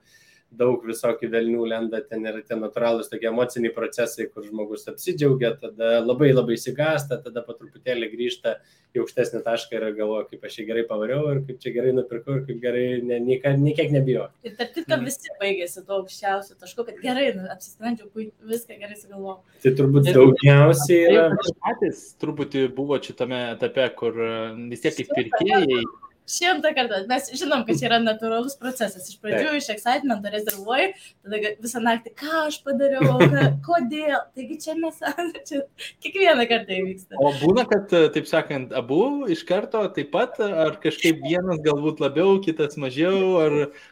daug 0.52 0.84
visokių 0.88 1.28
velnių 1.32 1.66
lenda, 1.68 2.00
ten 2.08 2.24
yra 2.28 2.40
tie 2.46 2.56
natūralūs 2.58 3.10
tokie 3.12 3.28
emociniai 3.30 3.74
procesai, 3.76 4.30
kur 4.32 4.46
žmogus 4.48 4.88
apsidžiaugia, 4.90 5.52
tada 5.60 5.98
labai 6.00 6.32
labai 6.32 6.56
įsigasta, 6.56 7.20
tada 7.24 7.44
po 7.44 7.56
truputėlį 7.58 8.10
grįžta 8.14 8.56
į 8.96 9.02
aukštesnį 9.04 9.42
tašką 9.46 9.78
ir 9.78 9.86
galvoja, 9.98 10.26
kaip 10.32 10.48
aš 10.48 10.58
jį 10.62 10.68
gerai 10.70 10.86
pavariau 10.88 11.34
ir 11.34 11.44
kaip 11.50 11.60
čia 11.64 11.74
gerai 11.76 11.92
nupirkau 11.98 12.40
ir 12.40 12.46
kaip 12.48 12.64
gerai, 12.64 12.86
ne, 13.04 13.20
nei, 13.24 13.38
nei 13.60 13.76
kiek 13.78 13.92
nebijo. 13.94 14.30
Ir 14.48 14.56
tarp 14.58 14.74
kitko 14.78 15.02
visi 15.04 15.36
baigėsi 15.42 15.84
tuo 15.84 16.00
aukščiausiu 16.00 16.58
tašku, 16.64 16.88
kad 16.88 17.04
gerai, 17.04 17.28
nu, 17.38 17.46
apsisprendžiau, 17.52 18.10
viską 18.48 18.80
gerai 18.80 18.98
sugalvojau. 18.98 19.42
Tai 19.66 19.76
turbūt 19.82 20.12
daugiausiai 20.16 21.12
yra. 21.12 21.30
Patys 21.68 22.04
truputį 22.22 22.68
buvo 22.78 22.98
šitame 23.04 23.50
etape, 23.52 23.92
kur 24.00 24.16
vis 24.72 24.84
tiek 24.86 24.96
kaip 25.02 25.16
pirkėjai 25.20 25.84
šimtą 26.28 26.74
kartą. 26.76 27.00
Mes 27.10 27.30
žinom, 27.40 27.64
kad 27.68 27.80
čia 27.80 27.88
yra 27.90 28.00
natūralus 28.04 28.58
procesas. 28.60 29.08
Iš 29.08 29.20
pradžių 29.24 29.54
iš 29.58 29.70
excitemento 29.74 30.32
rezervuoji, 30.34 30.88
tada 31.24 31.38
visą 31.64 31.80
naktį, 31.84 32.10
ką 32.20 32.34
aš 32.44 32.56
padariau, 32.66 33.16
ką, 33.22 33.46
kodėl. 33.68 34.20
Taigi 34.36 34.56
čia 34.66 34.74
mes, 34.80 34.96
čia 35.48 35.58
kiekvieną 36.04 36.44
kartą 36.50 36.72
įvyksta. 36.82 37.14
O 37.22 37.24
būna, 37.40 37.64
kad, 37.70 37.96
taip 38.16 38.28
sakant, 38.30 38.76
abu 38.76 39.02
iš 39.34 39.42
karto 39.48 39.86
taip 39.96 40.10
pat, 40.16 40.32
ar 40.44 40.74
kažkaip 40.84 41.16
vienas 41.24 41.60
galbūt 41.66 42.04
labiau, 42.04 42.30
kitas 42.44 42.78
mažiau, 42.82 43.18
ar 43.46 43.52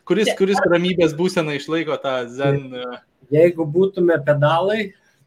kuris, 0.09 0.29
kuris 0.39 0.59
ramybės 0.67 1.15
būseną 1.17 1.51
išlaiko 1.59 1.95
tą 2.03 2.15
zen. 2.31 2.59
Jeigu 3.33 3.65
būtume 3.65 4.15
pedalai, 4.27 4.81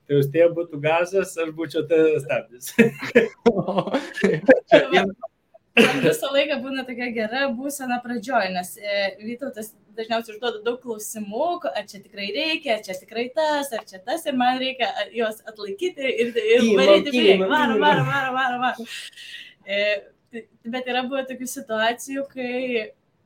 tai 0.06 0.20
jūs 0.20 0.28
tie 0.32 0.44
būtų 0.54 0.78
gazas, 0.84 1.28
aš 1.40 1.48
būčiau 1.56 1.82
tas 1.88 2.22
stabdis. 2.22 2.64
man 5.84 6.00
visą 6.06 6.30
laiką 6.34 6.58
būna 6.64 6.84
tokia 6.88 7.10
gera 7.14 7.46
būsena 7.54 8.00
pradžioje, 8.04 8.50
nes 8.54 8.74
e, 8.80 8.98
Vytautas 9.22 9.72
dažniausiai 9.98 10.36
užduoda 10.36 10.62
daug 10.66 10.78
klausimų, 10.82 11.48
ar 11.72 11.86
čia 11.90 12.02
tikrai 12.02 12.28
reikia, 12.34 12.76
ar 12.76 12.84
čia 12.86 12.98
tikrai 13.00 13.28
tas, 13.34 13.72
ar 13.74 13.82
čia 13.88 14.02
tas, 14.04 14.26
ir 14.26 14.36
man 14.38 14.60
reikia 14.62 14.90
juos 15.14 15.40
atlaikyti 15.48 16.12
ir, 16.24 16.30
ir 16.38 16.68
varyti 16.78 17.14
priekį. 17.14 17.48
Varo, 17.50 17.80
varo, 17.82 18.06
varo, 18.06 18.36
varo, 18.36 18.60
varo. 18.62 18.86
E, 19.66 19.82
bet 20.68 20.88
yra 20.90 21.04
buvo 21.08 21.24
tokių 21.26 21.50
situacijų, 21.50 22.24
kai 22.30 22.54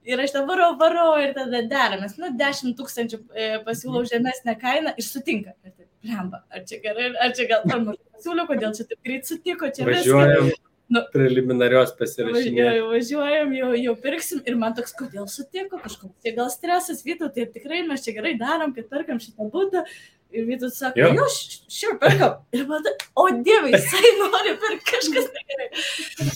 ir 0.05 0.25
aš 0.25 0.35
dabar 0.35 0.59
varau, 0.59 0.73
varau 0.81 1.13
ir 1.23 1.35
tada 1.37 1.63
deramės, 1.69 2.17
nu, 2.21 2.33
10 2.39 2.77
tūkstančių 2.79 3.21
e, 3.21 3.49
pasiūlau 3.67 4.05
žemesnę 4.09 4.57
kainą 4.61 4.97
ir 4.97 5.07
sutinka. 5.07 5.55
Ir 5.63 5.77
taip, 5.77 5.89
lemba, 6.09 6.43
ar 6.51 6.67
čia 6.69 6.81
gerai, 6.83 7.13
ar 7.23 7.35
čia 7.37 7.49
gal 7.51 7.65
per 7.69 7.85
mažai 7.85 8.17
pasiūliau, 8.17 8.49
kodėl 8.51 8.77
čia 8.79 8.89
taip 8.89 9.01
greit 9.07 9.29
sutiko, 9.29 9.71
čia 9.75 9.89
viskas 9.89 10.59
nu, 10.93 11.03
preliminarios 11.12 11.93
pasirašinėjimo. 11.99 12.88
Važiuojam, 12.93 13.53
jau, 13.57 13.68
jau 13.80 13.95
pirksim 14.05 14.43
ir 14.49 14.57
man 14.61 14.74
toks, 14.78 14.95
kodėl 14.99 15.28
sutiko, 15.30 15.80
kažkoks, 15.82 16.16
tai 16.24 16.34
gal 16.36 16.51
stresas, 16.53 17.05
Vytau, 17.07 17.30
tai 17.32 17.47
tikrai 17.51 17.82
mes 17.88 18.05
čia 18.05 18.14
gerai 18.16 18.34
darom, 18.40 18.74
kad 18.76 18.90
perkam 18.93 19.22
šitą 19.22 19.49
būtą. 19.53 19.84
Ir 20.32 20.47
Vytas 20.49 20.78
sako, 20.80 20.97
jo, 20.97 21.09
jo 21.12 21.24
šiur 21.68 21.99
perkam. 22.01 22.38
Ir 22.57 22.62
man, 22.68 22.86
o 23.20 23.26
dievai, 23.45 23.74
jisai 23.74 24.12
nori 24.22 24.55
pirkti 24.62 24.88
kažkas 24.88 25.26
negerai. 25.34 25.66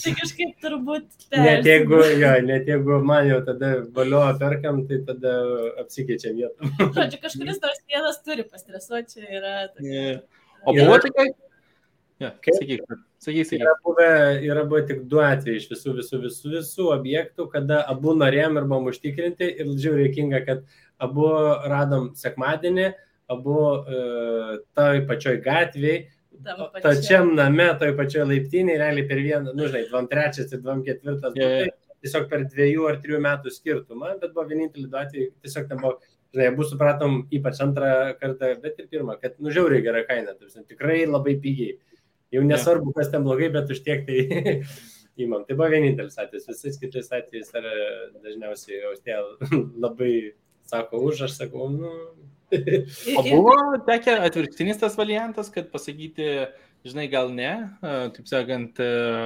Tai 0.03 0.13
kažkaip 0.19 0.51
turbūt. 0.61 1.07
Persim. 1.31 1.47
Net 1.47 1.69
jeigu, 1.71 2.01
jo, 2.21 2.33
net 2.45 2.69
jeigu 2.69 2.99
man 3.09 3.25
jau 3.31 3.39
tada 3.47 3.71
valio 3.95 4.21
perkam, 4.37 4.83
tai 4.89 5.01
tada 5.07 5.33
apsikeičia 5.81 6.35
vietą. 6.37 6.69
Žodžiu, 6.83 7.23
kažkuris 7.25 7.63
nors 7.63 7.81
vienas 7.89 8.21
turi 8.21 8.45
pastresuoti, 8.45 9.17
čia 9.17 9.39
yra. 9.39 9.55
Tokia... 9.73 9.97
Yeah. 9.97 10.21
O 10.67 10.77
buvo 10.77 11.01
tokia, 11.01 11.31
Ja, 12.17 12.31
sakyk, 12.41 12.81
sakyk, 13.21 13.45
sakyk. 13.45 13.61
Yra 13.61 13.73
buvę, 13.85 14.09
yra 14.41 14.63
buvę 14.65 14.83
tik 14.89 15.03
du 15.11 15.19
atvejai 15.21 15.61
iš 15.61 15.67
visų, 15.69 15.91
visų, 15.99 16.21
visų, 16.23 16.51
visų 16.55 16.89
objektų, 16.95 17.45
kada 17.53 17.83
abu 17.91 18.15
norėjom 18.17 18.57
ir 18.57 18.65
buvom 18.69 18.89
užtikrinti 18.89 19.49
ir 19.53 19.69
žiūrėjau 19.69 20.01
reikinga, 20.01 20.41
kad 20.47 20.63
abu 21.03 21.27
radom 21.69 22.09
sekmadienį, 22.17 22.87
abu 23.29 23.57
uh, 23.59 24.55
toj 24.77 25.03
pačioj 25.09 25.37
gatvėje, 25.45 26.07
tačiam 26.81 27.35
name, 27.37 27.67
toj 27.77 27.93
pačioj 27.97 28.25
laiptinėje, 28.31 28.81
realiai 28.81 29.07
per 29.09 29.21
vieną, 29.21 29.53
nu 29.57 29.69
žinai, 29.69 29.85
23 29.91 30.47
ir 30.57 30.61
24 30.65 31.37
yeah, 31.37 31.55
yeah. 31.67 31.73
tiesiog 32.01 32.29
per 32.31 32.45
dviejų 32.49 32.87
ar 32.89 33.01
trijų 33.03 33.19
metų 33.25 33.53
skirtumą, 33.53 34.15
bet 34.21 34.33
buvo 34.33 34.47
vienintelį 34.49 34.89
du 34.89 34.99
atvejai, 35.01 35.31
tiesiog 35.45 35.69
nebuvo, 35.73 35.93
žinai, 36.33 36.49
abu 36.49 36.65
supratom 36.65 37.19
ypač 37.33 37.61
antrą 37.65 37.91
kartą, 38.21 38.55
bet 38.63 38.81
ir 38.81 38.89
pirmą, 38.89 39.19
kad 39.21 39.37
nužiauriai 39.37 39.85
gera 39.85 40.01
kaina, 40.09 40.33
tikrai 40.57 41.03
labai 41.05 41.37
pigiai. 41.43 41.77
Jau 42.33 42.43
nesvarbu, 42.43 42.91
kas 42.95 43.11
ten 43.11 43.23
blogai, 43.23 43.49
bet 43.53 43.69
už 43.71 43.83
tiek 43.85 44.03
tai 44.07 44.19
įmam. 45.21 45.45
Tai 45.47 45.57
buvo 45.57 45.69
vienintelis 45.71 46.17
atvejis. 46.19 46.49
Visais 46.51 46.79
kitais 46.81 47.11
atvejais 47.13 47.53
yra 47.55 47.73
dažniausiai 48.23 48.81
jau 48.83 48.95
tie 49.03 49.19
labai 49.85 50.13
sako 50.67 51.05
už, 51.07 51.27
aš 51.27 51.37
sakau, 51.39 51.69
nu. 51.71 51.93
o 53.19 53.21
buvo 53.27 53.55
tekę 53.87 54.21
atvirkštinis 54.23 54.79
tas 54.79 54.95
variantas, 54.95 55.49
kad 55.51 55.67
pasakyti, 55.71 56.47
žinai, 56.87 57.07
gal 57.11 57.31
ne, 57.35 57.51
taip 58.15 58.29
sakant, 58.29 58.79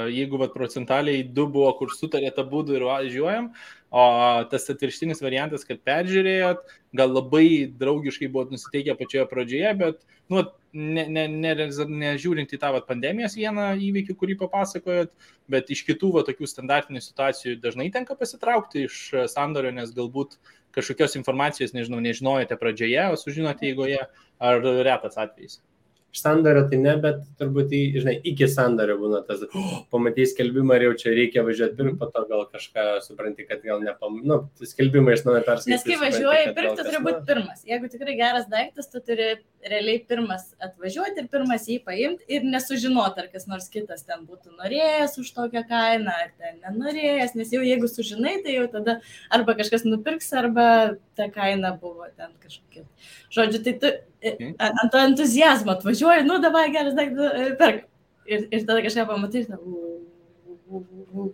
jeigu 0.09 0.39
vat, 0.41 0.55
procentaliai 0.55 1.21
du 1.25 1.45
buvo, 1.45 1.69
kur 1.77 1.93
sutarė 1.93 2.31
tą 2.33 2.47
būdų 2.49 2.79
ir 2.79 2.87
važiuojam, 2.87 3.51
o 3.93 4.05
tas 4.49 4.65
atvirkštinis 4.73 5.21
variantas, 5.21 5.67
kad 5.69 5.83
peržiūrėjot, 5.85 6.65
gal 6.97 7.13
labai 7.13 7.69
draugiškai 7.77 8.31
buvot 8.33 8.55
nusiteikę 8.55 8.97
pačioje 8.97 9.27
pradžioje, 9.29 9.75
bet, 9.83 10.01
nu, 10.33 10.47
nežiūrint 10.73 11.09
ne, 11.11 11.25
ne, 11.27 12.13
ne 12.15 12.57
į 12.57 12.59
tą 12.61 12.71
vat, 12.75 12.87
pandemijos 12.87 13.35
vieną 13.39 13.71
įvykį, 13.87 14.15
kurį 14.19 14.37
papasakojot, 14.39 15.11
bet 15.51 15.71
iš 15.73 15.83
kitų 15.87 16.11
va, 16.15 16.25
tokių 16.27 16.47
standartinių 16.49 17.01
situacijų 17.03 17.57
dažnai 17.63 17.89
tenka 17.91 18.15
pasitraukti 18.19 18.85
iš 18.87 19.01
sandorio, 19.31 19.73
nes 19.75 19.91
galbūt 19.95 20.37
kažkokios 20.75 21.17
informacijos, 21.19 21.75
nežinau, 21.75 21.99
nežinojate 22.03 22.55
pradžioje, 22.59 23.09
o 23.11 23.19
sužinote 23.19 23.67
eigoje, 23.67 23.99
ar 24.39 24.63
retas 24.87 25.19
atvejis. 25.19 25.59
Iš 26.11 26.21
sandario 26.25 26.65
tai 26.67 26.77
ne, 26.81 26.93
bet 26.99 27.21
turbūt, 27.39 27.71
į, 27.71 27.81
žinai, 28.01 28.13
iki 28.27 28.47
sandario 28.51 28.97
būna 28.99 29.21
tas, 29.27 29.45
oh, 29.47 29.69
pamatys 29.93 30.33
skelbimą 30.33 30.75
ir 30.75 30.89
jau 30.89 30.95
čia 31.03 31.13
reikia 31.15 31.45
važiuoti 31.47 31.77
pirkti, 31.77 31.95
po 32.01 32.09
to 32.11 32.25
gal 32.27 32.43
kažką 32.51 32.87
supranti, 33.05 33.45
kad 33.47 33.63
gal 33.63 33.79
nepam... 33.83 34.17
Nu, 34.27 34.41
skelbimą 34.59 35.15
iš 35.15 35.23
naujo 35.27 35.43
perskaityti. 35.47 35.71
Nes 35.71 35.87
kai 35.87 35.99
važiuoji 36.01 36.51
pirkti, 36.57 36.73
tu 36.75 36.87
turi 36.89 37.01
būti 37.05 37.23
pirmas. 37.29 37.63
Jeigu 37.69 37.91
tikrai 37.93 38.17
geras 38.19 38.49
daiktas, 38.51 38.91
tu 38.91 38.99
turi 39.07 39.29
realiai 39.63 40.03
pirmas 40.11 40.49
atvažiuoti 40.59 41.23
ir 41.23 41.31
pirmas 41.31 41.69
jį 41.69 41.79
paimti 41.85 42.27
ir 42.35 42.43
nesužinoti, 42.43 43.23
ar 43.23 43.31
kas 43.31 43.47
nors 43.47 43.71
kitas 43.71 44.03
ten 44.07 44.27
būtų 44.27 44.57
norėjęs 44.57 45.17
už 45.21 45.31
tokią 45.37 45.63
kainą, 45.69 46.11
ar 46.25 46.31
ten 46.35 46.59
nenorėjęs, 46.65 47.35
nes 47.39 47.55
jau 47.55 47.63
jeigu 47.63 47.87
sužinai, 47.91 48.39
tai 48.43 48.59
jau 48.59 48.67
tada 48.73 48.99
arba 49.31 49.55
kažkas 49.59 49.87
nupirks, 49.87 50.31
arba 50.35 50.97
ta 51.15 51.31
kaina 51.31 51.75
buvo 51.79 52.09
ten 52.17 52.33
kažkokia. 52.43 52.87
Žodžiu, 53.31 53.65
tai 53.67 53.77
tu. 53.79 53.99
Ant 54.21 54.91
to 54.93 55.01
entuzijazmo 55.01 55.73
atvažiuoji, 55.75 56.27
nu, 56.27 56.37
davai 56.43 56.67
geras 56.73 56.97
daiktas, 56.97 57.33
e, 57.33 57.53
perk. 57.59 57.87
Ir, 58.29 58.45
ir 58.53 58.65
tada 58.67 58.83
kažką 58.85 59.07
pamatai, 59.09 59.47
na, 59.49 59.57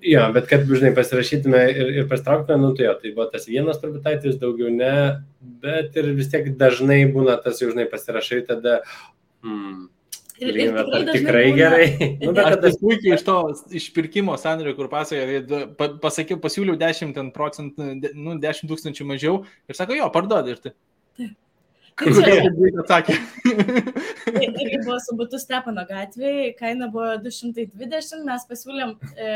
Jo, 0.02 0.24
bet 0.34 0.48
kad, 0.50 0.64
žinai, 0.66 0.90
pasirašytume 0.98 1.60
ir, 1.70 1.90
ir 2.02 2.06
pastrauktume, 2.10 2.58
nu, 2.64 2.72
tai 2.78 2.88
jo, 2.88 2.96
tai 2.98 3.12
buvo 3.14 3.28
tas 3.30 3.46
vienas 3.46 3.78
turbūt 3.78 4.08
atvejis, 4.10 4.40
daugiau 4.42 4.72
ne, 4.74 5.20
bet 5.62 5.94
ir 6.00 6.10
vis 6.18 6.32
tiek 6.32 6.48
dažnai 6.58 7.04
būna 7.14 7.36
tas, 7.44 7.62
jau, 7.62 7.70
žinai, 7.70 7.86
pasirašai 7.92 8.42
tada, 8.50 8.80
hmm, 9.46 9.86
Ir, 10.38 10.54
ir 10.54 10.76
tikrai, 10.78 11.00
tikrai 11.10 11.46
būna, 11.48 11.58
gerai. 11.58 11.86
Nu, 12.28 12.34
bet 12.38 12.52
tada 12.54 12.70
puikiai 12.78 13.16
iš 13.16 13.24
to 13.26 13.38
išpirkimo 13.80 14.36
sandario, 14.38 14.76
kur 14.78 14.90
pasakoja, 14.92 15.64
pasakiau, 16.02 16.38
pasiūliau 16.44 16.78
10 16.78 17.32
procentų, 17.34 17.88
nu, 18.14 18.38
10 18.44 18.70
tūkstančių 18.70 19.08
mažiau 19.10 19.40
ir 19.66 19.78
sako, 19.80 19.98
jo, 19.98 20.10
parduodi 20.14 20.54
ir 20.54 20.62
tai. 20.62 20.74
Taip. 21.18 21.34
Atsakė. 21.98 23.16
Irgi 23.48 24.80
buvo 24.84 24.98
su 25.02 25.16
būtų 25.18 25.40
Stepano 25.42 25.84
gatvėje, 25.90 26.52
kaina 26.60 26.90
buvo 26.94 27.16
220, 27.24 28.26
mes 28.28 28.44
pasiūlėm. 28.52 28.92
E, 29.18 29.30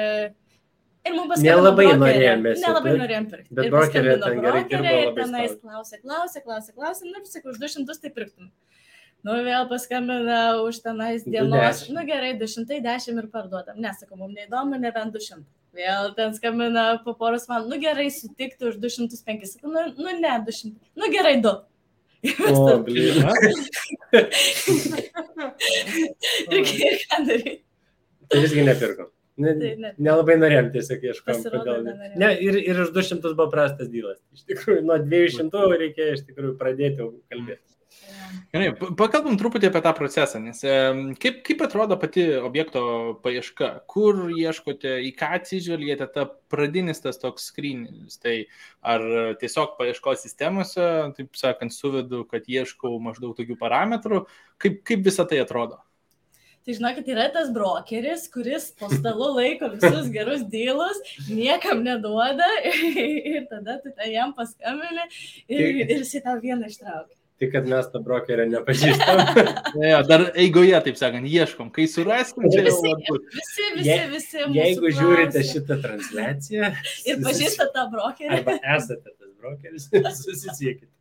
ir 1.07 1.15
mums 1.15 1.31
paskambino. 1.31 1.55
Nelabai 1.57 1.87
norėjom, 1.97 2.43
mes. 2.45 2.61
Nelabai 2.61 2.93
norėjom 2.99 3.29
pirkti. 3.31 3.55
Bet 3.57 3.71
brokerė 3.73 4.17
ten 4.21 4.43
gerai 4.45 4.65
dirbo. 4.69 4.91
Ir 4.99 5.15
tenais 5.17 5.55
klausė, 5.57 6.01
klausė, 6.03 6.43
klausė, 6.45 6.75
klausė, 6.75 7.07
nu 7.07 7.23
ir 7.23 7.31
sakiau, 7.31 7.55
už 7.55 7.63
200 7.63 7.97
tai 8.03 8.13
pirktum. 8.19 8.51
Nu, 9.25 9.37
vėl 9.45 9.65
paskambina 9.69 10.43
už 10.65 10.81
tenais 10.85 11.25
dienos. 11.25 11.83
Nu, 11.93 12.05
gerai, 12.05 12.35
210 12.37 13.21
ir 13.21 13.27
parduodam. 13.33 13.81
Nesakau, 13.81 14.17
mums 14.21 14.37
neįdomu, 14.37 14.77
nebent 14.81 15.13
200. 15.17 15.43
Vėl 15.77 16.09
ten 16.17 16.33
skambina 16.35 16.85
po 17.05 17.13
poros 17.15 17.45
man, 17.47 17.69
nu 17.71 17.77
gerai, 17.81 18.09
sutikti 18.13 18.69
už 18.69 18.79
205. 18.81 19.45
Sakau, 19.53 19.69
nu, 19.73 19.85
nu 19.97 20.15
ne, 20.17 20.33
200. 20.45 20.73
Nu 20.97 21.09
gerai, 21.13 21.37
2. 21.41 21.53
O, 22.51 22.77
blin. 22.85 23.17
ir 26.51 26.99
ką 27.01 27.17
daryti? 27.27 27.55
Tai 28.31 28.41
visgi 28.43 28.63
nepirkom. 28.67 29.09
Ne, 29.41 29.53
Tai 29.57 29.71
ne. 29.81 29.91
nelabai 29.97 30.35
norėjom 30.37 30.69
tiesiog 30.75 31.03
Pasirodo, 31.25 31.63
kodėl. 31.65 31.83
ne. 31.87 32.11
Ne, 32.21 32.29
ir, 32.45 32.57
ir 32.61 32.81
už 32.83 32.91
200 32.93 33.33
buvo 33.33 33.47
prastas 33.53 33.89
dylas. 33.89 34.19
Iš 34.35 34.45
tikrųjų, 34.51 34.83
nuo 34.85 34.97
200 35.01 35.63
reikėjo 35.81 36.17
iš 36.17 36.23
tikrųjų 36.29 36.53
pradėti 36.59 37.07
kalbėti. 37.31 37.70
Gerai, 38.51 38.71
pa- 38.77 38.89
pakalbam 38.99 39.37
truputį 39.39 39.69
apie 39.69 39.81
tą 39.85 39.93
procesą, 39.97 40.41
nes 40.43 40.61
kaip, 41.23 41.41
kaip 41.47 41.61
atrodo 41.65 41.97
pati 41.99 42.25
objekto 42.39 42.81
paieška, 43.23 43.69
kur 43.91 44.25
ieškote, 44.33 44.97
į 45.07 45.13
ką 45.19 45.29
atsižvelgėte, 45.39 46.07
ta 46.15 46.25
pradinis 46.51 47.03
tas 47.03 47.21
toks 47.21 47.47
skrynis, 47.51 48.19
tai 48.21 48.35
ar 48.81 49.05
tiesiog 49.41 49.77
paieškos 49.79 50.25
sistemose, 50.25 50.89
taip 51.17 51.39
sakant, 51.39 51.75
suvedu, 51.75 52.25
kad 52.29 52.49
ieškau 52.49 52.97
maždaug 53.03 53.37
tokių 53.39 53.57
parametrų, 53.61 54.25
kaip, 54.61 54.83
kaip 54.87 55.07
visą 55.07 55.27
tai 55.29 55.39
atrodo? 55.43 55.79
Tai 56.61 56.75
žinokit, 56.77 57.07
yra 57.09 57.23
tas 57.33 57.47
brokeris, 57.49 58.27
kuris 58.29 58.67
po 58.77 58.85
stalu 58.91 59.31
laiko 59.39 59.71
visus 59.71 60.11
gerus 60.13 60.43
dylus, 60.45 60.99
niekam 61.25 61.81
neduoda 61.87 62.45
ir 63.33 63.47
tada 63.49 63.79
tu 63.81 63.89
ten 63.95 64.11
jam 64.13 64.35
paskambini 64.37 65.07
ir, 65.47 65.81
ir 65.87 65.95
jisai 66.03 66.21
tau 66.27 66.37
vieną 66.43 66.69
ištraukia. 66.69 67.17
Tik, 67.41 67.49
kad 67.55 67.65
mes 67.65 67.87
tą 67.89 67.99
brokerę 68.05 68.45
nepažįstam. 68.51 69.21
Ja, 69.81 70.01
dar 70.05 70.27
eigoje, 70.37 70.75
taip 70.85 70.97
sakant, 70.99 71.25
ieškom, 71.25 71.71
kai 71.73 71.87
surasim, 71.89 72.45
čia 72.53 72.67
jau 72.67 72.75
bus. 73.07 73.23
Visi, 73.33 73.67
visi, 73.79 73.87
Je- 73.89 74.07
visi. 74.11 74.43
Jeigu 74.59 74.91
žiūrite 74.99 75.41
šitą 75.47 75.79
transliaciją 75.81 76.69
Ir 77.09 77.21
pažįstate 77.25 77.73
tą 77.75 77.85
brokerį. 77.93 78.31
arba 78.37 78.57
esate 78.75 79.09
tas 79.15 79.31
brokeris, 79.41 79.87
susisiekite. 80.23 80.91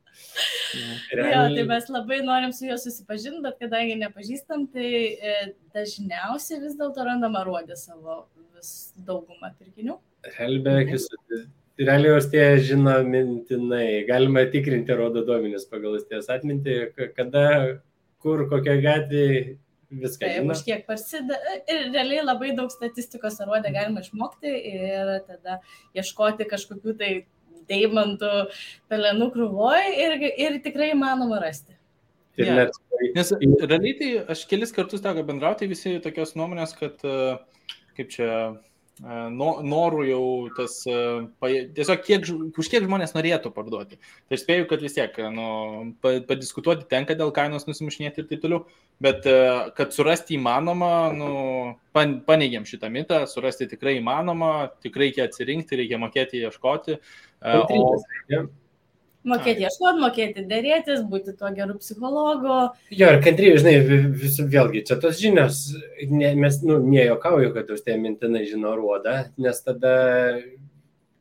Jo, 1.14 1.42
tai 1.54 1.64
mes 1.68 1.88
labai 1.92 2.20
norim 2.24 2.52
su 2.56 2.66
juo 2.68 2.76
susipažinti, 2.80 3.42
bet 3.44 3.58
kadangi 3.62 3.96
nepažįstam, 4.00 4.66
tai 4.72 4.90
e, 5.12 5.34
dažniausiai 5.74 6.60
vis 6.64 6.76
dėlto 6.78 7.04
randam 7.06 7.36
aruodį 7.40 7.76
savo 7.78 8.22
vis 8.56 8.72
daugumą 9.06 9.52
pirkinių. 9.58 9.96
Helbeck, 10.36 10.92
realiai 11.78 12.20
tie 12.32 12.44
žino 12.64 12.96
mintinai. 13.06 14.04
Galima 14.08 14.44
tikrinti 14.50 14.96
rodo 14.96 15.24
duomenis 15.26 15.66
pagal 15.70 15.98
ties 16.08 16.28
atmintį, 16.32 16.76
kada, 17.16 17.46
kur, 18.22 18.46
kokia 18.50 18.76
gatvė, 18.82 19.26
viską 19.90 20.26
Tai 20.26 20.34
žino. 20.36 20.54
už 20.54 20.62
kiek 20.66 20.86
parsideda. 20.86 21.38
Ir 21.70 21.90
realiai 21.94 22.24
labai 22.24 22.54
daug 22.56 22.70
statistikos 22.72 23.40
aruodė 23.42 23.72
galima 23.74 24.04
išmokti 24.04 24.54
ir 24.74 25.16
tada 25.26 25.60
ieškoti 25.96 26.46
kažkokių 26.50 26.96
tai 27.00 27.10
deimantų 27.70 28.30
pelenų 28.90 29.30
krūvoje 29.34 29.90
ir, 30.04 30.16
ir 30.34 30.62
tikrai 30.64 30.92
įmanoma 30.94 31.40
rasti. 31.42 31.76
Ir 32.38 32.46
Jo. 32.46 32.54
net 32.54 32.78
Nes 33.16 33.30
realiai 33.40 33.94
tai 33.96 34.08
aš 34.34 34.44
kelis 34.50 34.74
kartus 34.76 35.00
teko 35.00 35.22
bendrauti 35.24 35.68
visi 35.70 35.94
tokios 36.04 36.34
nuomonės, 36.36 36.74
kad 36.76 37.00
kaip 37.96 38.10
čia 38.12 38.60
norų 39.00 40.06
jau 40.08 40.22
tas, 40.56 40.78
e, 40.88 40.96
tiesiog 41.76 42.00
kiek, 42.06 42.30
už 42.56 42.70
kiek 42.72 42.84
žmonės 42.86 43.12
norėtų 43.16 43.52
parduoti. 43.52 43.98
Tai 44.28 44.38
aš 44.38 44.44
spėju, 44.46 44.68
kad 44.70 44.80
vis 44.80 44.96
tiek 44.96 45.20
nu, 45.34 45.92
pa- 46.00 46.20
padiskutuoti 46.24 46.88
tenka 46.88 47.14
dėl 47.18 47.32
kainos 47.36 47.68
nusimušinėti 47.68 48.24
ir 48.24 48.28
taip 48.30 48.40
toliau, 48.44 48.62
bet 49.00 49.28
e, 49.28 49.36
kad 49.76 49.92
surasti 49.92 50.36
įmanoma, 50.38 51.12
nu, 51.12 51.30
pan- 51.92 52.20
paneigiam 52.24 52.64
šitą 52.68 52.88
mitą, 52.92 53.26
surasti 53.28 53.68
tikrai 53.68 53.98
įmanoma, 54.00 54.70
tikrai 54.80 55.10
reikia 55.10 55.26
atsirinkti, 55.26 55.78
reikia 55.80 55.98
mokėti 55.98 56.44
ieškoti. 56.46 56.96
E, 56.96 57.54
O, 57.56 57.64
kantrybės 57.66 58.04
reikia. 58.14 58.42
Mokėti 59.28 59.66
ieškoti, 59.66 60.00
mokėti 60.00 60.44
dėrėtis, 60.48 61.02
būti 61.04 61.34
tuo 61.36 61.50
geru 61.52 61.74
psichologu. 61.76 62.54
Jo, 62.88 63.10
ir 63.12 63.18
kantrybė, 63.20 63.58
žinai, 63.60 63.74
vi- 63.84 64.06
vis, 64.22 64.38
vėlgi, 64.40 64.86
čia 64.88 64.96
tos 64.96 65.20
žinios, 65.20 65.58
ne, 66.08 66.34
mes, 66.34 66.62
nu, 66.64 66.78
nejokauju, 66.80 67.52
kad 67.52 67.68
už 67.70 67.82
tai 67.84 67.98
mintinai 68.00 68.46
žino 68.48 68.72
ruodą, 68.78 69.28
nes 69.36 69.60
tada, 69.60 70.40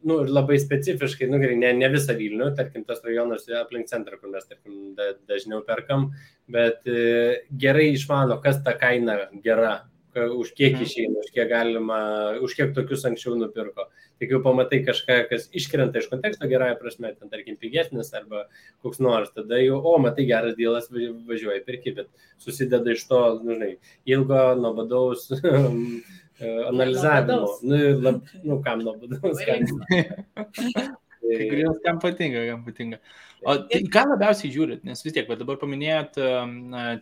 nu, 0.04 0.22
ir 0.24 0.32
labai 0.32 0.56
specifiškai, 0.64 1.28
nu, 1.28 1.41
gerai, 1.43 1.58
ne, 1.60 1.74
ne 1.74 1.89
visą 1.91 2.16
Vilnių, 2.16 2.56
tarkim, 2.56 2.86
tas 2.88 3.04
rajonas 3.04 3.43
aplink 3.60 3.91
centrą, 3.91 4.16
kur 4.18 4.32
mes, 4.32 4.47
tarkim, 4.47 4.95
da, 4.95 5.12
dažniau 5.28 5.60
perkam, 5.68 6.14
bet 6.47 6.88
e, 6.88 7.43
gerai 7.52 7.91
išmano, 7.97 8.39
kas 8.41 8.64
ta 8.64 8.78
kaina 8.80 9.28
gera, 9.43 9.82
už 10.16 10.53
kiek 10.57 10.74
Mhm. 10.74 10.84
išeina, 10.84 11.20
už 11.20 11.30
kiek 11.34 11.49
galima, 11.49 12.39
už 12.41 12.55
kiek 12.55 12.74
tokius 12.74 13.05
anksčiau 13.05 13.36
nupirko. 13.38 13.86
Tik 14.20 14.32
jau 14.32 14.41
pamatai 14.43 14.84
kažką, 14.84 15.30
kas 15.30 15.49
iškrenta 15.53 15.99
iš 15.99 16.10
konteksto 16.10 16.47
gerąją 16.47 16.80
prasme, 16.80 17.14
ten 17.16 17.30
tarkim 17.30 17.55
pigesnis 17.57 18.14
arba 18.14 18.47
koks 18.84 18.99
nors, 18.99 19.30
tada 19.32 19.55
jau, 19.62 19.80
o, 19.80 19.97
matai, 19.97 20.26
geras 20.26 20.55
dėlas, 20.55 20.89
važiuoji 20.91 21.64
pirki, 21.66 21.95
bet 21.95 22.07
susideda 22.38 22.91
iš 22.91 23.05
to, 23.07 23.39
nu, 23.43 23.53
žinai, 23.55 23.78
ilgo, 24.05 24.55
nuobodaus 24.60 25.30
analizavimo. 26.72 27.45
Nuobodaus. 27.45 27.64
Nu, 27.64 28.01
lab, 28.01 28.22
nu, 28.43 28.62
kam 28.64 28.80
nuobodaus. 28.84 29.39
Kai 31.20 31.49
kuriems 31.49 31.82
kam 31.84 31.99
patinka, 31.99 32.45
kam 32.47 32.61
patinka. 32.63 32.99
O 33.47 33.55
tai 33.72 33.80
ką 33.91 34.03
labiausiai 34.09 34.51
žiūrit, 34.51 34.84
nes 34.88 35.01
vis 35.03 35.15
tiek, 35.15 35.28
bet 35.30 35.39
dabar 35.39 35.59
paminėjot 35.61 36.17
um, 36.24 36.53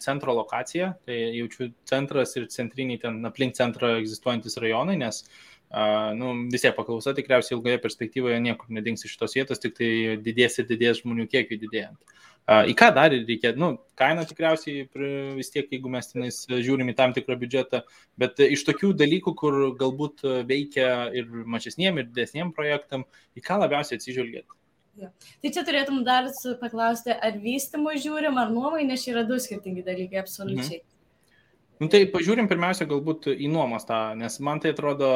centro 0.03 0.35
lokaciją, 0.37 0.91
tai 1.07 1.17
jaučiu 1.37 1.71
centras 1.89 2.35
ir 2.37 2.45
centriniai 2.53 3.01
ten 3.01 3.19
aplink 3.29 3.57
centrą 3.57 3.95
egzistuojantis 4.01 4.59
rajonai, 4.61 4.99
nes 5.01 5.23
uh, 5.23 6.13
nu, 6.17 6.33
vis 6.53 6.65
tiek 6.65 6.77
paklausa 6.77 7.15
tikriausiai 7.17 7.57
ilgoje 7.57 7.81
perspektyvoje 7.81 8.37
niekur 8.45 8.69
nedings 8.73 9.05
iš 9.05 9.15
šitos 9.15 9.37
vietos, 9.39 9.63
tik 9.63 9.77
tai 9.79 9.91
didės 10.21 10.61
ir 10.61 10.69
didės 10.69 11.01
žmonių 11.01 11.25
kiekiu 11.33 11.57
didėjant. 11.63 12.17
Į 12.47 12.73
ką 12.79 12.87
dar 12.95 13.11
reikia, 13.11 13.51
nu, 13.59 13.73
kaina 13.99 14.23
tikriausiai 14.23 14.85
vis 15.35 15.49
tiek, 15.51 15.67
jeigu 15.67 15.89
mes 15.91 16.07
tenais 16.07 16.37
žiūrim 16.47 16.87
į 16.93 16.95
tam 16.95 17.11
tikrą 17.15 17.35
biudžetą, 17.41 17.81
bet 18.15 18.39
iš 18.39 18.63
tokių 18.69 18.93
dalykų, 18.95 19.33
kur 19.35 19.57
galbūt 19.75 20.23
veikia 20.47 21.09
ir 21.11 21.27
mažesniem, 21.27 21.99
ir 21.99 22.07
didesniem 22.07 22.53
projektam, 22.55 23.03
į 23.35 23.43
ką 23.43 23.59
labiausiai 23.65 23.99
atsižvelgėt? 23.99 24.47
Tai 24.97 25.51
čia 25.53 25.61
turėtum 25.67 26.05
dar 26.07 26.31
paklausti, 26.61 27.11
ar 27.11 27.35
vystimui 27.43 27.99
žiūrim, 28.01 28.39
ar 28.39 28.49
nuomai, 28.53 28.85
nes 28.87 29.03
čia 29.03 29.11
yra 29.17 29.27
du 29.27 29.37
skirtingi 29.43 29.83
dalykai, 29.85 30.23
absoliučiai. 30.23 30.81
Nu, 31.77 31.85
tai 31.93 32.01
pažiūrim 32.09 32.47
pirmiausia 32.49 32.87
galbūt 32.89 33.27
į 33.35 33.51
nuomos 33.53 33.85
tą, 33.85 33.99
nes 34.17 34.39
man 34.41 34.57
tai 34.63 34.71
atrodo 34.73 35.09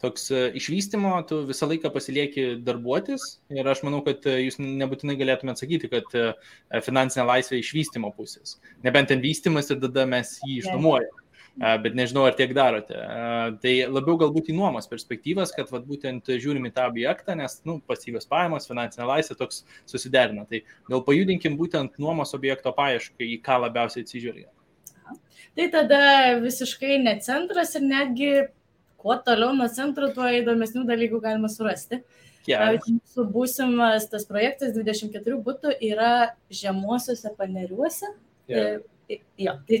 toks 0.00 0.30
e, 0.32 0.46
išvystymo, 0.56 1.12
tu 1.28 1.42
visą 1.50 1.68
laiką 1.68 1.90
pasilieki 1.92 2.46
darbuotis 2.64 3.26
ir 3.52 3.68
aš 3.68 3.82
manau, 3.84 4.00
kad 4.06 4.24
e, 4.24 4.38
jūs 4.46 4.56
nebūtinai 4.62 5.18
galėtumėte 5.20 5.66
sakyti, 5.66 5.90
kad 5.92 6.16
e, 6.16 6.30
finansinė 6.86 7.26
laisvė 7.28 7.60
išvystymo 7.60 8.14
pusės. 8.16 8.56
Nebent 8.86 9.12
ten 9.12 9.20
vystimas 9.20 9.68
ir 9.68 9.82
tada 9.84 10.08
mes 10.08 10.38
jį 10.46 10.62
išnuomojame. 10.62 11.24
Bet 11.58 11.96
nežinau, 11.98 12.22
ar 12.28 12.36
tiek 12.38 12.52
darote. 12.54 12.94
Tai 13.58 13.72
labiau 13.90 14.14
galbūt 14.20 14.52
į 14.52 14.54
nuomos 14.54 14.86
perspektyvas, 14.86 15.50
kad 15.56 15.72
vat, 15.74 15.88
būtent 15.88 16.30
žiūrim 16.30 16.68
į 16.68 16.70
tą 16.76 16.84
objektą, 16.86 17.34
nes 17.34 17.56
nu, 17.66 17.80
pasyvios 17.82 18.30
pajamos, 18.30 18.68
finansinė 18.70 19.08
laisvė 19.08 19.34
toks 19.40 19.64
susiderina. 19.90 20.46
Tai 20.46 20.62
gal 20.86 21.02
pajudinkim 21.08 21.58
būtent 21.58 21.98
nuomos 21.98 22.36
objekto 22.38 22.70
paieškai, 22.78 23.32
į 23.34 23.40
ką 23.42 23.58
labiausiai 23.64 24.06
atsižvelgia. 24.06 24.46
Tai 25.56 25.66
tada 25.72 26.00
visiškai 26.42 26.98
ne 27.02 27.16
centras 27.24 27.74
ir 27.78 27.84
netgi 27.86 28.32
kuo 28.98 29.16
toliau 29.24 29.54
nuo 29.56 29.68
centro, 29.72 30.10
tuo 30.14 30.26
įdomesnių 30.40 30.84
dalykų 30.88 31.20
galima 31.24 31.50
surasti. 31.52 32.02
Pavyzdžiui, 32.48 32.96
mūsų 32.96 33.24
būsimas 33.32 34.06
tas 34.08 34.24
projektas 34.28 34.72
24 34.76 35.40
būtų 35.44 35.74
yra 35.84 36.34
žemuosiuose 36.48 37.34
paneriuose. 37.36 38.14
Yeah. 38.48 38.80
E, 39.08 39.20
Jo, 39.40 39.54
tai 39.64 39.78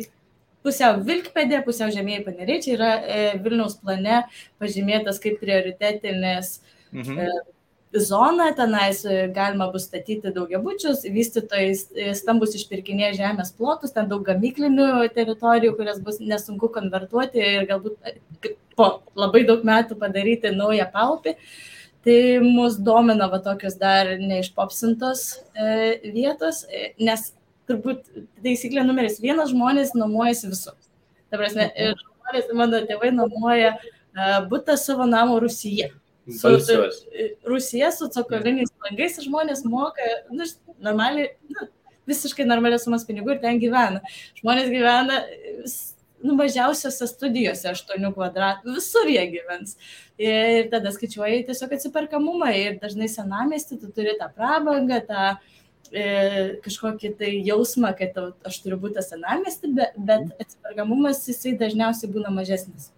pusiau 0.64 1.02
Vilkpėdė, 1.04 1.58
pusiau 1.66 1.90
žemėjai 1.92 2.22
paneriai, 2.24 2.62
čia 2.64 2.70
yra 2.78 2.92
e, 3.04 3.18
Vilniaus 3.44 3.74
plane 3.76 4.22
pažymėtas 4.60 5.20
kaip 5.20 5.36
prioritetinis 5.42 6.54
Mhm. 6.92 7.28
Zona, 7.96 8.52
tenais 8.52 9.04
e, 9.04 9.28
galima 9.32 9.68
bus 9.72 9.86
statyti 9.88 10.32
daugiabučius, 10.34 11.06
vystytojai 11.12 11.70
e, 11.72 12.10
stambus 12.16 12.54
išpirkinė 12.58 13.14
žemės 13.16 13.54
plotus, 13.56 13.94
ten 13.94 14.10
daug 14.10 14.26
gamyklinių 14.26 15.08
teritorijų, 15.14 15.74
kurias 15.78 16.02
bus 16.04 16.20
nesunku 16.20 16.68
konvertuoti 16.74 17.40
ir 17.40 17.66
galbūt 17.70 17.96
e, 18.04 18.54
po 18.76 18.90
labai 19.18 19.44
daug 19.48 19.64
metų 19.64 19.98
padaryti 20.00 20.52
naują 20.54 20.88
paupį. 20.92 21.36
Tai 22.06 22.18
mus 22.44 22.76
domina 22.78 23.26
va 23.28 23.40
tokios 23.42 23.74
dar 23.80 24.14
neišpopsintos 24.20 25.24
e, 25.58 26.12
vietos, 26.14 26.62
nes 27.00 27.32
turbūt 27.68 28.04
taisyklė 28.44 28.84
numeris 28.86 29.18
vienas 29.20 29.50
žmonės 29.52 29.94
nuomojasi 29.96 30.52
visur. 30.52 30.76
Ta 31.28 31.40
prasme, 31.40 31.68
ir 31.76 31.96
žmonės, 31.98 32.52
mano 32.56 32.80
tėvai 32.88 33.10
nuomoja 33.16 33.74
e, 33.74 33.80
būtą 34.48 34.76
savo 34.80 35.08
namo 35.08 35.40
Rusiją. 35.42 35.90
Su, 36.28 36.50
Balsuos. 36.50 37.02
Rusija 37.48 37.90
su 37.94 38.08
cokoliniais 38.12 38.72
langais 38.84 39.20
žmonės 39.24 39.64
moka, 39.64 40.08
nu, 40.30 40.44
normaliai, 40.84 41.30
nu, 41.48 41.68
visiškai 42.08 42.46
normalias 42.48 42.84
sumas 42.84 43.06
pinigų 43.08 43.36
ir 43.36 43.44
ten 43.44 43.60
gyvena. 43.62 44.02
Žmonės 44.40 44.68
gyvena 44.72 45.22
nu, 46.22 46.34
mažiausiose 46.38 47.06
studijose 47.08 47.70
8 47.72 48.10
kvadratų, 48.14 48.74
visur 48.76 49.08
jie 49.10 49.24
gyvens. 49.32 49.76
Ir 50.20 50.68
tada 50.72 50.92
skaičiuoji 50.94 51.46
tiesiog 51.48 51.76
atsiperkamumą 51.76 52.50
ir 52.58 52.80
dažnai 52.82 53.08
senamesti 53.12 53.78
tu 53.78 53.92
turi 53.94 54.16
tą 54.18 54.30
prabangą, 54.34 55.00
tą 55.06 55.24
e, 55.92 56.58
kažkokį 56.64 57.14
tai 57.20 57.32
jausmą, 57.46 57.94
kad 57.98 58.18
aš 58.48 58.60
turiu 58.64 58.80
būti 58.82 59.04
senamesti, 59.04 59.72
bet, 59.78 59.96
bet 59.96 60.28
atsiperkamumas 60.42 61.22
jisai 61.30 61.54
dažniausiai 61.60 62.10
būna 62.12 62.34
mažesnis. 62.34 62.90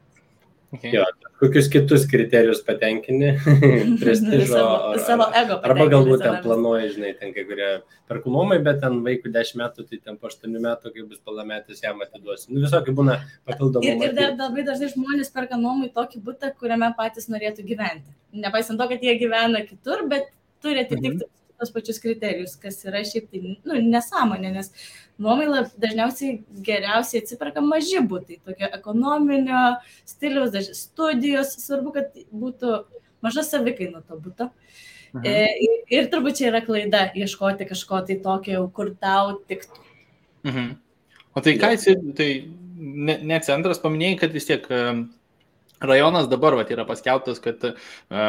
Okay. 0.71 0.93
Jo, 0.95 1.03
kokius 1.41 1.67
kitus 1.67 2.05
kriterijus 2.07 2.61
patenkini, 2.63 3.33
prestižo. 4.03 4.53
savo, 4.53 4.75
ar, 4.93 5.01
savo 5.03 5.27
ego. 5.41 5.57
Arba 5.67 5.87
galbūt 5.91 6.23
ten 6.23 6.37
planuoji, 6.45 6.93
žinai, 6.95 7.11
ten 7.19 7.33
kai 7.35 7.43
kurie 7.49 7.71
perku 8.07 8.31
nuomai, 8.31 8.61
bet 8.63 8.79
ten 8.85 9.01
vaikų 9.03 9.33
10 9.35 9.59
metų, 9.59 9.87
tai 9.89 9.99
ten 9.99 10.21
po 10.21 10.31
8 10.31 10.55
metų, 10.55 10.93
kai 10.95 11.07
bus 11.09 11.19
palametis, 11.27 11.83
jam 11.83 11.99
atiduosi. 12.07 12.53
Nu, 12.53 12.63
visokių 12.63 12.95
būna 13.01 13.19
papildomų. 13.51 13.91
Ir, 13.91 14.07
ir 14.07 14.15
dar 14.21 14.37
labai 14.39 14.67
dažnai 14.69 14.93
žmonės 14.95 15.35
perka 15.35 15.59
nuomai 15.59 15.91
tokį 15.97 16.23
būtą, 16.29 16.53
kuriame 16.63 16.93
patys 16.99 17.27
norėtų 17.35 17.67
gyventi. 17.67 18.07
Nepaisant 18.47 18.79
to, 18.79 18.87
kad 18.95 19.03
jie 19.03 19.19
gyvena 19.19 19.67
kitur, 19.67 20.07
bet 20.13 20.31
turi 20.63 20.87
atitikti 20.87 21.25
mhm 21.25 21.37
tos 21.61 21.73
pačius 21.75 22.01
kriterijus, 22.03 22.57
kas 22.61 22.81
yra 22.89 23.03
šiaip 23.07 23.31
tai 23.31 23.43
nu, 23.45 23.79
nesąmonė, 23.93 24.53
nes 24.57 24.73
nuomai 25.21 25.49
dažniausiai 25.81 26.41
geriausiai 26.67 27.23
atsiperka 27.23 27.63
maži 27.65 28.03
būtai, 28.11 28.41
tokio 28.47 28.71
ekonominio 28.81 29.65
stiliaus, 30.09 30.53
dažniausiai 30.55 30.81
studijos, 30.81 31.55
svarbu, 31.63 31.95
kad 31.99 32.23
būtų 32.33 32.79
maža 33.25 33.45
savikaina 33.47 34.03
to 34.07 34.19
būtų. 34.21 34.51
Mhm. 35.11 35.27
E, 35.27 35.71
ir 35.91 36.09
turbūt 36.11 36.39
čia 36.39 36.51
yra 36.53 36.63
klaida 36.65 37.09
ieškoti 37.19 37.67
kažko 37.69 38.05
tai 38.07 38.17
tokio, 38.23 38.63
kur 38.75 38.95
tau 38.95 39.41
tiktų. 39.51 39.87
Mhm. 40.47 40.73
O 41.35 41.43
tai 41.45 41.55
ką 41.61 41.75
tai 42.19 42.29
ne, 42.81 43.19
ne 43.23 43.39
centras, 43.45 43.81
paminėjai, 43.83 44.19
kad 44.25 44.35
vis 44.35 44.49
tiek 44.49 44.65
Rajonas 45.81 46.27
dabar 46.29 46.53
vat, 46.59 46.69
yra 46.75 46.85
paskelbtas, 46.85 47.39
kad 47.41 47.63
uh, 47.65 47.77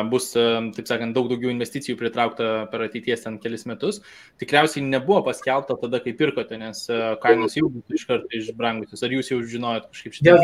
bus, 0.07 0.29
uh, 0.39 0.69
taip 0.75 0.87
sakant, 0.87 1.11
daug 1.15 1.27
daugiau 1.27 1.51
investicijų 1.51 1.97
pritraukta 1.99 2.51
per 2.71 2.85
ateities 2.85 3.25
ten 3.25 3.35
kelis 3.43 3.65
metus. 3.67 3.99
Tikriausiai 4.39 4.85
nebuvo 4.85 5.19
paskelbta 5.25 5.75
tada, 5.81 5.99
kai 6.03 6.13
pirkote, 6.15 6.55
nes 6.61 6.85
uh, 6.87 7.17
kainos 7.23 7.57
jau 7.59 7.67
būtų 7.73 7.99
iš 7.99 8.05
karto 8.07 8.31
išbrangusios. 8.39 9.03
Ar 9.03 9.15
jūs 9.17 9.33
jau 9.33 9.41
žinojot 9.55 9.89
kažkaip 9.91 10.15
šitą? 10.15 10.37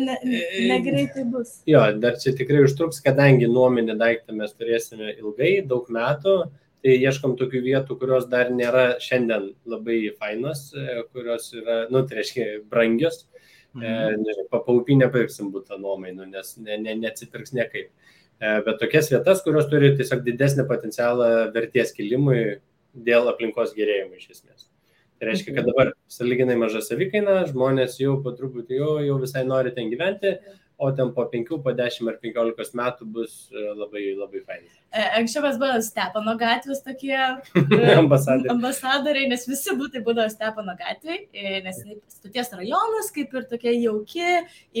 Ne, 0.00 0.16
ne, 0.24 0.40
negreitai 0.72 1.26
bus. 1.28 1.58
Jo, 1.68 1.84
dar 2.00 2.16
čia 2.22 2.32
tikrai 2.38 2.64
užtruks, 2.64 3.02
kadangi 3.04 3.50
nuominį 3.50 3.98
daiktą 4.00 4.38
mes 4.40 4.56
turėsime 4.56 5.12
ilgai, 5.18 5.58
daug 5.68 5.92
metų. 5.92 6.38
Tai 6.80 6.94
ieškom 6.96 7.34
tokių 7.36 7.60
vietų, 7.66 7.98
kurios 8.00 8.24
dar 8.32 8.48
nėra 8.56 8.94
šiandien 9.04 9.50
labai 9.68 9.98
fainos, 10.16 10.70
kurios 11.12 11.50
yra, 11.52 11.82
nu, 11.92 12.00
tai 12.08 12.22
reiškia, 12.22 12.46
brangios. 12.72 13.26
Mhm. 13.26 13.39
E, 13.78 14.46
Papaupį 14.50 14.96
nepirksim 14.98 15.52
būtą 15.54 15.78
nuomai, 15.78 16.10
nu, 16.16 16.26
nes 16.26 16.56
ne, 16.58 16.78
ne, 16.82 16.96
neatsipirks 17.04 17.54
niekaip. 17.54 17.92
E, 18.40 18.50
bet 18.66 18.80
tokias 18.82 19.10
vietas, 19.12 19.44
kurios 19.44 19.68
turi 19.70 19.92
tiesiog 19.98 20.24
didesnį 20.26 20.66
potencialą 20.70 21.30
vertės 21.54 21.94
kilimui 21.94 22.40
dėl 22.94 23.30
aplinkos 23.30 23.76
gerėjimo 23.76 24.18
iš 24.18 24.32
esmės. 24.34 24.66
Tai 25.20 25.28
reiškia, 25.28 25.52
kad 25.52 25.66
mhm. 25.66 25.70
dabar 25.70 25.92
saliginai 26.10 26.56
maža 26.58 26.82
savikaina, 26.82 27.42
žmonės 27.50 27.98
jau 28.00 28.16
po 28.24 28.32
truputį 28.34 28.80
jau, 28.80 28.92
jau 29.04 29.18
visai 29.22 29.44
nori 29.46 29.74
ten 29.76 29.92
gyventi, 29.92 30.38
o 30.80 30.90
ten 30.96 31.12
po 31.14 31.26
5, 31.28 31.58
po 31.62 31.74
10 31.76 32.08
ar 32.08 32.16
15 32.22 32.78
metų 32.80 33.10
bus 33.18 33.42
e, 33.52 33.66
labai, 33.76 34.06
labai 34.16 34.40
fainai. 34.46 34.79
E, 34.90 35.02
anksčiau 35.20 35.44
mes 35.44 35.58
buvome 35.60 35.82
Stepano 35.86 36.32
gatvės 36.38 36.80
tokie 36.82 37.14
ambasadoriai. 38.02 38.50
ambasadoriai, 38.56 39.28
nes 39.30 39.46
visi 39.46 39.74
būtai 39.78 40.02
būdavo 40.06 40.32
Stepano 40.32 40.74
gatvėje, 40.78 41.60
nes 41.62 41.78
stoties 42.10 42.50
rajonas 42.58 43.12
kaip 43.14 43.36
ir 43.38 43.46
tokia 43.52 43.76
jauki, 43.76 44.26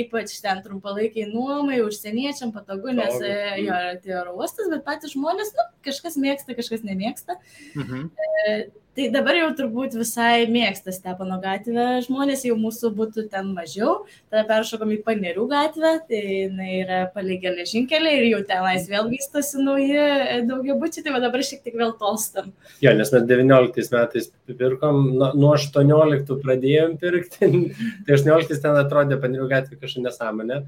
ypač 0.02 0.34
ten 0.42 0.64
trumpalaikiai 0.64 1.28
nuomai, 1.30 1.78
užsieniečiam 1.86 2.50
patogu, 2.56 2.90
nes 2.96 3.22
e, 3.22 3.36
jo 3.62 3.70
yra 3.70 3.94
tai 4.02 4.18
oro 4.24 4.34
uostas, 4.40 4.66
bet 4.74 4.82
patys 4.88 5.14
žmonės, 5.14 5.54
nu, 5.54 5.68
kažkas 5.86 6.18
mėgsta, 6.18 6.58
kažkas 6.58 6.82
nemėgsta. 6.86 7.38
Mhm. 7.78 8.10
E, 8.10 8.60
Tai 8.90 9.04
dabar 9.14 9.36
jau 9.38 9.50
turbūt 9.54 9.92
visai 9.94 10.48
mėgsta 10.50 10.90
Stepano 10.90 11.36
gatvę, 11.40 12.00
žmonės 12.02 12.42
jau 12.48 12.56
mūsų 12.58 12.88
būtų 12.98 13.28
ten 13.30 13.52
mažiau, 13.54 14.00
tada 14.32 14.42
peršokom 14.48 14.90
į 14.96 14.98
Panerių 15.06 15.44
gatvę, 15.52 15.92
tai 16.08 16.22
jinai 16.24 16.70
yra 16.80 16.98
palei 17.14 17.36
geležinkelį 17.38 18.14
ir 18.16 18.26
jau 18.32 18.40
tenais 18.50 18.88
vėl 18.90 19.06
vystosi 19.12 19.62
nauji 19.62 19.94
e, 19.94 19.99
daugiabučiai, 20.48 21.04
tai 21.06 21.20
dabar 21.22 21.44
šiek 21.46 21.62
tiek 21.64 21.76
vėl 21.78 21.94
tolstam. 22.00 22.52
Jo, 22.84 22.92
nes 22.98 23.12
mes 23.14 23.24
19 23.28 23.94
metais 23.94 24.28
pirkom, 24.48 25.00
nuo 25.16 25.52
18 25.54 26.38
pradėjom 26.44 26.96
pirkti, 27.00 27.50
tai 28.06 28.18
18 28.18 28.62
ten 28.64 28.78
atrodė 28.82 29.20
Panerių 29.22 29.48
gatvė 29.50 29.80
kažkokia 29.80 30.06
nesąmonė, 30.06 30.60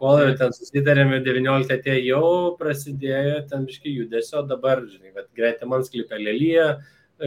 kol 0.00 0.22
jau 0.22 0.34
ten 0.40 0.56
susidarėme 0.56 1.22
19 1.26 1.78
atėjo 1.78 2.02
jau 2.08 2.34
prasidėjo 2.60 3.44
ten 3.52 3.68
biškai 3.70 3.94
judesio, 4.00 4.44
dabar, 4.48 4.84
žinai, 4.88 5.26
greitai 5.36 5.70
man 5.70 5.86
sklypė 5.86 6.20
lelyje 6.20 6.68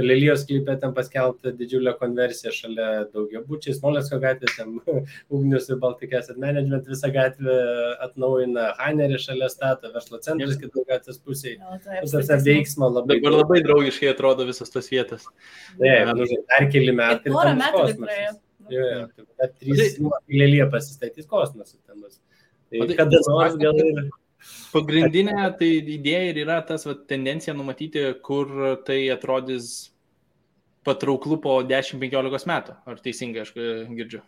Lelijos 0.03 0.43
klipė 0.47 0.75
ten 0.81 0.93
paskelbta 0.95 1.51
didžiulė 1.57 1.93
konversija 1.99 2.51
šalia 2.53 2.87
daugiabučiai, 3.13 3.75
Smolensko 3.77 4.19
gatvė, 4.23 4.49
ten 4.55 4.75
Ugnius 5.33 5.69
ir 5.71 5.79
Baltikės 5.81 6.31
ir 6.31 6.39
Management 6.41 6.89
visą 6.91 7.11
gatvę 7.13 7.57
atnaujina, 8.05 8.71
Hainerį 8.81 9.19
šalia 9.23 9.49
stato, 9.53 9.91
verslo 9.93 10.21
centras 10.23 10.59
kitų 10.61 10.85
gatvės 10.89 11.21
pusėje. 11.23 11.57
Tas 12.11 12.45
veiksmo 12.45 12.91
labai. 12.91 13.19
Dabar 13.21 13.39
labai 13.41 13.61
draugiškai 13.65 14.11
atrodo 14.13 14.47
visas 14.49 14.73
tas 14.73 14.91
vietas. 14.93 15.25
Ne, 15.81 15.99
nu, 16.13 16.27
dar 16.51 16.69
keli 16.73 16.93
metai. 16.95 17.33
Porą 17.33 17.55
metų 17.57 17.87
tai 17.87 17.97
praėjo. 18.03 18.35
Jo, 18.67 18.85
jo, 18.91 19.25
tai 19.39 19.47
trys, 19.61 19.95
nu, 20.03 20.11
Lelija 20.27 20.67
pasistatys 20.71 21.27
ten 21.27 22.01
bus. 22.01 22.19
Tai 22.67 22.95
kada 22.99 23.19
nors 23.31 23.55
gal 23.61 23.77
ir 23.79 24.01
Pagrindinė 24.71 25.51
tai 25.59 25.69
idėja 25.81 26.31
ir 26.31 26.41
yra 26.45 26.61
tas 26.65 26.85
va, 26.87 26.95
tendencija 27.09 27.55
numatyti, 27.57 28.03
kur 28.23 28.51
tai 28.87 29.03
atrodys 29.13 29.91
patrauklų 30.87 31.41
po 31.43 31.59
10-15 31.67 32.49
metų. 32.49 32.75
Ar 32.87 32.99
teisingai 33.03 33.43
aš 33.43 33.53
e, 33.57 33.69
girdžiu? 33.97 34.23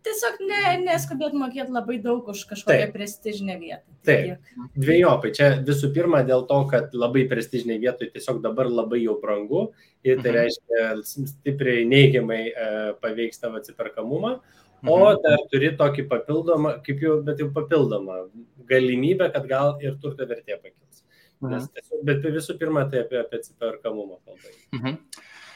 Tiesiog 0.00 0.38
ne, 0.48 0.60
neskubėt 0.86 1.34
mokėti 1.36 1.74
labai 1.74 1.98
daug 2.00 2.28
už 2.32 2.46
kažkokią 2.48 2.86
Taip. 2.86 2.92
prestižinę 2.94 3.56
vietą. 3.60 3.96
Taip, 4.08 4.46
dviejopai. 4.72 5.32
Čia 5.36 5.48
visų 5.66 5.90
pirma 5.92 6.22
dėl 6.24 6.46
to, 6.48 6.60
kad 6.70 6.94
labai 6.96 7.26
prestižiniai 7.28 7.82
vietoj 7.82 8.08
tiesiog 8.14 8.40
dabar 8.44 8.70
labai 8.72 9.02
jau 9.02 9.18
brangu 9.20 9.66
ir 10.00 10.22
tai 10.22 10.32
mhm. 10.32 10.38
reiškia 10.38 11.26
stipriai 11.34 11.84
neigiamai 11.90 12.40
e, 12.48 12.70
paveiks 13.02 13.42
tavo 13.42 13.60
atsiperkamumą. 13.60 14.38
O 14.86 14.96
mhm. 14.96 15.22
dar 15.24 15.42
turi 15.52 15.72
tokį 15.76 16.06
papildomą, 16.08 16.76
kaip 16.86 17.02
jau, 17.04 17.18
bet 17.26 17.42
jau 17.42 17.50
papildomą 17.54 18.22
galimybę, 18.70 19.30
kad 19.34 19.48
gal 19.50 19.74
ir 19.84 19.98
turto 20.02 20.24
vertė 20.28 20.56
pakils. 20.60 21.02
Mhm. 21.40 21.52
Nes 21.52 21.66
tiesiog, 21.74 22.04
bet 22.08 22.30
visų 22.38 22.56
pirma, 22.60 22.86
tai 22.88 23.04
apie, 23.04 23.20
apie 23.20 23.40
atsiperkamumą 23.42 24.20
kalbai. 24.24 24.54
Mhm. 24.78 25.00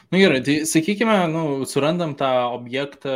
Na 0.05 0.13
nu, 0.13 0.21
gerai, 0.21 0.41
tai 0.45 0.59
sakykime, 0.69 1.15
nu, 1.31 1.43
surandam 1.65 2.11
tą 2.17 2.27
objektą 2.53 3.13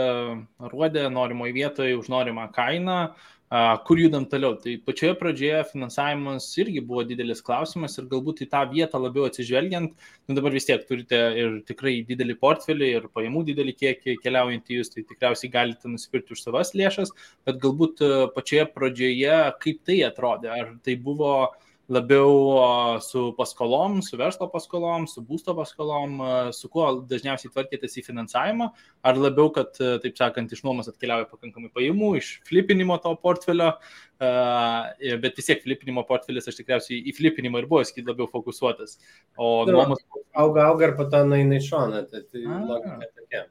ruodę 0.72 1.04
norimoje 1.14 1.54
vietoje 1.54 1.98
už 2.00 2.08
norimą 2.10 2.48
kainą, 2.56 3.04
uh, 3.12 3.39
Kur 3.50 3.98
judam 3.98 4.28
toliau? 4.30 4.54
Tai 4.62 4.76
pačioje 4.86 5.16
pradžioje 5.18 5.62
finansavimas 5.72 6.46
irgi 6.62 6.84
buvo 6.86 7.02
didelis 7.10 7.42
klausimas 7.42 7.98
ir 7.98 8.06
galbūt 8.12 8.44
į 8.46 8.48
tą 8.52 8.62
vietą 8.70 9.02
labiau 9.02 9.26
atsižvelgiant, 9.26 9.96
nu 10.30 10.36
dabar 10.38 10.54
vis 10.54 10.70
tiek 10.70 10.84
turite 10.86 11.22
ir 11.44 11.56
tikrai 11.66 11.96
didelį 12.06 12.36
portfelį 12.44 12.90
ir 13.00 13.08
pajamų 13.16 13.42
didelį 13.48 13.74
kiekį 13.80 14.20
keliaujant 14.22 14.70
į 14.70 14.78
jūs, 14.78 14.94
tai 14.94 15.02
tikriausiai 15.10 15.50
galite 15.56 15.90
nusipirkti 15.90 16.38
už 16.38 16.44
savas 16.46 16.76
lėšas, 16.78 17.16
bet 17.50 17.58
galbūt 17.64 18.06
pačioje 18.38 18.68
pradžioje 18.76 19.42
kaip 19.66 19.82
tai 19.90 19.98
atrodė, 20.12 20.54
ar 20.54 20.76
tai 20.86 21.00
buvo 21.10 21.34
uh, 21.48 21.69
labiau 21.90 23.00
su 23.02 23.22
paskolom, 23.38 24.00
su 24.06 24.18
verslo 24.20 24.48
paskolom, 24.54 25.08
su 25.10 25.24
būsto 25.26 25.56
paskolom, 25.58 26.20
su 26.56 26.70
kuo 26.72 26.88
dažniausiai 27.10 27.52
tvarkėtės 27.54 27.98
į 28.00 28.06
finansavimą, 28.06 28.70
ar 29.06 29.20
labiau, 29.20 29.50
kad, 29.56 29.74
taip 29.76 30.18
sakant, 30.20 30.54
iš 30.54 30.64
nuomos 30.66 30.90
atkeliauja 30.92 31.28
pakankamai 31.32 31.72
pajamų, 31.76 32.12
iš 32.22 32.32
flipinimo 32.50 33.00
to 33.04 33.14
portfelio, 33.24 33.72
bet 34.20 35.40
vis 35.40 35.50
tiek 35.50 35.64
flipinimo 35.66 36.06
portfelis 36.10 36.50
aš 36.50 36.60
tikriausiai 36.62 37.02
į 37.10 37.16
flipinimą 37.18 37.64
ir 37.64 37.70
buvo 37.72 37.86
skid 37.88 38.10
labiau 38.10 38.30
fokusuotas. 38.32 39.00
O 39.38 39.64
nu, 39.66 39.78
nuomos... 39.78 40.04
Auga, 40.38 40.68
auga 40.70 40.92
ir 40.92 40.98
po 41.00 41.08
to 41.10 41.24
eina 41.26 41.58
į 41.58 41.64
šoną, 41.66 42.04
tai, 42.12 42.26
tai 42.30 42.44
logika 42.46 43.10
tokia. 43.16 43.48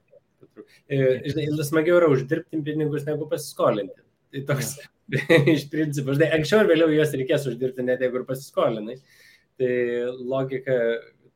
Žinai, 0.91 1.49
smagiau 1.67 1.99
yra 2.01 2.13
uždirbti 2.13 2.63
pinigus 2.67 3.07
negu 3.07 3.27
pasiskolinti. 3.31 4.01
Tai 4.29 4.41
toks 4.51 4.77
iš 5.55 5.69
principo, 5.73 6.15
žinai, 6.17 6.31
anksčiau 6.37 6.65
ir 6.65 6.73
vėliau 6.73 6.93
juos 6.93 7.15
reikės 7.17 7.47
uždirbti, 7.49 7.87
net 7.87 8.03
jeigu 8.05 8.21
ir 8.21 8.27
pasiskolinai. 8.29 8.99
Tai 9.59 9.75
logika 10.21 10.77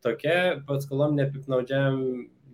tokia, 0.04 0.62
paskolom 0.68 1.16
nepiknaudžiam 1.18 2.02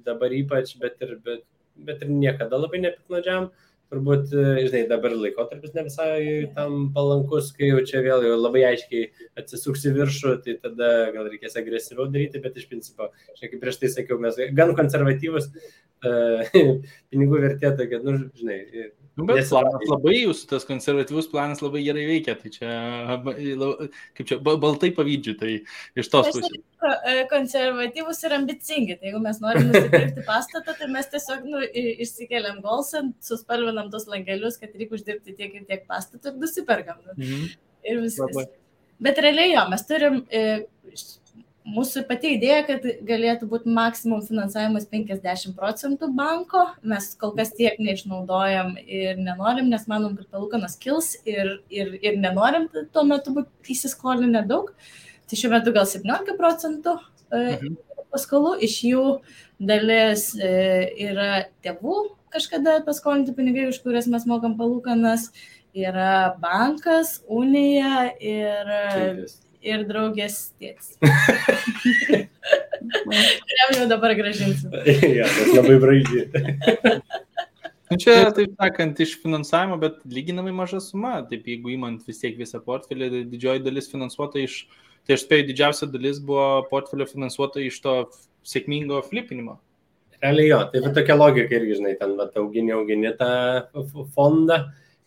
dabar 0.07 0.33
ypač, 0.33 0.77
bet 0.81 1.01
ir, 1.05 1.17
bet, 1.25 1.43
bet 1.89 2.05
ir 2.05 2.13
niekada 2.13 2.61
labai 2.61 2.85
nepiknaudžiam. 2.85 3.51
turbūt, 3.89 4.33
e, 4.37 4.67
žinai, 4.67 4.83
dabar 4.85 5.15
laikotarpis 5.17 5.73
ne 5.73 5.87
visai 5.87 6.49
tam 6.53 6.91
palankus, 6.93 7.47
kai 7.57 7.71
jau 7.71 7.79
čia 7.89 8.03
vėl 8.05 8.27
jau 8.27 8.35
labai 8.37 8.67
aiškiai 8.69 9.07
atsisuks 9.41 9.87
į 9.89 9.95
viršų, 9.97 10.33
tai 10.45 10.59
tada 10.61 10.91
gal 11.15 11.31
reikės 11.33 11.57
agresyviau 11.57 12.05
daryti, 12.13 12.43
bet 12.45 12.59
iš 12.61 12.67
principo, 12.69 13.09
žinai, 13.39 13.49
kaip 13.55 13.63
prieš 13.63 13.81
tai 13.81 13.91
sakiau, 13.95 14.21
mes 14.21 14.37
gan 14.59 14.75
konservatyvus, 14.77 15.49
uh, 16.05 16.59
pinigų 17.15 17.41
vertė 17.47 17.73
tokia, 17.81 18.03
nu, 18.05 18.19
žinai. 18.37 18.59
Nu, 19.19 19.25
bet 19.27 19.49
planas 19.51 19.89
labai 19.91 20.15
jūsų, 20.15 20.45
tas 20.53 20.67
konservatyvus 20.69 21.27
planas 21.33 21.59
labai 21.65 21.81
gerai 21.83 22.05
veikia, 22.07 22.37
tai 22.39 22.53
čia, 22.55 22.69
kaip 24.15 24.29
čia, 24.29 24.39
baltai 24.47 24.93
pavydžiu, 24.95 25.35
tai 25.41 25.55
iš 25.99 26.11
tos 26.13 26.29
pusės. 26.37 26.61
E, 26.79 27.15
konservatyvus 27.33 28.23
ir 28.29 28.37
ambicingi, 28.37 28.95
tai 29.01 29.11
jeigu 29.11 29.23
mes 29.25 29.41
norime 29.43 29.73
nusipirkti 29.73 30.23
pastatą, 30.29 30.77
tai 30.79 30.87
mes 30.93 31.11
tiesiog 31.11 31.49
nu, 31.51 31.65
išsikeliam 32.07 32.63
golsą, 32.63 33.09
suspalvinam 33.27 33.91
tos 33.91 34.07
langelius, 34.13 34.61
kad 34.63 34.79
reikia 34.79 35.01
uždirbti 35.01 35.35
tiek 35.41 35.59
ir 35.59 35.67
tiek 35.67 35.83
pastatų 35.91 36.31
ir 36.37 36.39
nusiperkam. 36.45 37.03
Nu. 37.03 37.19
Mhm. 37.19 37.51
Ir 37.91 38.03
viskas. 38.05 38.31
Labai. 38.37 38.47
Bet 39.03 39.19
realiai 39.23 39.51
jo, 39.51 39.67
mes 39.71 39.87
turim 39.91 40.23
e, 40.31 40.45
mūsų 41.69 42.05
pati 42.09 42.35
idėja, 42.37 42.61
kad 42.69 42.87
galėtų 43.09 43.49
būti 43.51 43.73
maksimum 43.73 44.23
finansavimas 44.25 44.87
50 44.91 45.55
procentų 45.59 46.11
banko. 46.17 46.65
Mes 46.83 47.11
kol 47.21 47.35
kas 47.37 47.53
tiek 47.57 47.79
neišnaudojam 47.83 48.75
ir 48.85 49.19
nenorim, 49.21 49.69
nes 49.73 49.87
manom, 49.91 50.17
kad 50.19 50.29
palūkanos 50.35 50.79
kils 50.81 51.15
ir, 51.29 51.59
ir, 51.73 51.95
ir 52.03 52.19
nenorim 52.21 52.69
tuo 52.95 53.05
metu 53.09 53.35
būti 53.37 53.75
įsiskolinę 53.77 54.45
daug. 54.49 54.73
Tai 55.29 55.41
šiuo 55.41 55.53
metu 55.53 55.75
gal 55.77 55.89
17 55.89 56.37
procentų 56.39 56.97
e, 56.97 57.41
mhm. 57.41 57.77
paskolų, 58.15 58.55
iš 58.65 58.79
jų 58.89 59.05
dalis 59.59 60.31
e, 60.41 60.53
yra 61.09 61.45
tėvų 61.65 61.99
kažkada 62.33 62.79
paskolinti 62.85 63.33
pinigai, 63.37 63.69
už 63.71 63.81
kurias 63.85 64.09
mes 64.09 64.25
mokam 64.29 64.57
palūkanas, 64.59 65.31
yra 65.77 66.35
bankas, 66.41 67.19
unija 67.29 68.09
ir... 68.21 68.75
Čiūkis 68.95 69.39
ir 69.69 69.85
draugės 69.89 70.39
tėtis. 70.59 70.97
Kuriam 72.79 73.75
jau 73.77 73.87
dabar 73.91 74.15
gražinsiu. 74.19 74.71
ja, 75.19 75.27
tas 75.29 75.53
labai 75.55 75.77
braidžiai. 75.83 76.45
Nu, 77.89 77.97
čia, 77.97 78.17
taip 78.37 78.53
sakant, 78.61 78.99
iš 79.01 79.15
finansavimo, 79.23 79.79
bet 79.81 80.03
lyginamai 80.13 80.53
maža 80.57 80.81
suma. 80.85 81.19
Taip, 81.29 81.47
jeigu 81.49 81.73
įmant 81.73 82.05
vis 82.09 82.21
tiek 82.21 82.37
visą 82.37 82.61
portfelį, 82.65 83.09
tai 83.15 83.23
didžioji 83.31 83.65
dalis 83.65 83.89
finansuota 83.89 84.43
iš, 84.43 84.59
tai 85.09 85.17
aš 85.17 85.25
spėjau, 85.25 85.47
didžiausia 85.49 85.89
dalis 85.93 86.21
buvo 86.21 86.67
portfelio 86.69 87.09
finansuota 87.09 87.65
iš 87.65 87.81
to 87.85 87.95
sėkmingo 88.49 89.01
flipinimo. 89.09 89.57
Realiai 90.19 90.51
jo, 90.51 90.59
tai 90.73 90.83
tokia 90.99 91.17
logika 91.17 91.57
irgi, 91.57 91.79
žinai, 91.79 91.95
ten 92.01 92.17
vat, 92.19 92.37
augini, 92.41 92.75
augini 92.75 93.15
tą 93.17 93.31
fondą 94.17 94.65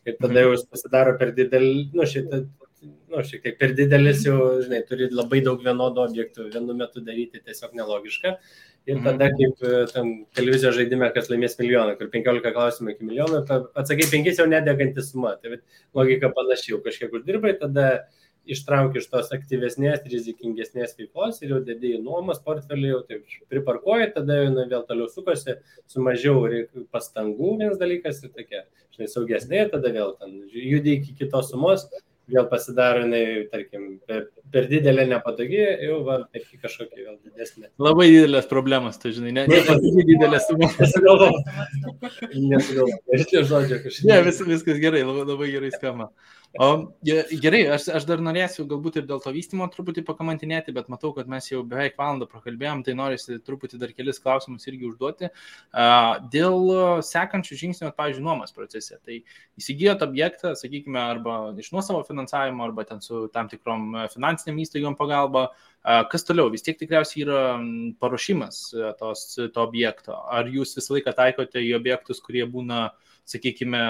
ir 0.08 0.16
tada 0.18 0.34
mhm. 0.34 0.42
jau 0.42 0.54
jis 0.56 0.68
pasidaro 0.72 1.18
per 1.20 1.34
didelį, 1.38 1.90
nu, 1.94 2.08
šitą 2.08 2.46
nu, 2.82 3.22
šiek 3.28 3.44
tiek 3.46 3.58
per 3.60 3.76
didelis, 3.78 4.24
jau, 4.26 4.38
žinai, 4.64 4.82
turi 4.88 5.10
labai 5.14 5.42
daug 5.46 5.62
vienodų 5.64 6.04
objektų 6.04 6.48
vienu 6.54 6.76
metu 6.78 7.04
daryti 7.06 7.42
tiesiog 7.44 7.76
nelogiška. 7.78 8.38
Ir 8.90 8.98
mhm. 8.98 9.04
tada, 9.06 9.28
kaip 9.38 9.62
e, 9.62 9.84
tam 9.92 10.10
televizijos 10.38 10.74
žaidime, 10.80 11.12
kas 11.14 11.30
laimės 11.30 11.60
milijoną, 11.60 11.94
kur 12.00 12.10
15 12.14 12.56
klausimų 12.56 12.96
iki 12.96 13.06
milijono, 13.06 13.44
atsakai 13.78 14.08
5 14.10 14.42
jau 14.42 14.48
nedegantis 14.50 15.12
suma. 15.14 15.36
Tai 15.42 15.60
logika 15.98 16.32
panašiai, 16.34 16.74
jau 16.74 16.82
kažkiek 16.88 17.14
uždirbai, 17.20 17.54
tada 17.62 17.88
ištrauki 18.50 18.98
iš 18.98 19.08
tos 19.12 19.30
aktyvesnės, 19.36 20.02
rizikingesnės 20.10 20.96
veiklos 20.98 21.42
ir 21.44 21.54
jau 21.54 21.60
dedi 21.66 21.94
į 21.96 22.02
nuomas 22.02 22.42
portfelį, 22.42 22.88
jau 22.90 23.02
taip 23.06 23.36
priparkuoji, 23.52 24.12
tada 24.16 24.40
jau 24.40 24.54
vėl 24.58 24.86
toliau 24.88 25.10
sukosi, 25.12 25.60
su 25.86 26.02
mažiau 26.02 26.42
pastangų 26.94 27.58
vienas 27.60 27.78
dalykas 27.82 28.24
ir 28.26 28.34
tokia, 28.34 28.64
žinai, 28.96 29.12
saugesnė, 29.14 29.68
tada 29.74 29.94
vėl 29.94 30.16
ten 30.18 30.40
judi 30.50 30.98
iki 30.98 31.14
kitos 31.22 31.54
sumos, 31.54 31.86
vėl 32.32 32.48
pasidaro, 32.52 33.04
jinai, 33.06 33.48
tarkim, 33.52 33.86
per, 34.08 34.28
per 34.54 34.68
didelė 34.72 35.08
nepatogi, 35.10 35.62
jau 35.86 36.02
va, 36.08 36.20
perki 36.34 36.60
kažkokia 36.62 37.06
vėl 37.06 37.16
didesnė. 37.26 37.72
Labai 37.82 38.08
didelės 38.12 38.50
problemas, 38.52 39.00
tu 39.02 39.14
žinai, 39.16 39.34
ne, 39.40 39.48
ne 39.50 40.06
didelės 40.10 40.48
sumos. 40.50 40.78
Nesugalvoju. 40.82 41.42
Nesugalvoju. 42.54 43.26
Žodžiai 43.52 43.82
kažkaip. 43.86 44.06
Ne, 44.10 44.22
vis, 44.28 44.44
viskas 44.54 44.80
gerai, 44.84 45.04
labai, 45.08 45.26
labai 45.34 45.50
gerai 45.56 45.74
skamba. 45.74 46.12
O, 46.60 46.92
gerai, 47.40 47.62
aš, 47.72 47.86
aš 47.96 48.06
dar 48.10 48.20
norėsiu 48.20 48.66
galbūt 48.68 48.98
ir 49.00 49.06
dėl 49.08 49.22
to 49.24 49.32
vystimo 49.32 49.64
truputį 49.72 50.02
pakamantinėti, 50.04 50.74
bet 50.76 50.90
matau, 50.92 51.14
kad 51.16 51.30
mes 51.32 51.46
jau 51.48 51.62
beveik 51.64 51.96
valandą 51.96 52.26
prakalbėjom, 52.28 52.82
tai 52.84 52.96
norisi 53.00 53.38
truputį 53.40 53.80
dar 53.80 53.94
kelis 53.96 54.20
klausimus 54.20 54.68
irgi 54.68 54.90
užduoti. 54.90 55.30
Dėl 56.34 56.74
sekančių 57.08 57.60
žingsnių, 57.62 57.94
pavyzdžiui, 57.96 58.26
nuomas 58.26 58.52
procese. 58.52 59.00
Tai 59.00 59.22
įsigijot 59.62 60.04
objektą, 60.04 60.52
sakykime, 60.60 61.00
arba 61.00 61.38
iš 61.56 61.72
nuosavo 61.72 62.04
finansavimo, 62.10 62.68
arba 62.68 62.84
ten 62.90 63.00
su 63.06 63.30
tam 63.32 63.48
tikrom 63.52 63.96
finansiniam 64.12 64.60
įstaigom 64.60 65.00
pagalba. 65.00 65.54
Kas 66.12 66.28
toliau? 66.28 66.52
Vis 66.52 66.68
tiek 66.68 66.76
tikriausiai 66.78 67.24
yra 67.24 67.46
paruošimas 68.04 68.60
tos, 69.00 69.24
to 69.40 69.64
objekto. 69.64 70.20
Ar 70.28 70.52
jūs 70.52 70.76
visą 70.76 70.98
laiką 70.98 71.16
taikote 71.16 71.64
į 71.64 71.72
objektus, 71.80 72.20
kurie 72.22 72.44
būna 72.44 72.84
uh, 72.90 73.11
sakykime, 73.30 73.82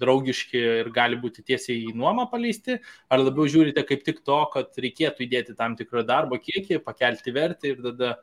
draugiški 0.00 0.64
ir 0.82 0.90
gali 0.94 1.18
būti 1.20 1.44
tiesiai 1.46 1.84
į 1.90 1.94
nuomą 1.96 2.26
paleisti, 2.32 2.78
ar 3.10 3.22
labiau 3.22 3.48
žiūrite 3.50 3.84
kaip 3.88 4.02
tik 4.06 4.24
to, 4.26 4.40
kad 4.52 4.74
reikėtų 4.80 5.26
įdėti 5.26 5.56
tam 5.58 5.76
tikrą 5.78 6.04
darbo 6.08 6.40
kiekį, 6.40 6.82
pakelti 6.84 7.36
vertę 7.36 7.74
ir 7.74 7.84
tada 7.86 8.16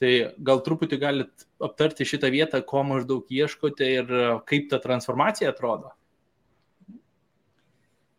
Tai 0.00 0.10
gal 0.40 0.62
truputį 0.64 0.98
galit 1.00 1.46
aptarti 1.62 2.06
šitą 2.08 2.30
vietą, 2.32 2.62
ko 2.64 2.82
maždaug 2.86 3.28
ieškote 3.28 3.88
ir 3.98 4.14
kaip 4.48 4.70
ta 4.70 4.80
transformacija 4.82 5.50
atrodo. 5.52 5.92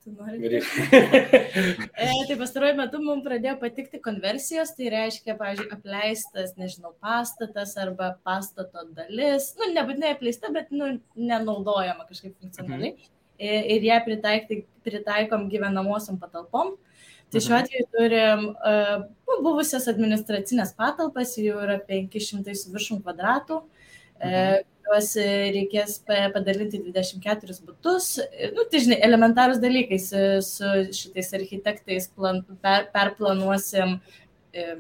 Tu 0.04 0.12
nori. 0.12 0.60
e, 2.04 2.08
tai 2.28 2.36
pastaruoju 2.36 2.76
metu 2.76 3.00
mums 3.00 3.24
pradėjo 3.24 3.54
patikti 3.62 4.02
konversijos, 4.04 4.74
tai 4.76 4.90
reiškia, 4.92 5.38
pavyzdžiui, 5.40 5.70
apleistas, 5.72 6.52
nežinau, 6.60 6.92
pastatas 7.04 7.78
arba 7.80 8.10
pastato 8.28 8.84
dalis, 8.98 9.54
nu, 9.60 9.70
nebūtinai 9.78 10.12
apleista, 10.18 10.52
bet, 10.52 10.74
nu, 10.76 10.98
nenaudojama 11.16 12.04
kažkaip 12.10 12.36
funkcionaliai. 12.36 12.98
Mhm. 12.98 13.12
Ir, 13.44 13.70
ir 13.78 13.88
ją 13.88 14.02
pritaikti, 14.04 14.60
pritaikom 14.84 15.48
gyvenamosiam 15.52 16.20
patalpom. 16.20 16.76
Tai 17.32 17.40
šiuo 17.42 17.56
mhm. 17.56 17.64
atveju 17.64 17.88
turim 17.96 18.46
uh, 18.52 19.40
buvusias 19.40 19.88
administracinės 19.90 20.76
patalpas, 20.78 21.38
jų 21.40 21.64
yra 21.64 21.80
500 21.88 22.60
su 22.60 22.76
viršum 22.76 23.02
kvadratų. 23.08 23.64
E, 24.20 24.28
mhm 24.28 24.70
juos 24.84 25.12
reikės 25.18 26.00
padalinti 26.08 26.82
24 26.84 27.60
būtus. 27.68 28.10
Nu, 28.56 28.66
tai 28.70 28.84
žinai, 28.86 29.00
elementarūs 29.08 29.62
dalykai 29.64 30.00
su, 30.02 30.24
šitais 30.96 31.32
architektais 31.40 32.10
plan, 32.12 32.42
per, 32.64 32.90
perplanuosim 32.94 33.98
e, 34.54 34.76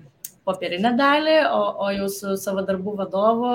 popierinę 0.47 0.91
dalį, 0.99 1.35
o, 1.55 1.61
o 1.85 1.89
jau 1.95 2.07
su 2.11 2.33
savo 2.39 2.63
darbų 2.67 2.95
vadovu 2.99 3.53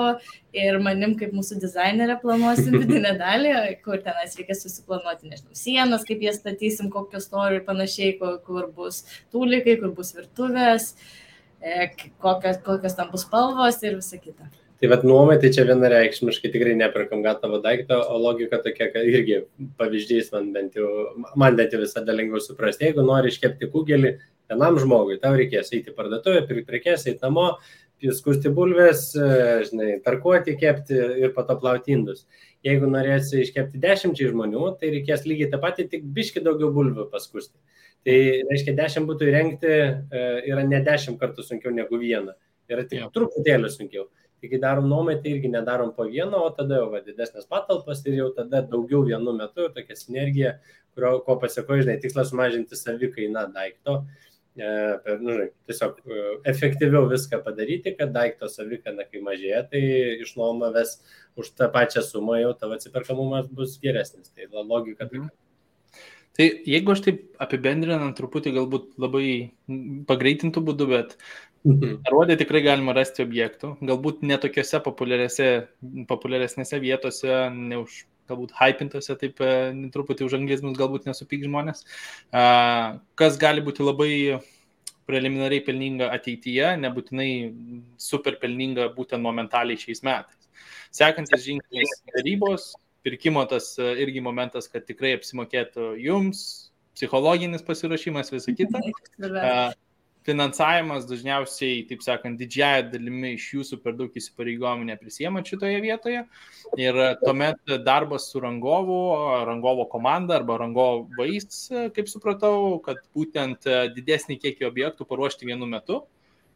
ir 0.57 0.79
manim 0.83 1.15
kaip 1.19 1.35
mūsų 1.37 1.59
dizainerė 1.61 2.17
planuosim 2.23 2.77
vidinę 2.79 3.13
dalį, 3.23 3.53
kur 3.85 4.01
tenais 4.05 4.35
reikės 4.39 4.63
susiplanuoti, 4.65 5.29
nežinau, 5.29 5.57
sienas, 5.57 6.05
kaip 6.07 6.23
jas 6.25 6.41
statysim, 6.41 6.89
kokios 6.93 7.29
storių 7.29 7.61
ir 7.61 7.67
panašiai, 7.67 8.15
kur, 8.21 8.39
kur 8.45 8.69
bus 8.75 9.03
tūlikai, 9.33 9.77
kur 9.81 9.93
bus 9.97 10.15
virtuvės, 10.17 10.95
e, 11.61 11.91
kokios, 12.23 12.63
kokios 12.65 12.97
tam 12.97 13.13
bus 13.13 13.27
spalvos 13.27 13.79
ir 13.85 13.99
visa 14.01 14.21
kita. 14.21 14.49
Tai 14.79 14.87
vad 14.87 15.01
nuomai, 15.03 15.35
tai 15.43 15.49
čia 15.51 15.65
vienareikšmiškai 15.67 16.49
tikrai 16.53 16.73
neperkam 16.79 17.19
gatavo 17.19 17.57
daiktą, 17.59 17.97
o 17.99 18.15
logika 18.23 18.61
tokia, 18.63 18.85
kad 18.93 19.03
irgi 19.03 19.41
pavyzdys 19.75 20.29
man 20.31 20.53
bent 20.55 20.77
jau, 20.79 20.87
man 21.35 21.57
bent 21.59 21.73
jau 21.75 21.81
visada 21.81 22.13
lengviau 22.15 22.39
suprasti. 22.39 22.85
Jeigu 22.87 23.03
nori 23.03 23.27
iškepti 23.27 23.67
kugelį 23.73 24.13
vienam 24.47 24.79
žmogui, 24.79 25.17
tau 25.19 25.33
reikės 25.35 25.73
eiti 25.75 25.91
parduotuvę, 25.97 26.45
pirkti 26.47 26.63
prekes, 26.69 27.03
eiti 27.11 27.19
namo, 27.25 27.49
skusti 28.15 28.53
bulves, 28.55 29.09
žinai, 29.67 29.97
tarkuoti, 30.05 30.55
kepti 30.61 31.01
ir 31.25 31.33
po 31.35 31.43
to 31.49 31.57
plauti 31.59 31.97
indus. 31.97 32.23
Jeigu 32.63 32.87
norėsi 32.87 33.43
iškepti 33.43 33.81
dešimčiai 33.83 34.31
žmonių, 34.31 34.63
tai 34.79 34.93
reikės 34.93 35.27
lygiai 35.27 35.51
tą 35.51 35.59
patį, 35.59 35.89
tik 35.91 36.07
biški 36.15 36.45
daugiau 36.45 36.71
bulvių 36.75 37.09
paskusti. 37.11 37.57
Tai 38.07 38.15
reiškia, 38.47 38.77
dešimt 38.79 39.11
būtų 39.11 39.27
įrengti 39.27 39.75
e, 39.75 40.23
yra 40.47 40.63
ne 40.63 40.79
dešimt 40.87 41.19
kartų 41.19 41.43
sunkiau 41.43 41.75
negu 41.75 41.99
viena. 41.99 42.37
Yra 42.71 42.87
tik 42.87 43.11
truputėlį 43.11 43.73
sunkiau. 43.73 44.07
Tai 44.39 44.49
kai 44.51 44.59
darom 44.63 44.87
nuomai, 44.87 45.17
tai 45.23 45.33
irgi 45.35 45.51
nedarom 45.51 45.91
po 45.95 46.05
vieną, 46.07 46.39
o 46.47 46.49
tada 46.55 46.79
jau 46.79 46.87
va, 46.93 47.01
didesnės 47.03 47.49
patalpas 47.49 48.05
ir 48.05 48.15
jau 48.21 48.29
tada 48.37 48.61
daugiau 48.63 49.03
vienu 49.07 49.33
metu, 49.35 49.67
tokia 49.75 49.97
sinergija, 49.99 50.53
kurio, 50.95 51.17
ko 51.25 51.35
pasiekoja, 51.41 51.83
žinai, 51.83 51.97
tikslas 52.03 52.31
mažinti 52.37 52.79
savikainą 52.79 53.49
daikto. 53.55 53.97
E, 54.59 54.69
per, 55.03 55.19
nu, 55.19 55.35
žinai, 55.35 55.49
tiesiog 55.67 55.99
e, 55.99 56.23
efektyviau 56.53 57.09
viską 57.11 57.41
padaryti, 57.43 57.95
kad 57.99 58.15
daikto 58.15 58.47
savikaina, 58.51 59.03
kai 59.11 59.25
mažėja, 59.27 59.65
tai 59.73 59.83
išnuoma 60.23 60.71
ves 60.75 60.97
už 61.39 61.51
tą 61.59 61.67
pačią 61.75 62.05
sumą, 62.07 62.39
jau 62.39 62.55
tavo 62.63 62.79
atsiperkamumas 62.79 63.51
bus 63.51 63.75
geresnis. 63.83 64.31
Tai 64.31 64.49
logika 64.63 65.05
tokia. 65.05 65.27
Mhm. 65.27 65.37
Tai 66.39 66.45
jeigu 66.71 66.93
aš 66.93 67.01
taip 67.03 67.23
apibendrinant 67.43 68.15
truputį, 68.15 68.53
galbūt 68.55 68.93
labai 69.03 69.23
pagreitintų 70.07 70.61
būdų, 70.69 70.85
bet 70.87 71.17
Mhm. 71.67 71.97
Rodė 72.07 72.37
tikrai 72.39 72.61
galima 72.63 72.93
rasti 72.95 73.23
objektų, 73.25 73.73
galbūt 73.83 74.21
netokiose 74.23 74.79
populiaresnėse 74.85 76.79
vietose, 76.79 77.33
ne 77.51 77.81
už 77.81 78.05
galbūt 78.29 78.53
hypintose, 78.55 79.15
taip 79.19 79.41
e, 79.43 79.49
truputį 79.93 80.27
už 80.27 80.37
anglizmus 80.37 80.77
galbūt 80.79 81.09
nesupyk 81.09 81.43
žmonės, 81.47 81.83
kas 83.19 83.39
gali 83.41 83.63
būti 83.65 83.83
labai 83.83 84.39
preliminariai 85.09 85.63
pelninga 85.65 86.11
ateityje, 86.13 86.75
nebūtinai 86.83 87.31
super 87.97 88.37
pelninga 88.41 88.91
būtent 88.93 89.25
momentaliai 89.25 89.79
šiais 89.81 90.03
metais. 90.05 90.49
Sekantis 90.93 91.45
žingsnis- 91.47 91.89
darybos, 92.15 92.71
pirkimo 93.05 93.43
tas 93.49 93.73
e, 93.81 93.89
irgi 94.05 94.21
momentas, 94.21 94.69
kad 94.69 94.85
tikrai 94.85 95.15
apsimokėtų 95.17 95.95
jums, 96.05 96.71
psichologinis 96.95 97.65
pasirašymas, 97.65 98.31
visa 98.31 98.53
kita. 98.53 98.81
Finansavimas 100.27 101.07
dažniausiai, 101.09 101.85
taip 101.89 102.03
sakant, 102.03 102.37
didžiaja 102.39 102.83
dalimi 102.91 103.33
iš 103.37 103.47
jūsų 103.55 103.79
per 103.83 103.95
daug 103.97 104.13
įsipareigojimų 104.19 104.89
neprisėmant 104.91 105.47
šitoje 105.49 105.79
vietoje. 105.83 106.25
Ir 106.79 106.99
tuomet 107.23 107.73
darbas 107.85 108.27
su 108.31 108.41
rangovu, 108.43 108.99
rangovo 109.47 109.87
komanda 109.89 110.37
arba 110.37 110.59
rangovais, 110.61 111.65
kaip 111.95 112.11
supratau, 112.11 112.77
kad 112.85 113.01
būtent 113.15 113.67
didesnį 113.95 114.39
kiekį 114.43 114.69
objektų 114.69 115.07
paruošti 115.09 115.49
vienu 115.49 115.69
metu. 115.69 116.03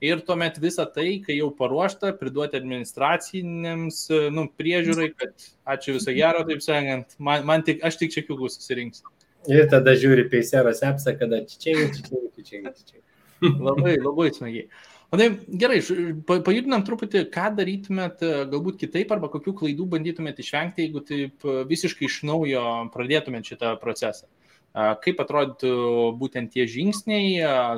Ir 0.03 0.20
tuomet 0.28 0.57
visą 0.59 0.84
tai, 0.91 1.22
kai 1.24 1.38
jau 1.38 1.47
paruošta, 1.55 2.09
priduoti 2.20 2.59
administracinėms 2.59 4.01
nu, 4.36 4.49
priežiūrai, 4.59 5.14
kad 5.16 5.45
ačiū 5.76 5.95
viso 5.95 6.11
gero, 6.11 6.41
taip 6.49 6.59
sakant, 6.66 7.16
man, 7.24 7.45
man 7.47 7.64
tik, 7.64 7.80
aš 7.88 8.01
tik 8.01 8.11
čekiukų 8.18 8.51
susirinksiu. 8.51 9.07
Ir 9.47 9.70
tada 9.72 9.95
žiūri 9.99 10.28
peisėros 10.32 10.84
apsa, 10.88 11.16
kada 11.20 11.41
čia, 11.47 11.88
čia, 11.95 12.03
čia, 12.03 12.43
čia, 12.43 12.76
čia. 12.84 13.03
Labai, 13.44 13.98
labai 14.00 14.32
smagiai. 14.34 14.68
O 15.14 15.18
tai 15.18 15.28
gerai, 15.62 15.78
pajudinam 16.26 16.82
truputį, 16.88 17.28
ką 17.34 17.52
darytumėt 17.60 18.24
galbūt 18.50 18.80
kitaip 18.82 19.12
arba 19.14 19.30
kokių 19.30 19.54
klaidų 19.60 19.86
bandytumėt 19.91 20.39
išvengti, 20.41 20.88
jeigu 20.88 21.04
taip 21.06 21.46
visiškai 21.70 22.08
iš 22.08 22.24
naujo 22.26 22.64
pradėtumėt 22.96 23.52
šitą 23.52 23.76
procesą. 23.84 24.26
Kaip 24.74 25.20
atrodytų 25.22 25.74
būtent 26.18 26.50
tie 26.56 26.66
žingsniai, 26.66 27.36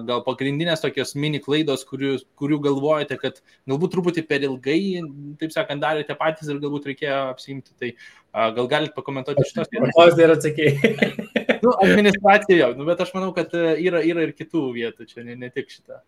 gal 0.07 0.21
pagrindinės 0.23 0.79
tokios 0.79 1.11
mini 1.19 1.41
klaidos, 1.43 1.83
kurių, 1.89 2.13
kurių 2.39 2.61
galvojate, 2.69 3.17
kad 3.19 3.41
galbūt 3.67 3.97
truputį 3.97 4.23
per 4.29 4.47
ilgai, 4.47 5.03
taip 5.41 5.51
sakant, 5.51 5.83
darėte 5.83 6.15
patys 6.15 6.47
ir 6.47 6.63
galbūt 6.63 6.87
reikėjo 6.93 7.17
apsimti, 7.33 7.75
tai 7.75 7.97
gal 8.31 8.71
galite 8.71 8.95
pakomentuoti 8.95 9.43
šitos 9.49 9.73
vietos. 9.73 9.91
Paklausai 9.91 10.23
ir 10.23 10.35
atsakėjai. 10.37 11.41
nu, 11.63 11.75
administracija 11.85 12.57
jau, 12.59 12.73
nu, 12.77 12.87
bet 12.89 13.05
aš 13.05 13.13
manau, 13.15 13.31
kad 13.35 13.53
yra, 13.55 14.01
yra 14.03 14.25
ir 14.25 14.33
kitų 14.35 14.65
vietų 14.75 15.07
čia, 15.09 15.23
ne, 15.27 15.37
ne 15.39 15.51
tik 15.53 15.71
šitą. 15.71 16.01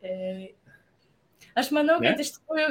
E, 0.00 0.52
aš 1.58 1.70
manau, 1.76 1.98
ne? 2.00 2.12
kad 2.12 2.24
iš 2.24 2.34
tikrųjų 2.38 2.70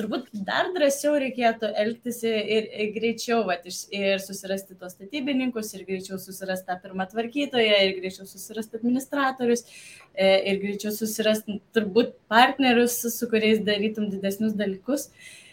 turbūt 0.00 0.30
dar 0.46 0.70
drąsiau 0.74 1.18
reikėtų 1.20 1.68
elgtis 1.82 2.22
ir, 2.24 2.66
ir 2.66 2.92
greičiau 2.94 3.42
vat, 3.48 3.66
ir 3.92 4.22
susirasti 4.24 4.76
tos 4.80 4.96
statybininkus, 4.96 5.74
ir 5.76 5.84
greičiau 5.88 6.18
susirasti 6.22 6.68
tą 6.70 6.78
pirmą 6.82 7.06
tvarkytoją, 7.10 7.76
ir 7.86 7.98
greičiau 8.00 8.26
susirasti 8.28 8.80
administratorius, 8.80 9.66
e, 10.14 10.30
ir 10.50 10.62
greičiau 10.64 10.94
susirasti 10.96 11.60
turbūt 11.76 12.16
partnerius, 12.32 12.98
su 13.14 13.28
kuriais 13.30 13.62
darytum 13.66 14.08
didesnius 14.12 14.56
dalykus. 14.58 15.10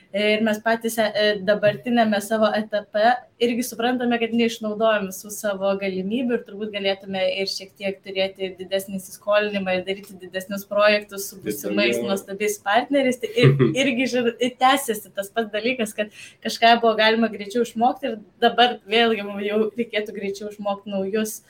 Ir 0.09 0.41
mes 0.41 0.57
patys 0.65 0.95
e, 0.97 1.09
dabartinėme 1.45 2.17
savo 2.25 2.47
etape 2.57 3.11
irgi 3.45 3.61
suprantame, 3.67 4.17
kad 4.17 4.31
neišnaudojame 4.33 5.11
visų 5.11 5.29
savo 5.29 5.69
galimybių 5.77 6.33
ir 6.33 6.41
turbūt 6.47 6.71
galėtume 6.73 7.21
ir 7.43 7.51
šiek 7.51 7.75
tiek 7.77 7.99
turėti 8.01 8.49
didesnį 8.57 8.97
įsiskolinimą 8.97 9.75
ir 9.77 9.83
daryti 9.85 10.17
didesnius 10.17 10.65
projektus 10.65 11.29
su 11.29 11.37
būsimais 11.43 12.01
nuostabiais 12.01 12.57
partneriais. 12.65 13.21
Tai 13.21 13.29
ir, 13.29 13.53
irgi 13.83 14.09
ir 14.17 14.57
tęsiasi 14.57 15.13
tas 15.13 15.29
pats 15.29 15.53
dalykas, 15.53 15.93
kad 15.93 16.09
kažką 16.41 16.79
buvo 16.81 16.97
galima 16.97 17.29
greičiau 17.29 17.61
išmokti 17.67 18.09
ir 18.09 18.19
dabar 18.41 18.79
vėlgi 18.89 19.21
jau 19.45 19.63
reikėtų 19.77 20.17
greičiau 20.17 20.49
išmokti 20.49 20.89
naujus. 20.89 21.43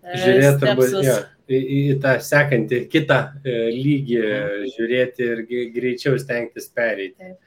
E, 0.00 0.16
žiūrėti, 0.22 0.62
turbūt, 0.64 1.02
ja, 1.04 1.18
į, 1.52 1.60
į 1.60 1.80
tą 2.00 2.16
sekantį 2.24 2.86
kitą 2.88 3.26
e, 3.44 3.58
lygį, 3.76 4.22
mhm. 4.24 4.70
žiūrėti 4.72 5.34
ir 5.34 5.50
greičiau 5.76 6.16
stengtis 6.22 6.72
pereiti. 6.72 7.20
Taip. 7.20 7.42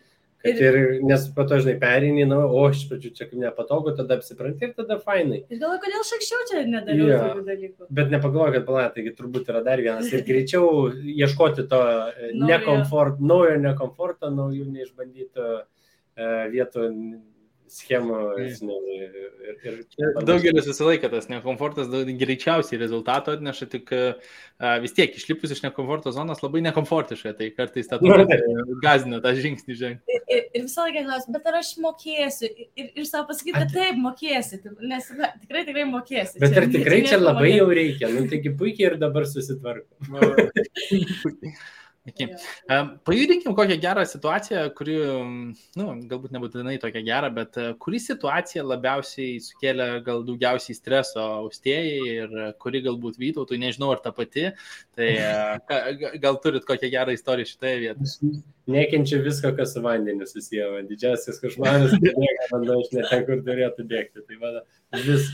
Ir, 0.47 0.59
ir 0.63 1.01
nes 1.03 1.25
po 1.35 1.43
to, 1.43 1.57
žinai, 1.59 1.73
perini, 1.81 2.23
na, 2.27 2.37
o 2.47 2.61
iš 2.71 2.85
pradžių 2.87 3.09
čia 3.15 3.25
kaip 3.27 3.41
nepatogu, 3.41 3.91
tada 3.97 4.15
apsipranti 4.15 4.69
ir 4.69 4.75
tada 4.77 4.95
fainai. 5.03 5.41
Ir 5.51 5.59
galvoju, 5.59 5.81
kodėl 5.83 5.99
aš 5.99 6.11
anksčiau 6.15 6.45
čia 6.47 6.61
nedariau 6.63 7.09
ja. 7.09 7.17
tokių 7.25 7.43
dalykų. 7.49 7.87
Bet 7.97 8.13
nepagalvoju, 8.13 8.53
kad 8.55 8.67
pala, 8.69 8.85
taigi 8.95 9.11
turbūt 9.17 9.51
yra 9.51 9.63
dar 9.65 9.83
vienas. 9.83 10.07
Ir 10.15 10.23
greičiau 10.29 10.87
ieškoti 11.11 11.67
to 11.73 11.81
e, 11.83 12.31
nekomfort, 12.39 13.19
naujo 13.19 13.57
nekomforto, 13.65 14.31
naujų 14.31 14.69
neišbandytų 14.77 15.49
uh, 15.49 15.67
vietų 16.55 16.87
schemų. 17.71 18.17
Žinai, 18.57 18.77
ir, 18.95 19.15
ir, 19.69 19.77
Daugelis 20.25 20.67
visą 20.69 20.87
laiką 20.87 21.09
tas 21.11 21.29
nekomfortas 21.31 21.89
greičiausiai 21.89 22.79
rezultato 22.81 23.33
atneša, 23.35 23.67
tik 23.71 23.93
a, 23.95 24.75
vis 24.83 24.95
tiek 24.97 25.15
išlipus 25.15 25.53
iš 25.55 25.63
nekomforto 25.65 26.13
zonos 26.15 26.43
labai 26.43 26.63
nekomfortiškai, 26.67 27.33
tai 27.39 27.49
kartais 27.55 27.89
tą 27.89 28.01
gazina 28.83 29.21
tą 29.25 29.33
žingsnį 29.37 29.77
žengti. 29.79 30.15
Ir, 30.15 30.23
ir, 30.27 30.45
ir 30.59 30.67
visą 30.67 30.87
laiką 30.87 31.05
klausiu, 31.07 31.35
bet 31.37 31.49
ar 31.51 31.59
aš 31.61 31.73
mokėsiu 31.83 32.51
ir, 32.51 32.87
ir 32.93 33.09
savo 33.09 33.29
pasakyti, 33.31 33.65
taip, 33.73 33.99
mokėsi, 34.03 34.61
nes 34.83 35.11
na, 35.17 35.33
tikrai 35.43 35.65
tikrai 35.67 35.89
mokėsi. 35.89 36.39
Bet 36.41 36.55
čia, 36.55 36.63
ar 36.63 36.71
tikrai 36.77 37.03
čia, 37.03 37.15
čia 37.15 37.21
labai 37.23 37.53
jau 37.55 37.69
reikia, 37.73 38.13
nu 38.13 38.25
taigi 38.31 38.55
puikiai 38.61 38.93
ir 38.93 38.97
dabar 39.01 39.27
susitvarko. 39.29 39.93
Okay. 42.09 42.89
Pajudinkim 43.07 43.55
kokią 43.57 43.77
gerą 43.81 44.05
situaciją, 44.09 44.65
kuri, 44.77 44.97
nu, 45.79 45.87
galbūt 46.11 46.35
nebūtinai 46.35 46.77
tokia 46.81 47.03
gera, 47.05 47.31
bet 47.33 47.57
e, 47.59 47.69
kuri 47.81 48.01
situacija 48.03 48.65
labiausiai 48.65 49.39
sukėlė 49.43 49.89
gal 50.05 50.23
daugiausiai 50.27 50.77
streso 50.77 51.23
austėjai 51.39 52.13
ir 52.13 52.37
kuri 52.61 52.83
galbūt 52.85 53.19
vytautų, 53.21 53.59
nežinau 53.61 53.91
ar 53.95 54.03
ta 54.03 54.13
pati, 54.15 54.49
tai 54.97 55.11
e, 55.17 56.15
gal 56.21 56.39
turit 56.43 56.67
kokią 56.67 56.91
gerą 56.93 57.15
istoriją 57.17 57.53
šitoje 57.53 57.83
vietoje. 57.85 58.41
Nekenčiu 58.69 59.23
visko, 59.25 59.49
kas 59.57 59.73
su 59.73 59.81
vandeniu 59.81 60.27
susiję. 60.29 60.67
Didžiausias 60.89 61.39
kad 61.41 61.55
vanduo 61.57 62.81
iš 62.83 62.91
net 62.93 63.09
ten, 63.09 63.23
kur 63.25 63.41
turėtų 63.45 63.85
bėgti. 63.89 64.25
Tai 64.27 64.37
man 64.43 64.59
vis, 65.07 65.31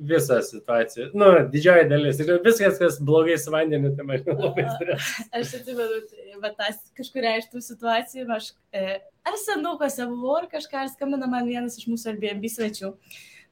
visą 0.00 0.40
situaciją. 0.42 1.10
Nu, 1.14 1.30
didžioji 1.52 1.88
dalis. 1.90 2.20
Ir 2.22 2.40
viskas, 2.44 2.78
kas 2.80 3.00
blogai 3.04 3.36
su 3.40 3.52
vandeniu, 3.52 3.92
tai 3.96 4.06
man 4.08 4.22
labai 4.26 4.66
stresuoja. 4.74 5.26
Aš 5.40 5.56
atsimenu, 5.60 6.00
bet 6.42 6.56
tas 6.60 6.80
kažkuria 6.98 7.36
iš 7.40 7.50
tų 7.52 7.64
situacijų, 7.64 8.28
aš 8.36 8.52
e, 8.72 9.00
ar 9.26 9.42
senukose 9.44 10.08
buvau, 10.08 10.38
ar 10.40 10.48
kažką, 10.52 10.86
ar 10.86 10.94
skambina 10.94 11.28
man 11.30 11.48
vienas 11.48 11.78
iš 11.80 11.90
mūsų 11.90 12.14
Airbnb 12.14 12.48
svečių. 12.50 12.94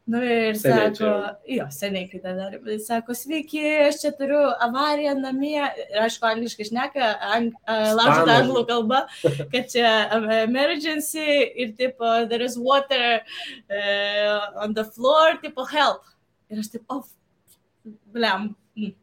Nu 0.08 0.22
ir 0.24 0.56
seniai 0.56 0.88
sako, 0.88 0.96
čia. 0.96 1.08
jo, 1.52 1.64
seniai 1.76 2.06
kai 2.08 2.18
tą 2.22 2.32
darė. 2.32 2.78
Sako, 2.80 3.12
sveiki, 3.12 3.60
aš 3.90 3.98
čia 4.00 4.12
turiu 4.16 4.40
avariją 4.64 5.12
namie. 5.18 5.58
Ir 5.60 5.98
aišku, 6.06 6.24
angliškai 6.30 6.68
šneka, 6.70 7.10
ang, 7.28 7.50
laužta 7.68 8.38
anglų 8.38 8.62
kalba, 8.70 9.02
kad 9.52 9.68
čia 9.74 9.90
emergency 10.46 11.26
ir 11.60 11.76
tipo, 11.76 12.14
there 12.30 12.40
is 12.40 12.56
water 12.56 13.20
uh, 13.20 14.64
on 14.64 14.72
the 14.72 14.86
floor, 14.96 15.36
tipo, 15.44 15.68
help. 15.68 16.08
Ir 16.48 16.62
aš 16.62 16.70
taip, 16.74 16.84
of, 16.92 17.08
blem. 18.14 18.52
Mm. 18.78 18.94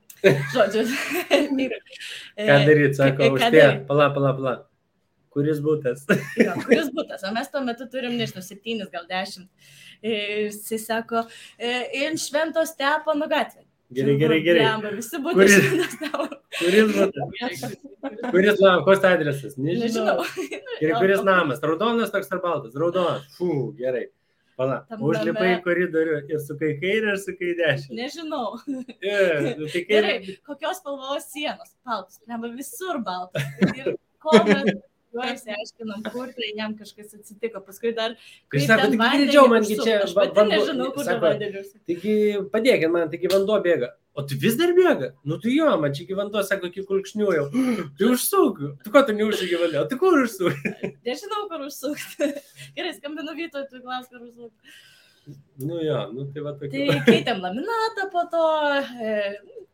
Žodžiu. 0.54 0.86
ką 2.50 2.62
daryti, 2.66 2.96
sako, 2.98 3.36
už 3.36 3.50
tai, 3.50 3.68
pala, 3.90 4.10
pala, 4.16 4.34
pala. 4.38 4.56
Kuris 5.36 5.60
būtas? 5.60 6.06
jo, 6.40 6.54
kuris 6.64 6.90
būtas? 6.96 7.26
O 7.28 7.34
mes 7.36 7.50
tuo 7.52 7.62
metu 7.66 7.90
turim, 7.92 8.16
nežinau, 8.16 8.44
septynis, 8.46 8.88
gal 8.94 9.04
dešimt. 9.10 9.50
Ir 10.06 10.54
jis 10.54 10.86
sako, 10.86 11.26
in 11.60 12.16
švento 12.22 12.64
stepono 12.70 13.28
gatvė. 13.32 13.66
Gerai, 13.96 14.16
gerai, 14.18 14.40
gerai. 14.42 14.62
Blemba, 14.64 14.92
visi 14.96 15.20
būtų 15.22 15.36
kuris, 15.38 15.56
šventas 15.60 15.92
stepono. 15.94 16.38
Kuris 16.56 16.94
būtas? 16.96 17.76
Kuris 18.32 18.62
namas, 18.64 18.86
koks 18.88 19.08
adresas? 19.12 19.58
Nežinau. 19.60 20.16
Nežinau. 20.24 20.64
Gerai, 20.80 20.96
kuris 21.04 21.26
namas? 21.28 21.62
Raudonas 21.64 22.16
toks 22.16 22.32
ar 22.32 22.42
baltas? 22.44 22.80
Raudonas. 22.80 23.28
Fū, 23.36 23.52
gerai. 23.78 24.08
Pala, 24.56 24.80
užlipai 24.96 25.50
į 25.58 25.62
koridorių 25.66 26.18
ir 26.32 26.40
su 26.40 26.56
kai 26.60 26.72
kairė 26.80 27.12
ir 27.12 27.18
su 27.20 27.34
kai 27.36 27.52
dešinė. 27.60 27.96
Nežinau. 27.98 28.46
Yeah, 29.04 29.50
nu, 29.60 29.68
tai 29.68 29.82
kairė... 29.90 30.14
Gerai, 30.16 30.36
kokios 30.48 30.80
spalvos 30.80 31.28
sienos? 31.28 31.74
Baltos. 31.84 32.22
Neba 32.32 32.52
visur 32.56 33.02
baltos. 33.04 33.44
Ir 33.76 33.98
ko 34.24 34.38
mes 34.48 34.72
juo 35.16 35.28
išsiaiškinom, 35.34 36.08
kur 36.14 36.32
tai 36.38 36.54
jam 36.56 36.78
kažkas 36.80 37.18
atsitiko. 37.20 37.60
Paskui 37.68 37.92
dar... 37.98 38.16
Jis 38.56 38.68
sako, 38.70 38.88
tik 38.94 39.04
greičiau 39.04 39.52
mangi 39.52 39.78
čia. 39.82 40.00
Aš 40.08 40.16
pati 40.16 40.48
nežinau, 40.52 40.90
kur 40.96 41.12
vandenius. 41.24 41.76
Taigi 41.88 42.16
padėkit 42.56 42.96
man, 42.96 43.12
taigi 43.12 43.32
vanduo 43.36 43.60
bėga. 43.66 43.92
O 44.16 44.24
tu 44.24 44.38
vis 44.40 44.56
dar 44.56 44.72
bėga? 44.72 45.10
Nu 45.28 45.36
tu 45.44 45.52
jo, 45.52 45.68
man 45.82 45.94
čia 45.96 46.16
vanduo 46.16 46.40
sako, 46.48 46.70
iki 46.72 46.86
kulkšnių 46.88 47.32
jau. 47.36 47.46
Tai 48.00 48.12
užsuk. 48.14 48.62
Tu 48.86 48.94
ko 48.94 49.02
tu 49.04 49.16
neužsuki 49.18 49.60
vanduo? 49.60 49.84
Tu 49.92 50.00
kur 50.00 50.16
užsuk? 50.22 50.62
Nežinau, 51.08 51.42
kur 51.52 51.66
užsukti. 51.68 52.30
Gerai, 52.78 52.94
skambinu 52.96 53.36
Vytoj, 53.36 53.66
tu 53.72 53.82
klaus, 53.84 54.08
kur 54.12 54.24
užsukti. 54.24 54.76
Nu 55.58 55.82
jo, 55.82 55.98
nu 56.14 56.28
tai 56.32 56.46
va 56.46 56.54
tokia. 56.56 56.86
Tai 56.86 57.04
keitėm 57.10 57.42
laminatą 57.44 58.08
po 58.14 58.24
to, 58.32 58.44
e, 59.04 59.14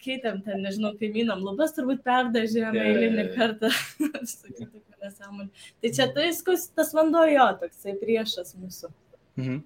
keitėm 0.02 0.40
ten, 0.46 0.62
nežinau, 0.66 0.94
kaimynam 0.98 1.44
lubas 1.46 1.76
turbūt 1.76 2.02
perdažėm 2.08 2.78
yeah. 2.78 2.88
eilinį 2.88 3.26
kartą. 3.36 3.70
tai 5.84 5.92
čia 5.92 6.08
tai 6.16 6.32
tas 6.80 6.96
vanduo 6.98 7.28
jo, 7.30 7.50
toksai 7.62 7.98
priešas 8.00 8.56
mūsų. 8.58 8.90
Mhm. 9.42 9.62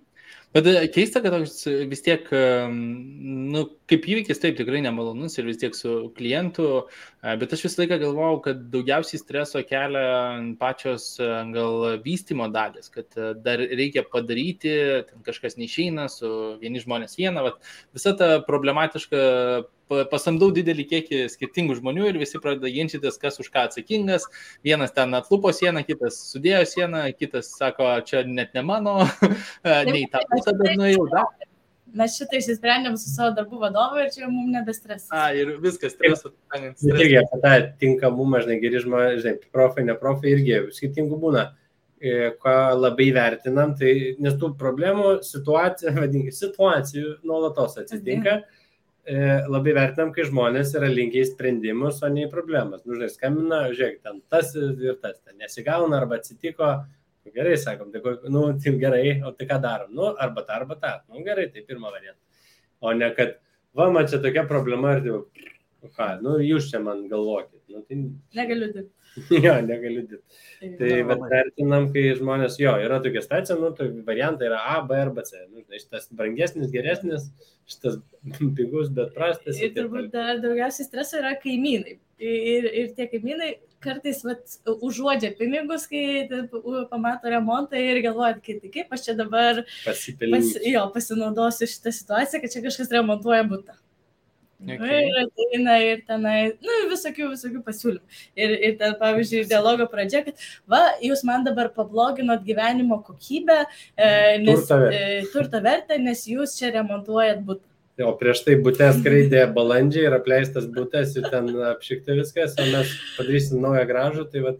Bet 0.56 0.68
e, 0.72 0.74
keista, 0.88 1.20
kad 1.20 1.34
toks 1.36 1.66
vis 1.92 2.04
tiek, 2.06 2.30
nu, 2.72 3.64
kaip 3.92 4.06
įvykis, 4.08 4.40
taip 4.40 4.56
tikrai 4.56 4.80
nemalonus 4.86 5.36
ir 5.36 5.50
vis 5.50 5.60
tiek 5.60 5.76
su 5.76 5.96
klientu, 6.16 6.70
e, 7.20 7.34
bet 7.42 7.56
aš 7.58 7.66
visą 7.66 7.82
laiką 7.82 7.98
galvojau, 8.06 8.40
kad 8.46 8.62
daugiausiai 8.72 9.20
streso 9.20 9.60
kelia 9.68 10.06
pačios 10.62 11.10
e, 11.20 11.28
gal 11.52 12.00
vystimo 12.06 12.48
dalis, 12.54 12.88
kad 12.94 13.20
dar 13.44 13.66
reikia 13.82 14.06
padaryti, 14.08 14.74
kažkas 15.28 15.60
neišeina, 15.60 16.08
su 16.14 16.32
vieni 16.64 16.84
žmonės 16.84 17.20
viena, 17.20 17.44
vat, 17.50 17.60
visa 17.98 18.16
ta 18.16 18.38
problematiška 18.48 19.26
pasamdau 20.10 20.50
didelį 20.54 20.86
kiekį 20.90 21.20
skirtingų 21.30 21.78
žmonių 21.80 22.10
ir 22.10 22.20
visi 22.20 22.40
pradeda 22.42 22.72
ginčytis, 22.74 23.20
kas 23.22 23.40
už 23.42 23.52
ką 23.54 23.68
atsakingas. 23.70 24.26
Vienas 24.66 24.94
ten 24.96 25.14
atlupo 25.18 25.52
sieną, 25.54 25.84
kitas 25.86 26.18
sudėjo 26.32 26.64
sieną, 26.70 27.04
kitas 27.20 27.52
sako, 27.54 27.92
čia 28.08 28.24
net 28.26 28.56
ne 28.58 28.64
mano, 28.66 28.98
nei 29.92 30.06
tą 30.12 30.24
dar 30.54 30.78
nuėjau. 30.80 31.08
Da. 31.12 31.26
Mes 31.96 32.18
šitą 32.20 32.42
išsisprendėm 32.42 32.98
su 33.00 33.08
savo 33.08 33.32
darbų 33.38 33.62
vadovu 33.62 34.02
ir 34.04 34.10
čia 34.12 34.28
mums 34.28 34.52
nebestresas. 34.52 35.08
A, 35.16 35.30
ir 35.38 35.54
viskas 35.64 35.96
stresu. 35.96 36.34
Irgi 36.92 37.22
apie 37.22 37.40
tą 37.44 37.54
tinkamumą, 37.82 38.42
žinai, 38.44 38.58
geri 38.64 38.82
žmonės, 38.84 39.22
žinai, 39.24 39.38
profai, 39.56 39.86
ne 39.88 39.96
profai 40.00 40.34
irgi 40.34 40.60
skirtingų 40.76 41.22
būna 41.22 41.46
e, 42.02 42.34
ką 42.44 42.58
labai 42.76 43.08
vertinam, 43.16 43.72
tai 43.80 43.96
nes 44.20 44.36
tų 44.42 44.52
problemų 44.60 45.22
situacijų, 45.24 45.96
vadinkime, 46.04 46.36
situacijų 46.36 47.18
nuolatos 47.24 47.80
atsitinka. 47.86 48.42
Mhm 48.42 48.64
E, 49.06 49.18
labai 49.46 49.76
vertinam, 49.78 50.10
kai 50.14 50.24
žmonės 50.26 50.72
yra 50.80 50.88
linkiai 50.90 51.22
į 51.22 51.30
sprendimus, 51.30 52.00
o 52.02 52.08
ne 52.10 52.24
į 52.26 52.30
problemas. 52.32 52.82
Nu, 52.88 52.96
žinai, 52.98 53.12
skambina, 53.14 53.60
žiūrėk, 53.70 54.00
ten 54.02 54.18
tas 54.34 54.50
ir 54.58 54.96
tas, 55.04 55.20
ten 55.22 55.38
nesigauna 55.44 56.00
arba 56.00 56.18
atsitiko, 56.18 56.72
gerai, 57.34 57.58
sakom, 57.58 57.92
tai, 57.92 58.02
nu, 58.30 58.46
tai 58.62 58.76
gerai, 58.82 59.22
o 59.26 59.32
tai 59.32 59.48
ką 59.50 59.60
darom, 59.62 59.94
nu, 59.96 60.12
arba 60.20 60.44
tą, 60.46 60.60
arba 60.60 60.76
tą, 60.82 60.94
nu, 61.10 61.24
gerai, 61.26 61.48
tai 61.54 61.66
pirmą 61.66 61.92
variantą. 61.92 62.22
O 62.82 62.94
ne 62.94 63.10
kad, 63.18 63.38
va, 63.74 63.90
man 63.92 64.08
čia 64.08 64.22
tokia 64.22 64.46
problema 64.50 64.98
ir, 65.00 65.08
tai, 65.08 65.90
ką, 65.98 66.10
nu, 66.26 66.38
jūs 66.44 66.70
čia 66.72 66.82
man 66.84 67.08
galvokit. 67.12 67.62
Nu, 67.72 67.82
tai... 67.88 68.02
Negaliu 68.38 68.72
dirbti. 68.74 68.94
jo, 69.46 69.54
negaliu 69.66 70.04
dirbti. 70.10 70.40
Tai 70.80 70.92
bet 71.10 71.26
vertinam, 71.32 71.90
kai 71.94 72.06
žmonės, 72.18 72.58
jo, 72.60 72.74
yra 72.84 73.00
tokia 73.04 73.22
stacija, 73.24 73.58
nu, 73.60 73.72
tai 73.76 73.90
variantai 74.08 74.50
yra 74.50 74.62
A, 74.74 74.80
B 74.88 74.98
arba 75.00 75.24
C. 75.28 75.46
Nu, 75.50 75.64
šitas 75.72 76.10
brangesnis, 76.16 76.72
geresnis, 76.74 77.30
šitas 77.70 78.00
pigus, 78.58 78.92
bet 78.96 79.14
prastas. 79.16 79.62
Ir 79.62 79.76
turbūt 79.78 80.12
dar 80.16 80.42
daugiausiai 80.44 80.90
streso 80.90 81.22
yra 81.22 81.36
kaimynai. 81.42 82.00
Ir, 82.26 82.68
ir 82.72 82.92
tie 82.96 83.10
kaimynai 83.12 83.56
kartais 83.86 84.22
vat, 84.26 84.44
užuodžia 84.66 85.34
pinigus, 85.38 85.86
kai 85.92 86.26
pamato 86.90 87.32
remontą 87.32 87.80
ir 87.80 88.02
galvoja, 88.06 88.38
kaip, 88.44 88.62
tai 88.64 88.72
kaip 88.74 88.94
aš 88.96 89.08
čia 89.08 89.18
dabar 89.20 89.62
pas, 89.86 90.06
jo, 90.10 90.86
pasinaudosiu 90.96 91.70
šitą 91.70 91.94
situaciją, 91.94 92.42
kad 92.42 92.56
čia 92.56 92.64
kažkas 92.66 92.94
remontuoja 92.96 93.44
būtą. 93.52 93.78
Okay. 94.64 95.02
Ir 95.10 95.18
ateina 95.20 95.76
ir 95.84 96.00
tenai, 96.08 96.38
nu, 96.64 96.76
visokių, 96.90 97.28
visokių 97.34 97.60
pasiūlymų. 97.66 98.20
Ir, 98.40 98.54
ir 98.70 98.78
ten, 98.80 98.96
pavyzdžiui, 99.02 99.44
dialogo 99.52 99.86
pradžia, 99.92 100.24
kad, 100.26 100.40
va, 100.72 100.80
jūs 101.04 101.26
man 101.28 101.44
dabar 101.46 101.70
pabloginot 101.76 102.46
gyvenimo 102.48 103.02
kokybę, 103.04 103.66
e, 104.00 104.08
nes, 104.42 104.64
turto 104.64 104.80
vertę. 104.82 105.02
E, 105.02 105.26
turto 105.34 105.62
vertę, 105.66 106.00
nes 106.02 106.24
jūs 106.32 106.56
čia 106.58 106.72
remontuojat 106.78 107.44
būtą. 107.46 107.68
O 108.06 108.12
prieš 108.20 108.42
tai 108.48 108.58
būtė 108.60 108.90
skraidė 108.98 109.46
balandžiai 109.56 110.10
ir 110.10 110.16
apleistas 110.18 110.66
būtas 110.72 111.14
ir 111.16 111.30
ten 111.32 111.52
apšikti 111.70 112.18
viskas, 112.18 112.58
o 112.60 112.66
mes 112.68 112.92
padarysim 113.16 113.62
naują 113.64 113.86
gražų, 113.92 114.26
tai 114.32 114.44
va, 114.44 114.56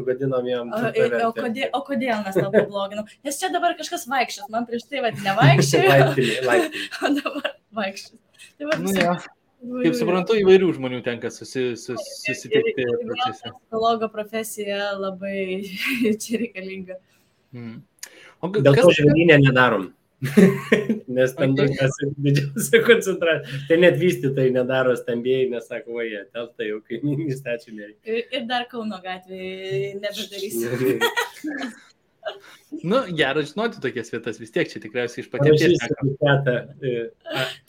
sugadinom 0.00 0.48
jam. 0.48 0.72
O, 0.72 0.80
o, 0.80 1.32
kodėl, 1.36 1.68
o 1.76 1.82
kodėl 1.86 2.24
mes 2.24 2.38
tą 2.38 2.48
pabloginom? 2.54 3.10
Nes 3.26 3.40
čia 3.40 3.52
dabar 3.52 3.76
kažkas 3.78 4.08
vaikščios, 4.10 4.48
man 4.52 4.66
prieš 4.68 4.88
tai 4.88 5.04
vad 5.04 5.20
nevaikščiojo. 5.26 5.92
laiptinė, 5.92 6.40
laiptinė. 6.50 6.88
O 7.04 7.12
dabar 7.20 7.52
vaikščios. 7.82 8.16
Tai 8.56 8.70
va, 8.70 8.80
nu, 8.80 8.96
ja. 8.96 9.14
Kaip 9.60 9.96
suprantu, 9.98 10.38
įvairių 10.40 10.70
žmonių 10.78 11.02
tenka 11.04 11.28
susi, 11.32 11.74
sus, 11.76 12.00
susitikti. 12.24 12.86
Psichologo 13.12 14.08
profesija 14.12 14.94
labai 14.96 15.60
čia 16.22 16.40
reikalinga. 16.40 16.96
Hmm. 17.52 17.82
O 18.40 18.48
Dėl 18.48 18.72
kas... 18.72 18.86
to 18.86 18.94
žemynė 19.02 19.36
nedarom. 19.42 19.90
Nes 20.20 21.32
ten 21.36 21.54
okay. 21.56 21.88
didžiausia 22.20 22.80
koncentracija. 22.88 23.60
Tai 23.68 23.78
net 23.80 24.00
vystytojai 24.00 24.52
nedaro 24.54 24.96
stambėjai, 24.98 25.46
nes 25.54 25.68
sako, 25.70 25.96
va, 25.98 26.06
jie 26.08 26.24
telta 26.34 26.66
jau 26.66 26.80
kaimynį 26.84 27.36
stačiai. 27.38 27.92
Ir, 28.04 28.26
ir 28.28 28.48
dar 28.50 28.66
Kauno 28.70 29.00
gatvėje 29.04 29.94
nebedarysiu. 30.00 31.70
Nu, 32.86 33.00
gera 33.16 33.42
žinoti 33.42 33.80
tokias 33.82 34.12
vietas, 34.12 34.36
vis 34.38 34.52
tiek 34.54 34.68
čia 34.70 34.78
tikriausiai 34.82 35.24
iš 35.24 35.30
patirties. 35.32 35.80
E, 36.86 36.92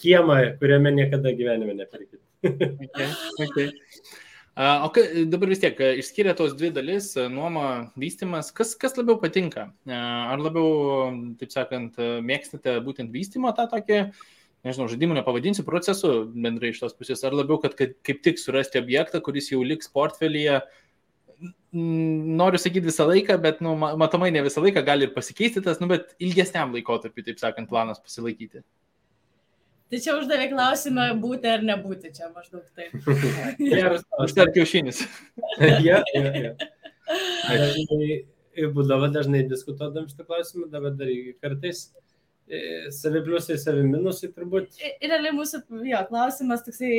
kiemą, 0.03 0.35
kuriame 0.59 0.91
niekada 0.93 1.33
gyvenime 1.33 1.73
neprikit. 1.79 2.19
okay, 2.45 3.09
okay. 3.45 3.67
O 4.61 4.91
dabar 5.25 5.49
vis 5.49 5.57
tiek, 5.57 5.79
išskiria 5.97 6.35
tos 6.37 6.51
dvi 6.53 6.69
dalis- 6.69 7.15
nuoma, 7.33 7.89
vystimas. 7.97 8.51
Kas, 8.53 8.75
kas 8.77 8.93
labiau 8.93 9.17
patinka? 9.17 9.71
Ar 9.89 10.37
labiau, 10.37 11.15
taip 11.39 11.49
sakant, 11.49 11.95
mėgstate 12.21 12.75
būtent 12.85 13.09
vystimo 13.09 13.49
tą 13.57 13.65
tokį, 13.71 14.13
nežinau, 14.63 14.85
žaidimų 14.91 15.17
nepavadinsiu 15.17 15.65
procesu 15.65 16.11
bendrai 16.35 16.69
iš 16.69 16.83
tos 16.83 16.93
pusės, 16.93 17.23
ar 17.25 17.33
labiau, 17.33 17.57
kad, 17.57 17.73
kad 17.75 17.95
kaip 18.05 18.21
tik 18.21 18.37
surasti 18.37 18.77
objektą, 18.77 19.23
kuris 19.25 19.49
jau 19.49 19.63
liks 19.65 19.89
portfelyje, 19.89 20.61
noriu 21.73 22.61
sakyti 22.61 22.85
visą 22.85 23.09
laiką, 23.09 23.41
bet, 23.41 23.61
nu, 23.65 23.73
matomai 23.75 24.29
ne 24.29 24.45
visą 24.45 24.61
laiką 24.61 24.85
gali 24.85 25.09
ir 25.09 25.15
pasikeisti 25.15 25.63
tas, 25.65 25.81
nu, 25.81 25.89
bet 25.89 26.13
ilgesniam 26.21 26.69
laikotarpiu, 26.75 27.25
taip 27.25 27.41
sakant, 27.41 27.69
planas 27.71 27.97
pasilaikyti. 27.97 28.61
Tai 29.91 29.99
čia 29.99 30.13
uždavė 30.15 30.45
klausimą 30.53 31.07
būti 31.19 31.49
ar 31.51 31.63
nebūti, 31.67 32.13
čia 32.15 32.29
maždaug 32.31 32.63
taip. 32.77 32.93
Geras, 33.59 34.05
aš 34.23 34.35
dar 34.37 34.51
kiaušinis. 34.55 35.01
ja, 35.87 35.99
ja, 36.15 36.31
ja. 36.45 36.51
Dažnai, 37.49 38.21
būdavo 38.71 39.11
dažnai 39.11 39.43
diskutuodam 39.51 40.07
šitą 40.07 40.29
klausimą, 40.29 40.69
dabar 40.71 40.95
dar 40.95 41.11
kartais 41.43 41.89
savi 42.91 43.21
pliusai, 43.23 43.55
savi 43.59 43.83
minusai 43.87 44.29
turbūt. 44.31 44.79
Ir 44.81 45.11
realiai 45.11 45.33
mūsų 45.35 45.61
jo, 45.87 46.01
klausimas 46.09 46.63
toksai 46.65 46.91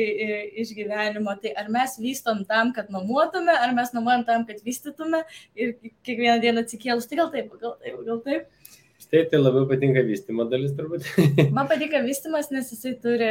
iš 0.63 0.73
gyvenimo, 0.77 1.35
tai 1.41 1.53
ar 1.59 1.69
mes 1.73 1.97
vystom 2.01 2.41
tam, 2.49 2.73
kad 2.73 2.89
nuomotume, 2.93 3.53
ar 3.53 3.73
mes 3.77 3.93
nuomojam 3.93 4.25
tam, 4.29 4.47
kad 4.49 4.63
vystytume 4.65 5.21
ir 5.53 5.75
kiekvieną 6.05 6.39
dieną 6.43 6.65
atsikėlus, 6.65 7.09
tai 7.09 7.21
gal 7.21 7.33
taip, 7.33 7.53
gal 7.61 7.77
taip, 7.81 7.99
gal 8.07 8.21
taip. 8.25 8.62
Štai 9.13 9.27
tai 9.29 9.37
labiau 9.37 9.67
patinka 9.69 10.01
vystymo 10.01 10.47
dalis 10.49 10.71
turbūt. 10.73 11.03
Man 11.53 11.67
patinka 11.69 11.99
vystymas, 12.01 12.47
nes 12.49 12.71
jisai 12.73 12.95
turi 12.97 13.27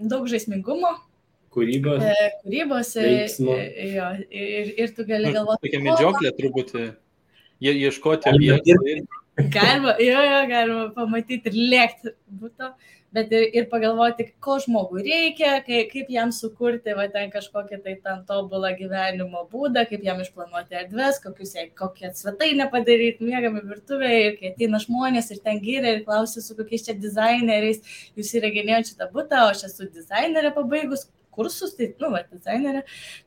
daug 0.00 0.22
žaismingumo. 0.32 0.94
Kūrybos. 1.52 2.00
E, 2.00 2.28
kūrybos. 2.40 2.92
E, 2.96 3.02
veiksmo. 3.04 3.52
E, 3.52 3.90
jo, 3.98 4.06
ir, 4.32 4.70
ir 4.80 4.94
tu 4.96 5.04
gali 5.04 5.34
galvoti. 5.34 5.60
Tokia 5.66 5.82
medžioklė 5.84 6.32
truputį. 6.38 6.86
Ieškoti 7.60 8.32
vietos. 8.40 8.88
Galima, 9.48 9.96
jo, 9.98 10.22
jo, 10.30 10.40
galima 10.50 10.86
pamatyti 10.94 11.50
ir 11.50 11.58
lėkti 11.72 12.12
būtų, 12.40 12.70
bet 13.14 13.32
ir, 13.34 13.46
ir 13.58 13.66
pagalvoti, 13.70 14.26
ko 14.44 14.56
žmogui 14.62 15.02
reikia, 15.06 15.52
kaip, 15.66 15.90
kaip 15.92 16.10
jam 16.14 16.32
sukurti, 16.34 16.94
va 16.98 17.06
ten 17.12 17.32
kažkokią 17.32 17.80
tai 17.84 17.96
ten 18.04 18.24
tobulą 18.28 18.72
gyvenimo 18.78 19.46
būdą, 19.52 19.86
kaip 19.90 20.04
jam 20.06 20.22
išplanuoti 20.22 20.78
erdves, 20.82 21.20
kokius, 21.24 21.54
kokią 21.78 22.12
svetainę 22.18 22.68
padaryti, 22.72 23.26
mėgami 23.26 23.64
virtuvėje 23.70 24.20
ir 24.26 24.36
kai 24.40 24.52
ateina 24.52 24.82
žmonės 24.82 25.32
ir 25.34 25.40
ten 25.46 25.62
gyria 25.64 25.96
ir 25.96 26.04
klausia, 26.08 26.44
su 26.44 26.58
kokiais 26.58 26.86
čia 26.88 26.98
dizaineriais 26.98 27.82
jūs 28.18 28.34
įrenginėjote 28.38 28.94
šitą 28.94 29.10
būtą, 29.14 29.46
o 29.46 29.54
aš 29.54 29.66
esu 29.70 29.90
dizainerė 29.90 30.54
pabaigus, 30.56 31.08
kursus, 31.34 31.72
tai, 31.78 31.90
nu, 32.00 32.10
va, 32.12 32.20
dizainerė, 32.26 32.82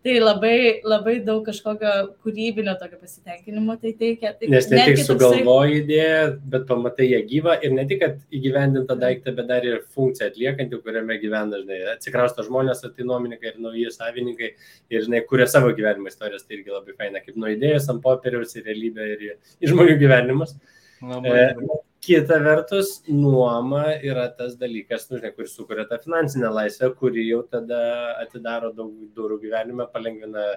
tai 0.05 0.15
labai, 0.21 0.55
labai 0.85 1.15
daug 1.25 1.43
kažkokio 1.47 1.93
kūrybinio 2.23 2.75
tokio 2.79 2.99
pasitenkinimo 3.01 3.75
tai 3.81 3.93
teikia. 3.99 4.33
Tai 4.39 4.49
Nes 4.51 4.67
ne 4.71 4.83
tik 4.89 5.01
sugalvoji 5.03 5.45
toksai... 5.45 5.79
idėją, 5.81 6.25
bet 6.55 6.67
pamatai 6.69 7.09
ją 7.09 7.21
gyvą 7.29 7.57
ir 7.63 7.75
ne 7.77 7.87
tik, 7.89 8.03
kad 8.03 8.19
įgyvendinta 8.39 8.97
daiktą, 8.99 9.35
bet 9.37 9.49
dar 9.51 9.67
ir 9.67 9.79
funkciją 9.95 10.29
atliekantį, 10.31 10.81
kuriame 10.83 11.17
gyvena, 11.23 11.61
žinai, 11.63 11.79
atsikrausto 11.95 12.45
žmonės, 12.47 12.83
tai 12.83 13.07
nuomininkai 13.07 13.53
ir 13.53 13.63
nauji 13.63 13.89
savininkai 13.95 14.51
ir, 14.51 15.07
žinai, 15.07 15.23
kuria 15.29 15.47
savo 15.49 15.71
gyvenimo 15.75 16.11
istorijas, 16.11 16.45
tai 16.47 16.59
irgi 16.59 16.75
labai 16.75 16.97
faina, 16.99 17.23
kaip 17.23 17.39
nuo 17.39 17.51
idėjos 17.53 17.89
ant 17.93 18.03
popieriaus 18.03 18.55
į 18.59 18.67
realybę 18.67 19.09
ir 19.15 19.25
į 19.31 19.73
žmonių 19.73 19.97
gyvenimus. 20.01 20.55
Labai, 21.03 21.33
e, 21.33 21.81
kita 22.03 22.39
vertus, 22.43 22.97
nuoma 23.07 23.93
yra 24.03 24.25
tas 24.35 24.57
dalykas, 24.59 25.05
nu, 25.09 25.19
žinai, 25.21 25.31
kuris 25.37 25.53
sukuria 25.55 25.85
tą 25.87 25.99
finansinę 26.03 26.49
laisvę, 26.51 26.89
kuri 26.99 27.23
jau 27.29 27.43
tada 27.47 27.83
atidaro 28.19 28.73
daug 28.75 28.91
durų 29.15 29.39
gyvenime, 29.45 29.87
palengvina 29.93 30.49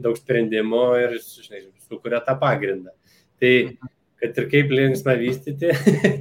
daug 0.00 0.16
sprendimų 0.16 0.84
ir, 1.02 1.18
žinai, 1.20 1.66
sukuria 1.84 2.22
tą 2.24 2.38
pagrindą. 2.40 2.94
Tai, 3.42 3.52
kad 4.22 4.40
ir 4.40 4.48
kaip 4.54 4.72
linksma 4.72 5.18
vystyti, 5.20 5.74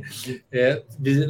e, 0.63 0.67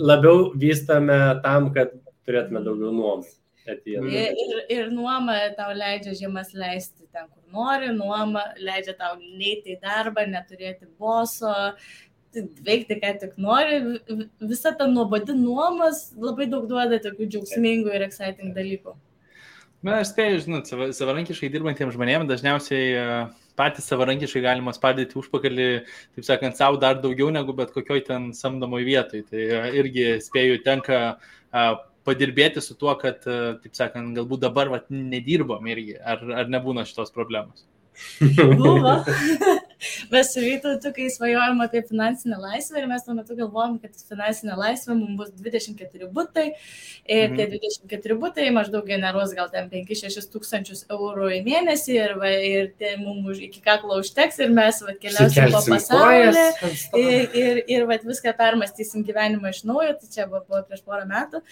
labiau 0.01 0.49
vystame 0.57 1.19
tam, 1.45 1.69
kad 1.77 1.93
turėtume 2.25 2.63
daugiau 2.65 2.93
nuomai. 2.95 3.29
Ir, 3.63 4.01
ir, 4.03 4.57
ir 4.75 4.89
nuoma 4.91 5.37
tau 5.55 5.71
leidžia 5.71 6.11
žiemas 6.17 6.49
leisti 6.51 7.05
ten, 7.13 7.29
kur 7.29 7.43
nori, 7.53 7.93
nuoma 7.95 8.49
leidžia 8.59 8.97
tau 8.99 9.13
neiti 9.21 9.77
į 9.77 9.79
darbą, 9.85 10.25
neturėti 10.27 10.89
boso, 10.99 11.53
veikti, 12.65 12.97
ką 13.01 13.13
tik 13.21 13.37
nori. 13.41 13.79
Visa 14.41 14.73
ta 14.77 14.87
nuobodi 14.89 15.35
nuomas 15.37 16.09
labai 16.17 16.49
daug 16.51 16.67
duoda 16.69 16.99
tokių 17.03 17.29
džiaugsmingų 17.29 17.93
ir 17.93 18.05
exciting 18.07 18.53
dalykų. 18.55 18.95
Na, 19.83 19.99
aš 19.99 20.13
spėju, 20.13 20.43
žinot, 20.45 20.69
savarankiškai 20.95 21.49
dirbantiems 21.51 21.95
žmonėms 21.97 22.29
dažniausiai 22.29 22.83
e, 22.95 23.07
patys 23.59 23.89
savarankiškai 23.91 24.43
galima 24.45 24.71
spardyti 24.71 25.17
užpakalį, 25.19 25.65
taip 26.15 26.27
sakant, 26.27 26.55
savo 26.55 26.79
dar 26.79 27.01
daugiau 27.03 27.27
negu 27.35 27.55
bet 27.57 27.73
kokioj 27.75 28.05
ten 28.07 28.29
samdomoj 28.37 28.85
vietoj. 28.87 29.25
Tai 29.27 29.41
e, 29.43 29.59
irgi 29.81 30.05
spėju, 30.23 30.61
tenka 30.63 31.01
e, 31.03 31.65
padirbėti 32.07 32.63
su 32.63 32.77
tuo, 32.79 32.95
kad, 32.99 33.27
taip 33.27 33.75
sakant, 33.75 34.15
galbūt 34.15 34.45
dabar 34.45 34.71
vat, 34.71 34.87
nedirbom 34.87 35.67
irgi. 35.75 35.97
Ar, 35.99 36.23
ar 36.43 36.51
nebūna 36.51 36.87
šitos 36.87 37.11
problemos? 37.15 37.67
Buvo. 38.55 38.97
Mes 40.11 40.31
su 40.33 40.43
Vytautu, 40.43 40.91
kai 40.95 41.09
svajojom 41.11 41.61
apie 41.65 41.83
finansinę 41.87 42.39
laisvę 42.41 42.81
ir 42.81 42.89
mes 42.91 43.05
tuo 43.05 43.15
metu 43.17 43.37
galvojom, 43.37 43.77
kad 43.83 44.03
finansinė 44.09 44.57
laisvė 44.59 44.97
mums 44.97 45.17
bus 45.19 45.31
24 45.37 46.09
būtai 46.13 46.45
ir 46.51 47.31
mhm. 47.31 47.37
tie 47.37 47.47
24 47.51 48.19
būtai 48.21 48.49
maždaug 48.55 48.87
generuos 48.87 49.33
gal 49.37 49.49
ten 49.53 49.69
5-6 49.71 50.29
tūkstančius 50.33 50.85
eurų 50.93 51.31
į 51.37 51.41
mėnesį 51.47 51.97
ir, 51.97 52.15
va, 52.21 52.31
ir 52.33 52.71
tai 52.79 52.95
mums 53.01 53.41
iki 53.43 53.63
kaklo 53.63 53.99
užteks 54.03 54.41
ir 54.43 54.53
mes 54.53 54.83
va, 54.85 54.95
keliausim 55.01 55.49
po 55.53 55.63
pasaulį 55.69 56.45
ir, 56.99 57.39
ir, 57.43 57.63
ir 57.77 57.89
va, 57.89 57.99
viską 58.03 58.35
permastysim 58.37 59.05
gyvenimą 59.07 59.53
iš 59.53 59.63
naujo, 59.69 59.97
tai 59.99 60.11
čia 60.13 60.29
buvo, 60.29 60.63
prieš 60.67 60.85
porą 60.85 61.05
metų. 61.09 61.43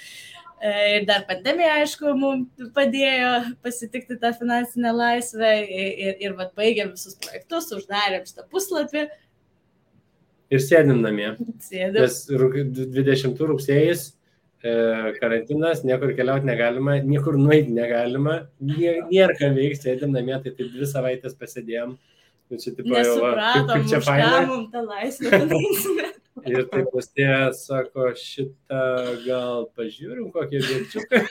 E, 0.61 0.71
ir 0.95 1.05
dar 1.09 1.23
pandemija, 1.25 1.79
aišku, 1.81 2.11
mums 2.21 2.69
padėjo 2.75 3.31
pasitikti 3.65 4.19
tą 4.21 4.29
finansinę 4.37 4.91
laisvę 4.93 5.49
ir, 5.63 5.87
ir, 6.05 6.19
ir 6.27 6.35
vat, 6.37 6.51
baigėm 6.57 6.91
visus 6.93 7.17
projektus, 7.23 7.71
uždarėm 7.73 8.27
šitą 8.29 8.45
puslapį. 8.51 9.07
Ir 10.53 10.61
sėdim 10.61 11.01
namie. 11.01 11.31
Sėdim. 11.65 12.03
Nes 12.03 12.19
20 12.29 13.41
rugsėjas 13.49 14.03
e, 14.61 14.75
karantinas, 15.17 15.81
niekur 15.87 16.13
keliauti 16.19 16.45
negalima, 16.51 16.99
niekur 17.09 17.39
nueiti 17.41 17.73
negalima, 17.73 18.43
nėra 18.61 19.33
ką 19.39 19.49
veikti, 19.57 19.87
sėdim 19.87 20.13
namie, 20.13 20.37
tai 20.43 20.53
taip 20.53 20.69
dvi 20.75 20.91
savaitės 20.93 21.39
pasėdėjom. 21.41 21.97
Nu, 22.51 22.57
čia 22.59 22.73
tipo, 22.75 22.91
jau, 22.91 23.15
va, 23.23 23.53
čia 23.87 24.01
faina. 24.03 24.41
Mums 24.49 24.67
tą 24.73 24.81
laisvę. 24.83 25.39
Ir 26.51 26.65
taip 26.71 26.89
pastė 26.91 27.27
sako, 27.55 28.09
šitą 28.17 28.81
gal 29.23 29.69
pažiūrim 29.77 30.31
kokį 30.33 30.59
dėčiuką. 30.65 31.21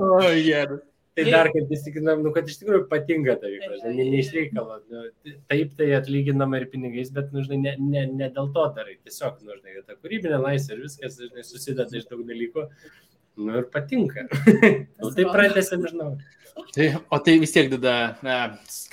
o, 0.00 0.08
gerai. 0.46 0.80
Tai 1.14 1.24
dar 1.30 1.46
kaip 1.54 1.70
įsitikinam, 1.70 2.24
nu, 2.26 2.32
kad 2.34 2.48
iš 2.50 2.56
tikrųjų 2.58 2.88
patinka 2.90 3.36
ta 3.38 3.46
veikla, 3.46 3.76
ne, 3.84 4.06
ne 4.08 4.18
iš 4.18 4.32
reikalo. 4.34 4.80
Nu, 4.90 5.04
taip 5.52 5.76
tai 5.78 5.92
atlyginama 5.94 6.58
ir 6.58 6.66
pinigais, 6.72 7.12
bet, 7.14 7.28
nu, 7.34 7.44
žinai, 7.44 7.58
ne, 7.62 7.74
ne, 7.78 8.02
ne 8.22 8.28
dėl 8.34 8.48
to 8.56 8.64
darai. 8.74 8.96
Tiesiog, 9.06 9.36
nu, 9.46 9.54
žinai, 9.60 9.84
ta 9.86 9.94
kūrybinė 9.94 10.40
laisvė 10.42 10.74
ir 10.74 10.82
viskas, 10.88 11.20
žinai, 11.20 11.44
susideda 11.46 12.00
iš 12.00 12.08
daug 12.10 12.24
dalykų. 12.26 12.66
Nu 13.36 13.58
ir 13.58 13.68
patinka. 13.72 14.28
nu, 15.00 15.10
tai 15.10 15.26
pradėsim, 15.26 15.82
žinau. 15.90 16.14
Tai, 16.74 16.86
o 17.10 17.18
tai 17.18 17.34
vis 17.42 17.50
tiek 17.50 17.66
tada, 17.72 17.94
na, 18.22 18.34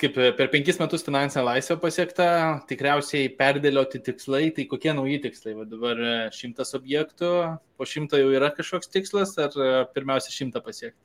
kaip 0.00 0.16
per 0.38 0.48
penkis 0.50 0.80
metus 0.80 1.04
finansinė 1.06 1.44
laisvė 1.46 1.76
pasiekta, 1.84 2.26
tikriausiai 2.70 3.30
perdėlioti 3.38 4.00
tikslai, 4.02 4.48
tai 4.56 4.66
kokie 4.70 4.90
nauji 4.98 5.20
tikslai? 5.28 5.54
Va 5.60 5.66
dabar 5.70 6.02
šimtas 6.34 6.74
objektų, 6.78 7.30
po 7.78 7.86
šimto 7.86 8.18
jau 8.18 8.34
yra 8.34 8.50
kažkoks 8.56 8.90
tikslas, 8.90 9.36
ar 9.38 9.54
pirmiausia 9.94 10.34
šimtą 10.34 10.62
pasiekti? 10.64 10.98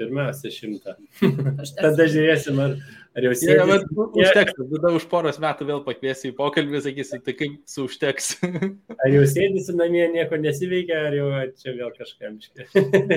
Pirmiausia, 0.00 0.48
šimtą. 0.54 0.94
Tada 1.76 2.06
žiūrėsim, 2.08 2.60
ar, 2.62 2.76
ar 3.18 3.26
jau 3.26 3.32
sėdės. 3.36 3.58
Ja, 3.60 4.04
užteks, 4.22 4.54
tada 4.56 4.92
už 4.96 5.04
poros 5.10 5.36
metų 5.42 5.66
vėl 5.68 5.82
pakviesiu 5.84 6.30
į 6.30 6.36
pokalbį, 6.38 6.80
sakysi, 6.86 7.18
tai 7.26 7.34
kaip 7.36 7.58
su 7.68 7.84
užteks. 7.84 8.30
ar 9.02 9.12
jau 9.12 9.26
sėdėsi 9.28 9.74
namie, 9.76 10.06
nieko 10.14 10.38
nesiveikia, 10.40 11.02
ar 11.10 11.18
jau 11.18 11.26
čia 11.60 11.74
vėl 11.76 11.92
kažkam 11.98 12.38
iškė. 12.40 12.68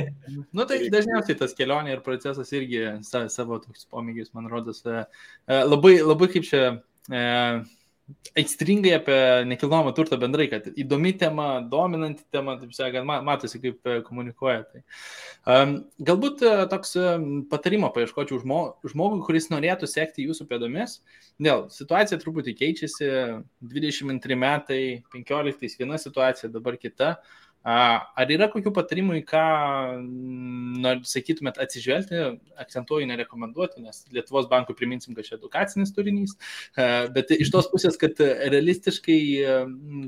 nu, 0.57 0.65
tai 0.67 0.81
dažniausiai 0.91 1.39
tas 1.39 1.55
kelionė 1.55 1.95
ir 1.95 2.03
procesas 2.03 2.51
irgi 2.51 2.83
savo 3.07 3.61
toks 3.63 3.87
pomėgis, 3.87 4.33
man 4.35 4.51
rodos, 4.51 4.83
e, 4.83 5.05
e, 5.47 5.61
labai, 5.63 5.95
labai 6.03 6.29
kaip 6.35 6.49
čia 6.49 6.65
e, 7.07 7.23
aistringai 8.37 8.95
apie 8.97 9.17
nekilnojamą 9.47 9.93
turtą 9.95 10.17
bendrai, 10.19 10.47
kad 10.51 10.65
įdomi 10.79 11.13
tema, 11.19 11.47
dominanti 11.71 12.25
tema, 12.33 12.55
taip 12.59 12.73
sakant, 12.75 13.07
matosi, 13.27 13.61
kaip 13.63 13.87
e, 13.87 13.99
komunikuoja. 14.05 14.63
Tai. 14.71 14.81
Um, 15.53 15.75
galbūt 16.03 16.43
uh, 16.47 16.63
toks 16.71 16.95
uh, 16.99 17.13
patarimo 17.51 17.91
paieškočiau 17.95 18.41
žmogui, 18.41 19.21
kuris 19.27 19.47
norėtų 19.53 19.87
sekti 19.91 20.27
jūsų 20.27 20.49
pėdomis. 20.49 20.97
Dėl 21.43 21.67
situacija 21.73 22.19
truputį 22.21 22.55
keičiasi, 22.59 23.09
22 23.71 24.39
metai, 24.39 24.83
15 25.15 25.79
viena 25.79 26.01
situacija, 26.01 26.51
dabar 26.51 26.79
kita. 26.81 27.15
Uh, 27.15 27.42
Ar 27.63 28.31
yra 28.33 28.49
kokių 28.51 28.73
patarimų, 28.75 29.21
į 29.21 29.23
ką, 29.29 29.41
na, 30.83 30.97
sakytumėt, 31.07 31.61
atsižvelgti, 31.63 32.19
akcentuoju, 32.59 33.07
nerekomenduoti, 33.07 33.79
nes 33.85 34.01
Lietuvos 34.11 34.49
bankų 34.51 34.75
priminsim, 34.75 35.15
kad 35.15 35.29
čia 35.29 35.37
edukacinis 35.37 35.95
turinys, 35.95 36.35
bet 37.15 37.31
iš 37.37 37.53
tos 37.55 37.71
pusės, 37.71 37.95
kad 38.01 38.19
realistiškai 38.19 39.19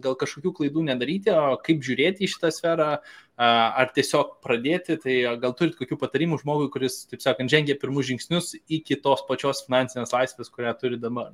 gal 0.03 0.19
kažkokių 0.19 0.51
klaidų 0.59 0.83
nedaryti, 0.89 1.31
o 1.31 1.55
kaip 1.63 1.79
žiūrėti 1.87 2.27
į 2.27 2.31
šitą 2.35 2.51
sferą, 2.51 2.91
ar 3.39 3.95
tiesiog 3.95 4.37
pradėti, 4.43 4.99
tai 4.99 5.17
gal 5.39 5.55
turit 5.55 5.79
kokių 5.79 6.01
patarimų 6.03 6.43
žmogui, 6.43 6.67
kuris, 6.75 7.05
taip 7.07 7.23
sakant, 7.23 7.55
žengia 7.55 7.79
pirmus 7.79 8.11
žingsnius 8.11 8.57
iki 8.67 8.99
tos 8.99 9.23
pačios 9.31 9.63
finansinės 9.69 10.11
laisvės, 10.11 10.51
kurią 10.51 10.75
turi 10.83 10.99
dabar. 10.99 11.31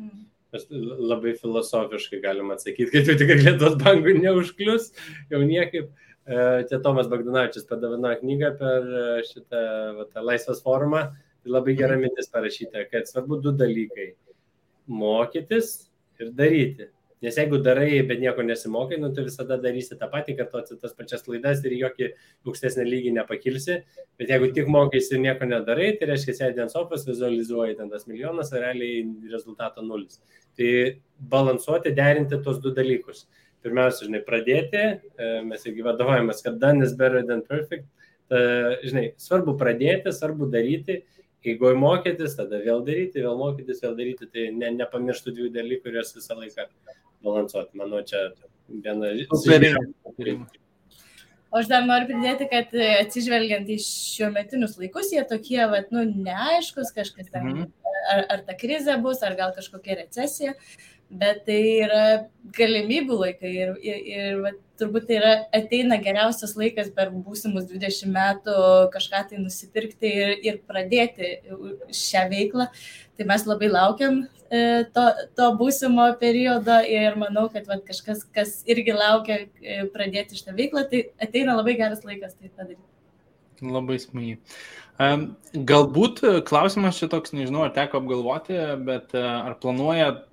Mm. 0.00 0.24
Aš 0.56 0.66
labai 0.70 1.36
filosofiškai 1.38 2.20
galim 2.24 2.50
atsakyti, 2.50 2.90
kad 2.90 3.10
jau 3.10 3.16
tikrai 3.20 3.38
Lietuvos 3.44 3.76
bankų 3.82 4.16
neužklius, 4.18 4.88
jau 5.30 5.42
niekaip. 5.46 5.90
E, 6.30 6.38
čia 6.68 6.78
Tomas 6.84 7.08
Bagdanavičius 7.10 7.68
padavino 7.68 8.10
knygą 8.20 8.50
per 8.58 8.88
e, 9.02 9.04
šitą 9.28 9.60
va, 9.98 10.06
laisvas 10.26 10.62
formą. 10.64 11.06
Tai 11.40 11.54
labai 11.54 11.74
gera 11.78 11.96
mhm. 11.96 12.04
mintis 12.04 12.28
parašyta, 12.34 12.84
kad 12.90 13.08
svarbu 13.08 13.40
du 13.44 13.54
dalykai- 13.56 14.10
mokytis 15.02 15.70
ir 16.20 16.34
daryti. 16.36 16.90
Nes 17.20 17.36
jeigu 17.36 17.58
darai, 17.60 17.98
bet 18.08 18.20
nieko 18.22 18.40
nesimokai, 18.46 18.96
nu, 19.00 19.10
tu 19.12 19.20
visada 19.26 19.58
darysi 19.60 19.96
tą 20.00 20.06
patį, 20.08 20.38
kartuosi 20.38 20.78
tas 20.80 20.94
pačias 20.96 21.20
klaidas 21.26 21.60
ir 21.68 21.74
jokį 21.76 22.06
aukštesnį 22.48 22.86
lygį 22.86 23.12
nepakilsi. 23.18 23.76
Bet 24.20 24.32
jeigu 24.32 24.48
tik 24.56 24.70
mokaisi 24.72 25.18
ir 25.18 25.20
nieko 25.26 25.48
nedarai, 25.50 25.90
tai 26.00 26.08
reiškia, 26.08 26.36
sėdė 26.38 26.64
ant 26.64 26.72
sofos, 26.72 27.04
vizualizuoji 27.08 27.76
ten 27.76 27.92
tas 27.92 28.08
milijonas, 28.08 28.54
o 28.54 28.62
realiai 28.62 29.04
rezultato 29.28 29.84
nulis. 29.84 30.22
Tai 30.56 30.72
balansuoti, 31.34 31.92
derinti 32.00 32.40
tos 32.46 32.62
du 32.64 32.72
dalykus. 32.76 33.26
Pirmiausia, 33.60 34.06
žinai, 34.08 34.22
pradėti, 34.24 34.84
e, 35.20 35.32
mes 35.44 35.68
irgi 35.68 35.84
vadovavimas, 35.84 36.40
kad 36.40 36.56
done 36.62 36.86
is 36.86 36.96
better 36.96 37.20
than 37.20 37.44
perfect. 37.44 37.84
Ta, 38.32 38.40
žinai, 38.80 39.10
svarbu 39.20 39.58
pradėti, 39.60 40.14
svarbu 40.16 40.48
daryti 40.48 41.02
Jeigu 41.40 41.70
mokytis, 41.80 42.34
tada 42.36 42.58
vėl 42.60 42.82
daryti, 42.84 43.22
vėl 43.24 43.38
mokytis, 43.40 43.78
vėl 43.80 43.94
daryti, 43.96 44.26
tai 44.28 44.50
ne, 44.52 44.74
nepamirštų 44.76 45.32
dviejų 45.32 45.52
dalykų, 45.54 45.86
kuriuos 45.86 46.12
visą 46.12 46.36
laiką 46.36 46.66
balansuoti. 47.24 47.76
Manau, 47.78 48.02
čia 48.06 48.28
viena 48.70 49.12
iš. 49.12 49.30
O 51.50 51.58
aš 51.58 51.66
dar 51.66 51.82
noriu 51.82 52.06
pridėti, 52.06 52.46
kad 52.50 52.70
e, 52.78 52.86
atsižvelgiant 53.00 53.70
į 53.74 53.80
šiuo 53.82 54.28
metinius 54.30 54.76
laikus, 54.78 55.10
jie 55.10 55.24
tokie, 55.26 55.58
vat, 55.72 55.88
nu, 55.90 56.04
neaiškus, 56.06 56.92
kažkas 56.94 57.26
ten, 57.26 57.42
mm 57.42 57.56
-hmm. 57.56 57.94
ar, 58.14 58.24
ar 58.36 58.44
ta 58.46 58.54
krizė 58.54 58.94
bus, 59.02 59.22
ar 59.26 59.34
gal 59.38 59.50
kažkokia 59.56 59.96
recesija, 60.04 60.54
bet 61.10 61.42
tai 61.46 61.60
yra 61.82 62.02
galimybių 62.54 63.16
laikai 63.24 63.50
ir, 63.50 63.72
ir, 63.82 63.98
ir 64.14 64.42
vat, 64.44 64.60
turbūt 64.78 65.08
tai 65.08 65.16
yra 65.18 65.32
ateina 65.58 65.98
geriausias 65.98 66.54
laikas 66.56 66.92
per 66.94 67.10
būsimus 67.10 67.66
20 67.66 68.12
metų 68.14 68.54
kažką 68.94 69.24
tai 69.30 69.42
nusipirkti 69.42 70.12
ir, 70.22 70.34
ir 70.46 70.60
pradėti 70.70 71.40
šią 71.90 72.28
veiklą. 72.30 72.70
Tai 73.18 73.26
mes 73.26 73.46
labai 73.46 73.68
laukiam 73.74 74.22
e, 74.22 74.39
to, 74.50 75.04
to 75.38 75.48
būsimo 75.60 76.06
periodo 76.20 76.80
ir 76.86 77.16
manau, 77.20 77.46
kad 77.52 77.68
vat, 77.70 77.84
kažkas, 77.86 78.24
kas 78.34 78.60
irgi 78.70 78.96
laukia 78.96 79.44
e, 79.44 79.80
pradėti 79.94 80.38
šitą 80.38 80.56
veiklą, 80.58 80.84
tai 80.90 81.04
ateina 81.22 81.54
labai 81.58 81.76
geras 81.78 82.02
laikas 82.06 82.34
tai 82.34 82.50
padaryti. 82.50 82.86
Labai 83.60 83.98
smagiai. 84.00 84.38
Galbūt 85.70 86.22
klausimas 86.48 86.98
čia 86.98 87.08
toks, 87.12 87.32
nežinau, 87.36 87.62
ar 87.66 87.74
teko 87.76 88.00
apgalvoti, 88.02 88.58
bet 88.86 89.14
e, 89.16 89.24
ar 89.24 89.56
planuojat 89.62 90.26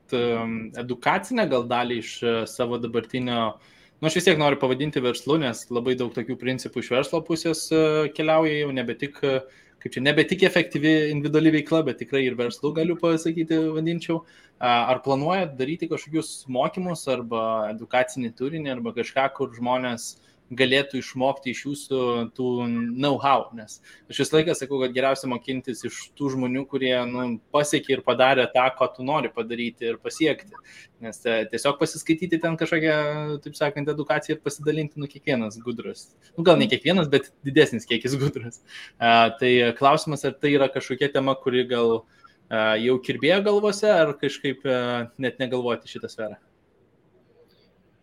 edukacinę 0.80 1.43
gal 1.51 1.65
dalį 1.68 1.97
iš 1.99 2.11
savo 2.47 2.78
dabartinio 2.80 3.57
Nu, 3.97 4.07
aš 4.07 4.20
vis 4.20 4.28
tiek 4.28 4.38
noriu 4.38 4.59
pavadinti 4.61 5.01
verslu, 5.01 5.39
nes 5.41 5.63
labai 5.74 5.95
daug 5.97 6.11
tokių 6.13 6.36
principų 6.38 6.84
iš 6.84 6.89
verslo 6.93 7.22
pusės 7.26 7.63
e, 7.74 7.80
keliauja 8.13 8.59
jau 8.59 8.68
nebe 8.78 8.93
tik, 8.93 9.18
e, 9.26 9.39
kaip 9.88 9.95
čia, 9.95 10.03
nebe 10.03 10.23
tik 10.27 10.43
efektyvi 10.43 10.93
individuali 11.13 11.53
veikla, 11.55 11.81
bet 11.88 12.01
tikrai 12.03 12.25
ir 12.27 12.35
verslu 12.35 12.73
galiu 12.75 12.97
pasakyti, 12.99 13.57
vadinčiau. 13.77 14.21
Ar 14.59 14.99
planuojat 15.05 15.55
daryti 15.57 15.88
kažkokius 15.88 16.47
mokymus 16.51 17.05
arba 17.13 17.69
edukacinį 17.71 18.33
turinį 18.35 18.73
arba 18.73 18.93
kažką, 18.97 19.27
kur 19.38 19.53
žmonės 19.55 20.17
galėtų 20.55 21.01
išmokti 21.01 21.51
iš 21.51 21.63
jūsų 21.65 22.01
tų 22.37 22.49
know-how, 22.95 23.49
nes 23.57 23.79
aš 24.07 24.21
visą 24.21 24.37
laiką 24.37 24.55
sakau, 24.55 24.79
kad 24.83 24.93
geriausia 24.95 25.29
mokintis 25.31 25.83
iš 25.87 25.99
tų 26.17 26.31
žmonių, 26.35 26.63
kurie 26.71 26.93
nu, 27.09 27.25
pasiekė 27.55 27.97
ir 27.97 28.03
padarė 28.05 28.47
tą, 28.53 28.67
ko 28.77 28.88
tu 28.95 29.05
nori 29.07 29.31
padaryti 29.34 29.91
ir 29.91 29.99
pasiekti. 30.03 30.55
Nes 31.03 31.19
e, 31.27 31.38
tiesiog 31.51 31.77
pasiskaityti 31.81 32.39
ten 32.41 32.55
kažkokią, 32.57 32.97
taip 33.43 33.59
sakant, 33.59 33.91
edukaciją 33.91 34.38
ir 34.38 34.43
pasidalinti, 34.45 35.01
nu, 35.01 35.09
kiekvienas 35.11 35.59
gudras. 35.61 36.07
Nu, 36.38 36.45
gal 36.47 36.57
ne 36.61 36.69
kiekvienas, 36.72 37.11
bet 37.11 37.30
didesnis 37.45 37.85
kiekis 37.89 38.17
gudras. 38.17 38.63
Uh, 38.97 39.27
tai 39.41 39.53
klausimas, 39.77 40.26
ar 40.26 40.38
tai 40.39 40.55
yra 40.55 40.72
kažkokia 40.73 41.11
tema, 41.13 41.35
kuri 41.38 41.67
gal 41.69 41.99
uh, 41.99 42.73
jau 42.81 42.97
kirbėjo 43.03 43.43
galvose, 43.51 43.91
ar 43.91 44.15
kažkaip 44.17 44.65
uh, 44.65 45.09
net 45.22 45.43
negalvoti 45.43 45.91
šitą 45.91 46.09
sferą. 46.09 46.39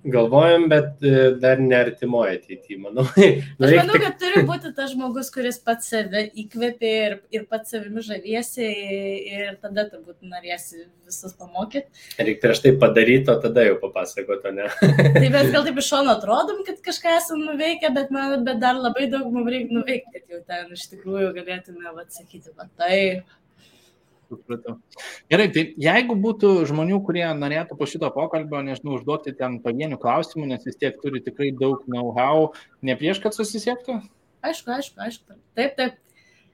Galvojam, 0.04 0.66
bet 0.68 1.02
e, 1.02 1.12
dar 1.40 1.60
neartimoje 1.60 2.34
ateityje, 2.38 2.76
manau. 2.82 3.06
Aš 3.64 3.76
manau, 3.78 4.00
kad 4.02 4.18
turi 4.20 4.42
būti 4.44 4.72
tas 4.76 4.90
žmogus, 4.92 5.30
kuris 5.32 5.56
pats 5.64 5.88
save 5.92 6.26
įkvėpė 6.42 6.90
ir, 7.06 7.14
ir 7.32 7.46
pats 7.48 7.72
savimi 7.72 8.04
žaviesi 8.04 8.66
ir 8.68 9.54
tada 9.62 9.86
turbūt 9.88 10.18
norėsi 10.28 10.84
visus 11.08 11.32
pamokyti. 11.38 11.88
Reikia 12.18 12.42
prieš 12.42 12.60
tai 12.66 12.74
padaryti, 12.82 13.32
o 13.32 13.38
tada 13.40 13.64
jau 13.64 13.78
papasakoti, 13.80 14.52
ne? 14.58 14.68
tai 15.16 15.30
mes 15.32 15.48
gal 15.54 15.64
taip 15.64 15.80
iš 15.80 15.88
šono 15.94 16.18
atrodom, 16.18 16.60
kad 16.68 16.82
kažką 16.84 17.16
esame 17.22 17.48
nuveikę, 17.48 17.92
bet, 17.96 18.12
man, 18.12 18.36
bet 18.44 18.60
dar 18.60 18.76
labai 18.80 19.08
daug 19.12 19.30
mums 19.32 19.48
reikia 19.54 19.78
nuveikti, 19.78 20.18
kad 20.18 20.36
jau 20.36 20.42
ten 20.52 20.76
iš 20.76 20.84
tikrųjų 20.92 21.32
galėtume 21.38 21.96
atsakyti, 22.04 22.52
va 22.52 22.68
tai 22.76 22.98
Supratau. 24.38 24.76
Gerai, 25.32 25.48
tai 25.54 25.64
jeigu 25.80 26.16
būtų 26.20 26.52
žmonių, 26.70 27.00
kurie 27.06 27.24
norėtų 27.38 27.78
po 27.78 27.88
šito 27.90 28.10
pokalbio, 28.14 28.62
nežinau, 28.66 28.98
užduoti 28.98 29.34
ten 29.38 29.60
pavienių 29.64 29.98
klausimų, 30.02 30.50
nes 30.52 30.66
vis 30.68 30.78
tiek 30.80 30.98
turi 31.02 31.22
tikrai 31.24 31.52
daug 31.56 31.84
know-how, 31.88 32.50
ne 32.84 32.96
prieš, 33.00 33.22
kad 33.24 33.36
susisiektų? 33.36 34.00
Aišku, 34.44 34.74
aišku, 34.76 35.00
aišku. 35.00 35.38
Taip, 35.56 35.78
taip. 35.78 36.03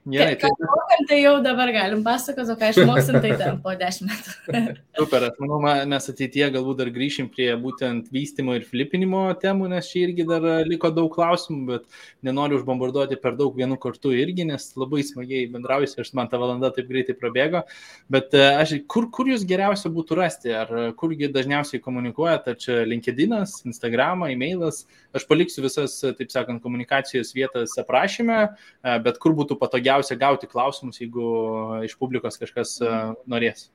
Gerai, 0.09 0.37
tai... 0.37 0.49
Mokam, 0.59 1.05
tai 1.07 1.19
jau 1.21 1.43
dabar 1.45 1.69
galim 1.75 2.01
pasakoti, 2.01 2.49
o 2.49 2.57
ką 2.57 2.71
išmoksim, 2.73 3.19
tai 3.21 3.35
ten 3.37 3.59
po 3.61 3.75
dešimt 3.77 4.09
metų. 4.09 4.63
Super, 4.97 5.27
aš 5.27 5.41
manau, 5.43 5.59
mes 5.61 6.07
ateityje 6.09 6.47
galbūt 6.55 6.79
dar 6.79 6.89
grįšim 6.95 7.29
prie 7.29 7.51
būtent 7.61 8.09
vystimo 8.15 8.55
ir 8.57 8.65
flipinimo 8.65 9.27
temų, 9.43 9.69
nes 9.75 9.91
čia 9.93 10.07
irgi 10.07 10.25
dar 10.25 10.47
liko 10.65 10.89
daug 10.97 11.11
klausimų, 11.13 11.61
bet 11.69 12.01
nenoriu 12.25 12.57
užbombarduoti 12.57 13.19
per 13.21 13.37
daug 13.37 13.59
vienu 13.61 13.77
kartu 13.83 14.15
irgi, 14.17 14.47
nes 14.49 14.71
labai 14.81 15.03
smagiai 15.05 15.51
bendraujusi, 15.53 16.01
aš 16.01 16.15
man 16.17 16.33
ta 16.33 16.41
valanda 16.41 16.73
taip 16.73 16.89
greitai 16.89 17.19
prabėgo, 17.21 17.67
bet 18.09 18.33
e, 18.33 18.49
aš, 18.57 18.75
kur, 18.89 19.11
kur 19.13 19.29
jūs 19.29 19.45
geriausia 19.45 19.93
būtų 19.93 20.17
rasti, 20.17 20.57
ar 20.57 20.73
kurgi 20.97 21.29
dažniausiai 21.29 21.85
komunikuojate, 21.85 22.57
ar 22.57 22.61
čia 22.65 22.81
LinkedInas, 22.89 23.59
Instagram, 23.69 24.25
e-mailas, 24.33 24.87
aš 25.13 25.29
paliksiu 25.29 25.69
visas, 25.69 26.01
taip 26.17 26.33
sakant, 26.33 26.65
komunikacijos 26.65 27.37
vietas 27.37 27.77
aprašymę, 27.85 28.43
e, 28.49 28.99
bet 29.05 29.21
kur 29.21 29.37
būtų 29.37 29.61
patogiausia 29.61 29.90
patogiausia 29.91 30.17
gauti 30.17 30.47
klausimus, 30.47 31.01
jeigu 31.01 31.83
iš 31.85 31.97
publikos 31.99 32.39
kažkas 32.39 32.79
e, 32.83 32.91
norės? 33.27 33.71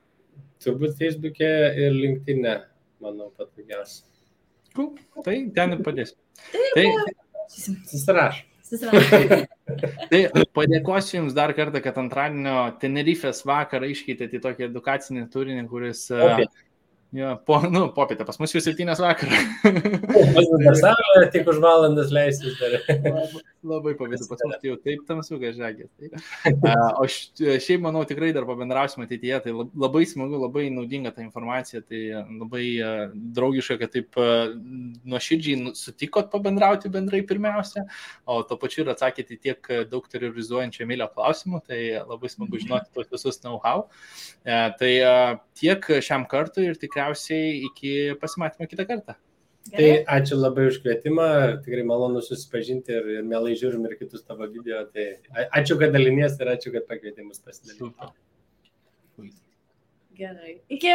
Turbūt 0.64 0.96
Facebook'e 0.98 1.52
ir 1.76 1.94
LinkedIn'e, 1.94 2.66
manau, 3.04 3.32
patogiausia. 3.36 4.06
Cool. 4.76 4.96
Tai 5.24 5.36
ten 5.56 5.76
ir 5.76 5.84
padės. 5.84 6.16
Tai 6.76 6.86
susiraš. 7.48 8.44
tai 10.10 10.22
padėkosiu 10.56 11.20
Jums 11.20 11.36
dar 11.38 11.54
kartą, 11.56 11.80
kad 11.86 12.00
antradienio 12.02 12.74
Tenerifės 12.82 13.44
vakarą 13.46 13.92
iškeitėte 13.92 14.40
į 14.40 14.44
tokį 14.44 14.66
edukacinį 14.68 15.28
turinį, 15.32 15.68
kuris 15.70 16.08
okay. 16.12 16.48
Jo, 17.16 17.38
po, 17.46 17.62
nu, 17.72 17.86
popietę, 17.96 18.26
pas 18.28 18.36
mus 18.42 18.52
jau 18.52 18.60
septynės 18.60 19.00
vakarą. 19.00 19.38
Pas 19.64 20.48
mus 20.52 20.64
dar 20.66 20.76
saulė, 20.82 21.28
tik 21.32 21.48
už 21.48 21.62
valandas 21.64 22.10
leisis 22.12 22.58
dar. 22.60 22.74
Labai 23.66 23.94
pavyzdžiui, 23.96 24.28
pas 24.28 24.42
mus 24.44 24.58
tai 24.60 24.68
jau 24.68 24.76
taip 24.84 25.06
tamsu, 25.08 25.38
kad 25.40 25.56
žegė. 25.56 25.88
Tai. 25.96 26.74
O 27.00 27.08
šiaip 27.08 27.86
manau 27.86 28.02
tikrai 28.10 28.34
dar 28.36 28.44
pabendrausim 28.50 29.06
ateityje, 29.06 29.40
tai 29.46 29.54
labai 29.56 30.04
smagu, 30.10 30.42
labai 30.42 30.66
naudinga 30.76 31.14
ta 31.16 31.24
informacija, 31.24 31.80
tai 31.88 32.02
labai 32.26 32.66
draugiška, 33.38 33.80
kad 33.86 33.96
taip 33.96 34.20
nuoširdžiai 34.20 35.62
nu, 35.62 35.74
sutikot 35.80 36.28
pabendrauti 36.36 36.92
bendrai 36.92 37.24
pirmiausia, 37.24 37.86
o 38.28 38.42
to 38.44 38.60
pačiu 38.60 38.84
ir 38.84 38.92
atsakėte 38.92 39.40
tiek 39.40 39.72
daug 39.94 40.12
terrorizuojančio 40.12 40.84
Emilio 40.84 41.08
klausimų, 41.16 41.64
tai 41.64 41.82
labai 42.02 42.34
smagu 42.34 42.60
žinoti 42.60 42.92
tos 42.92 43.08
visus 43.16 43.40
know-how. 43.46 43.88
Tai 44.44 44.94
tiek 45.56 45.90
šiam 46.04 46.28
kartui 46.28 46.68
ir 46.68 46.76
tikriausiai 46.76 47.05
tikriausiai 47.06 47.66
iki 47.66 48.16
pasimatymo 48.20 48.68
kitą 48.68 48.86
kartą. 48.86 49.14
Tai 49.76 50.06
ačiū 50.06 50.38
labai 50.38 50.68
už 50.70 50.78
kvietimą, 50.84 51.62
tikrai 51.66 51.84
malonu 51.84 52.22
susipažinti 52.22 52.94
ir, 52.94 53.08
ir 53.18 53.24
mielai 53.26 53.56
žiūrim 53.58 53.86
ir 53.90 53.96
kitus 53.98 54.24
tavo 54.24 54.46
video. 54.46 54.84
Tai 54.94 55.06
ačiū, 55.58 55.80
kad 55.80 55.92
dalinies 55.92 56.38
ir 56.40 56.52
ačiū, 56.54 56.72
kad 56.76 56.86
pakvietėmus 56.86 57.42
pasidalinti. 57.42 58.12
Gerai. 60.16 60.60
Iki. 60.70 60.94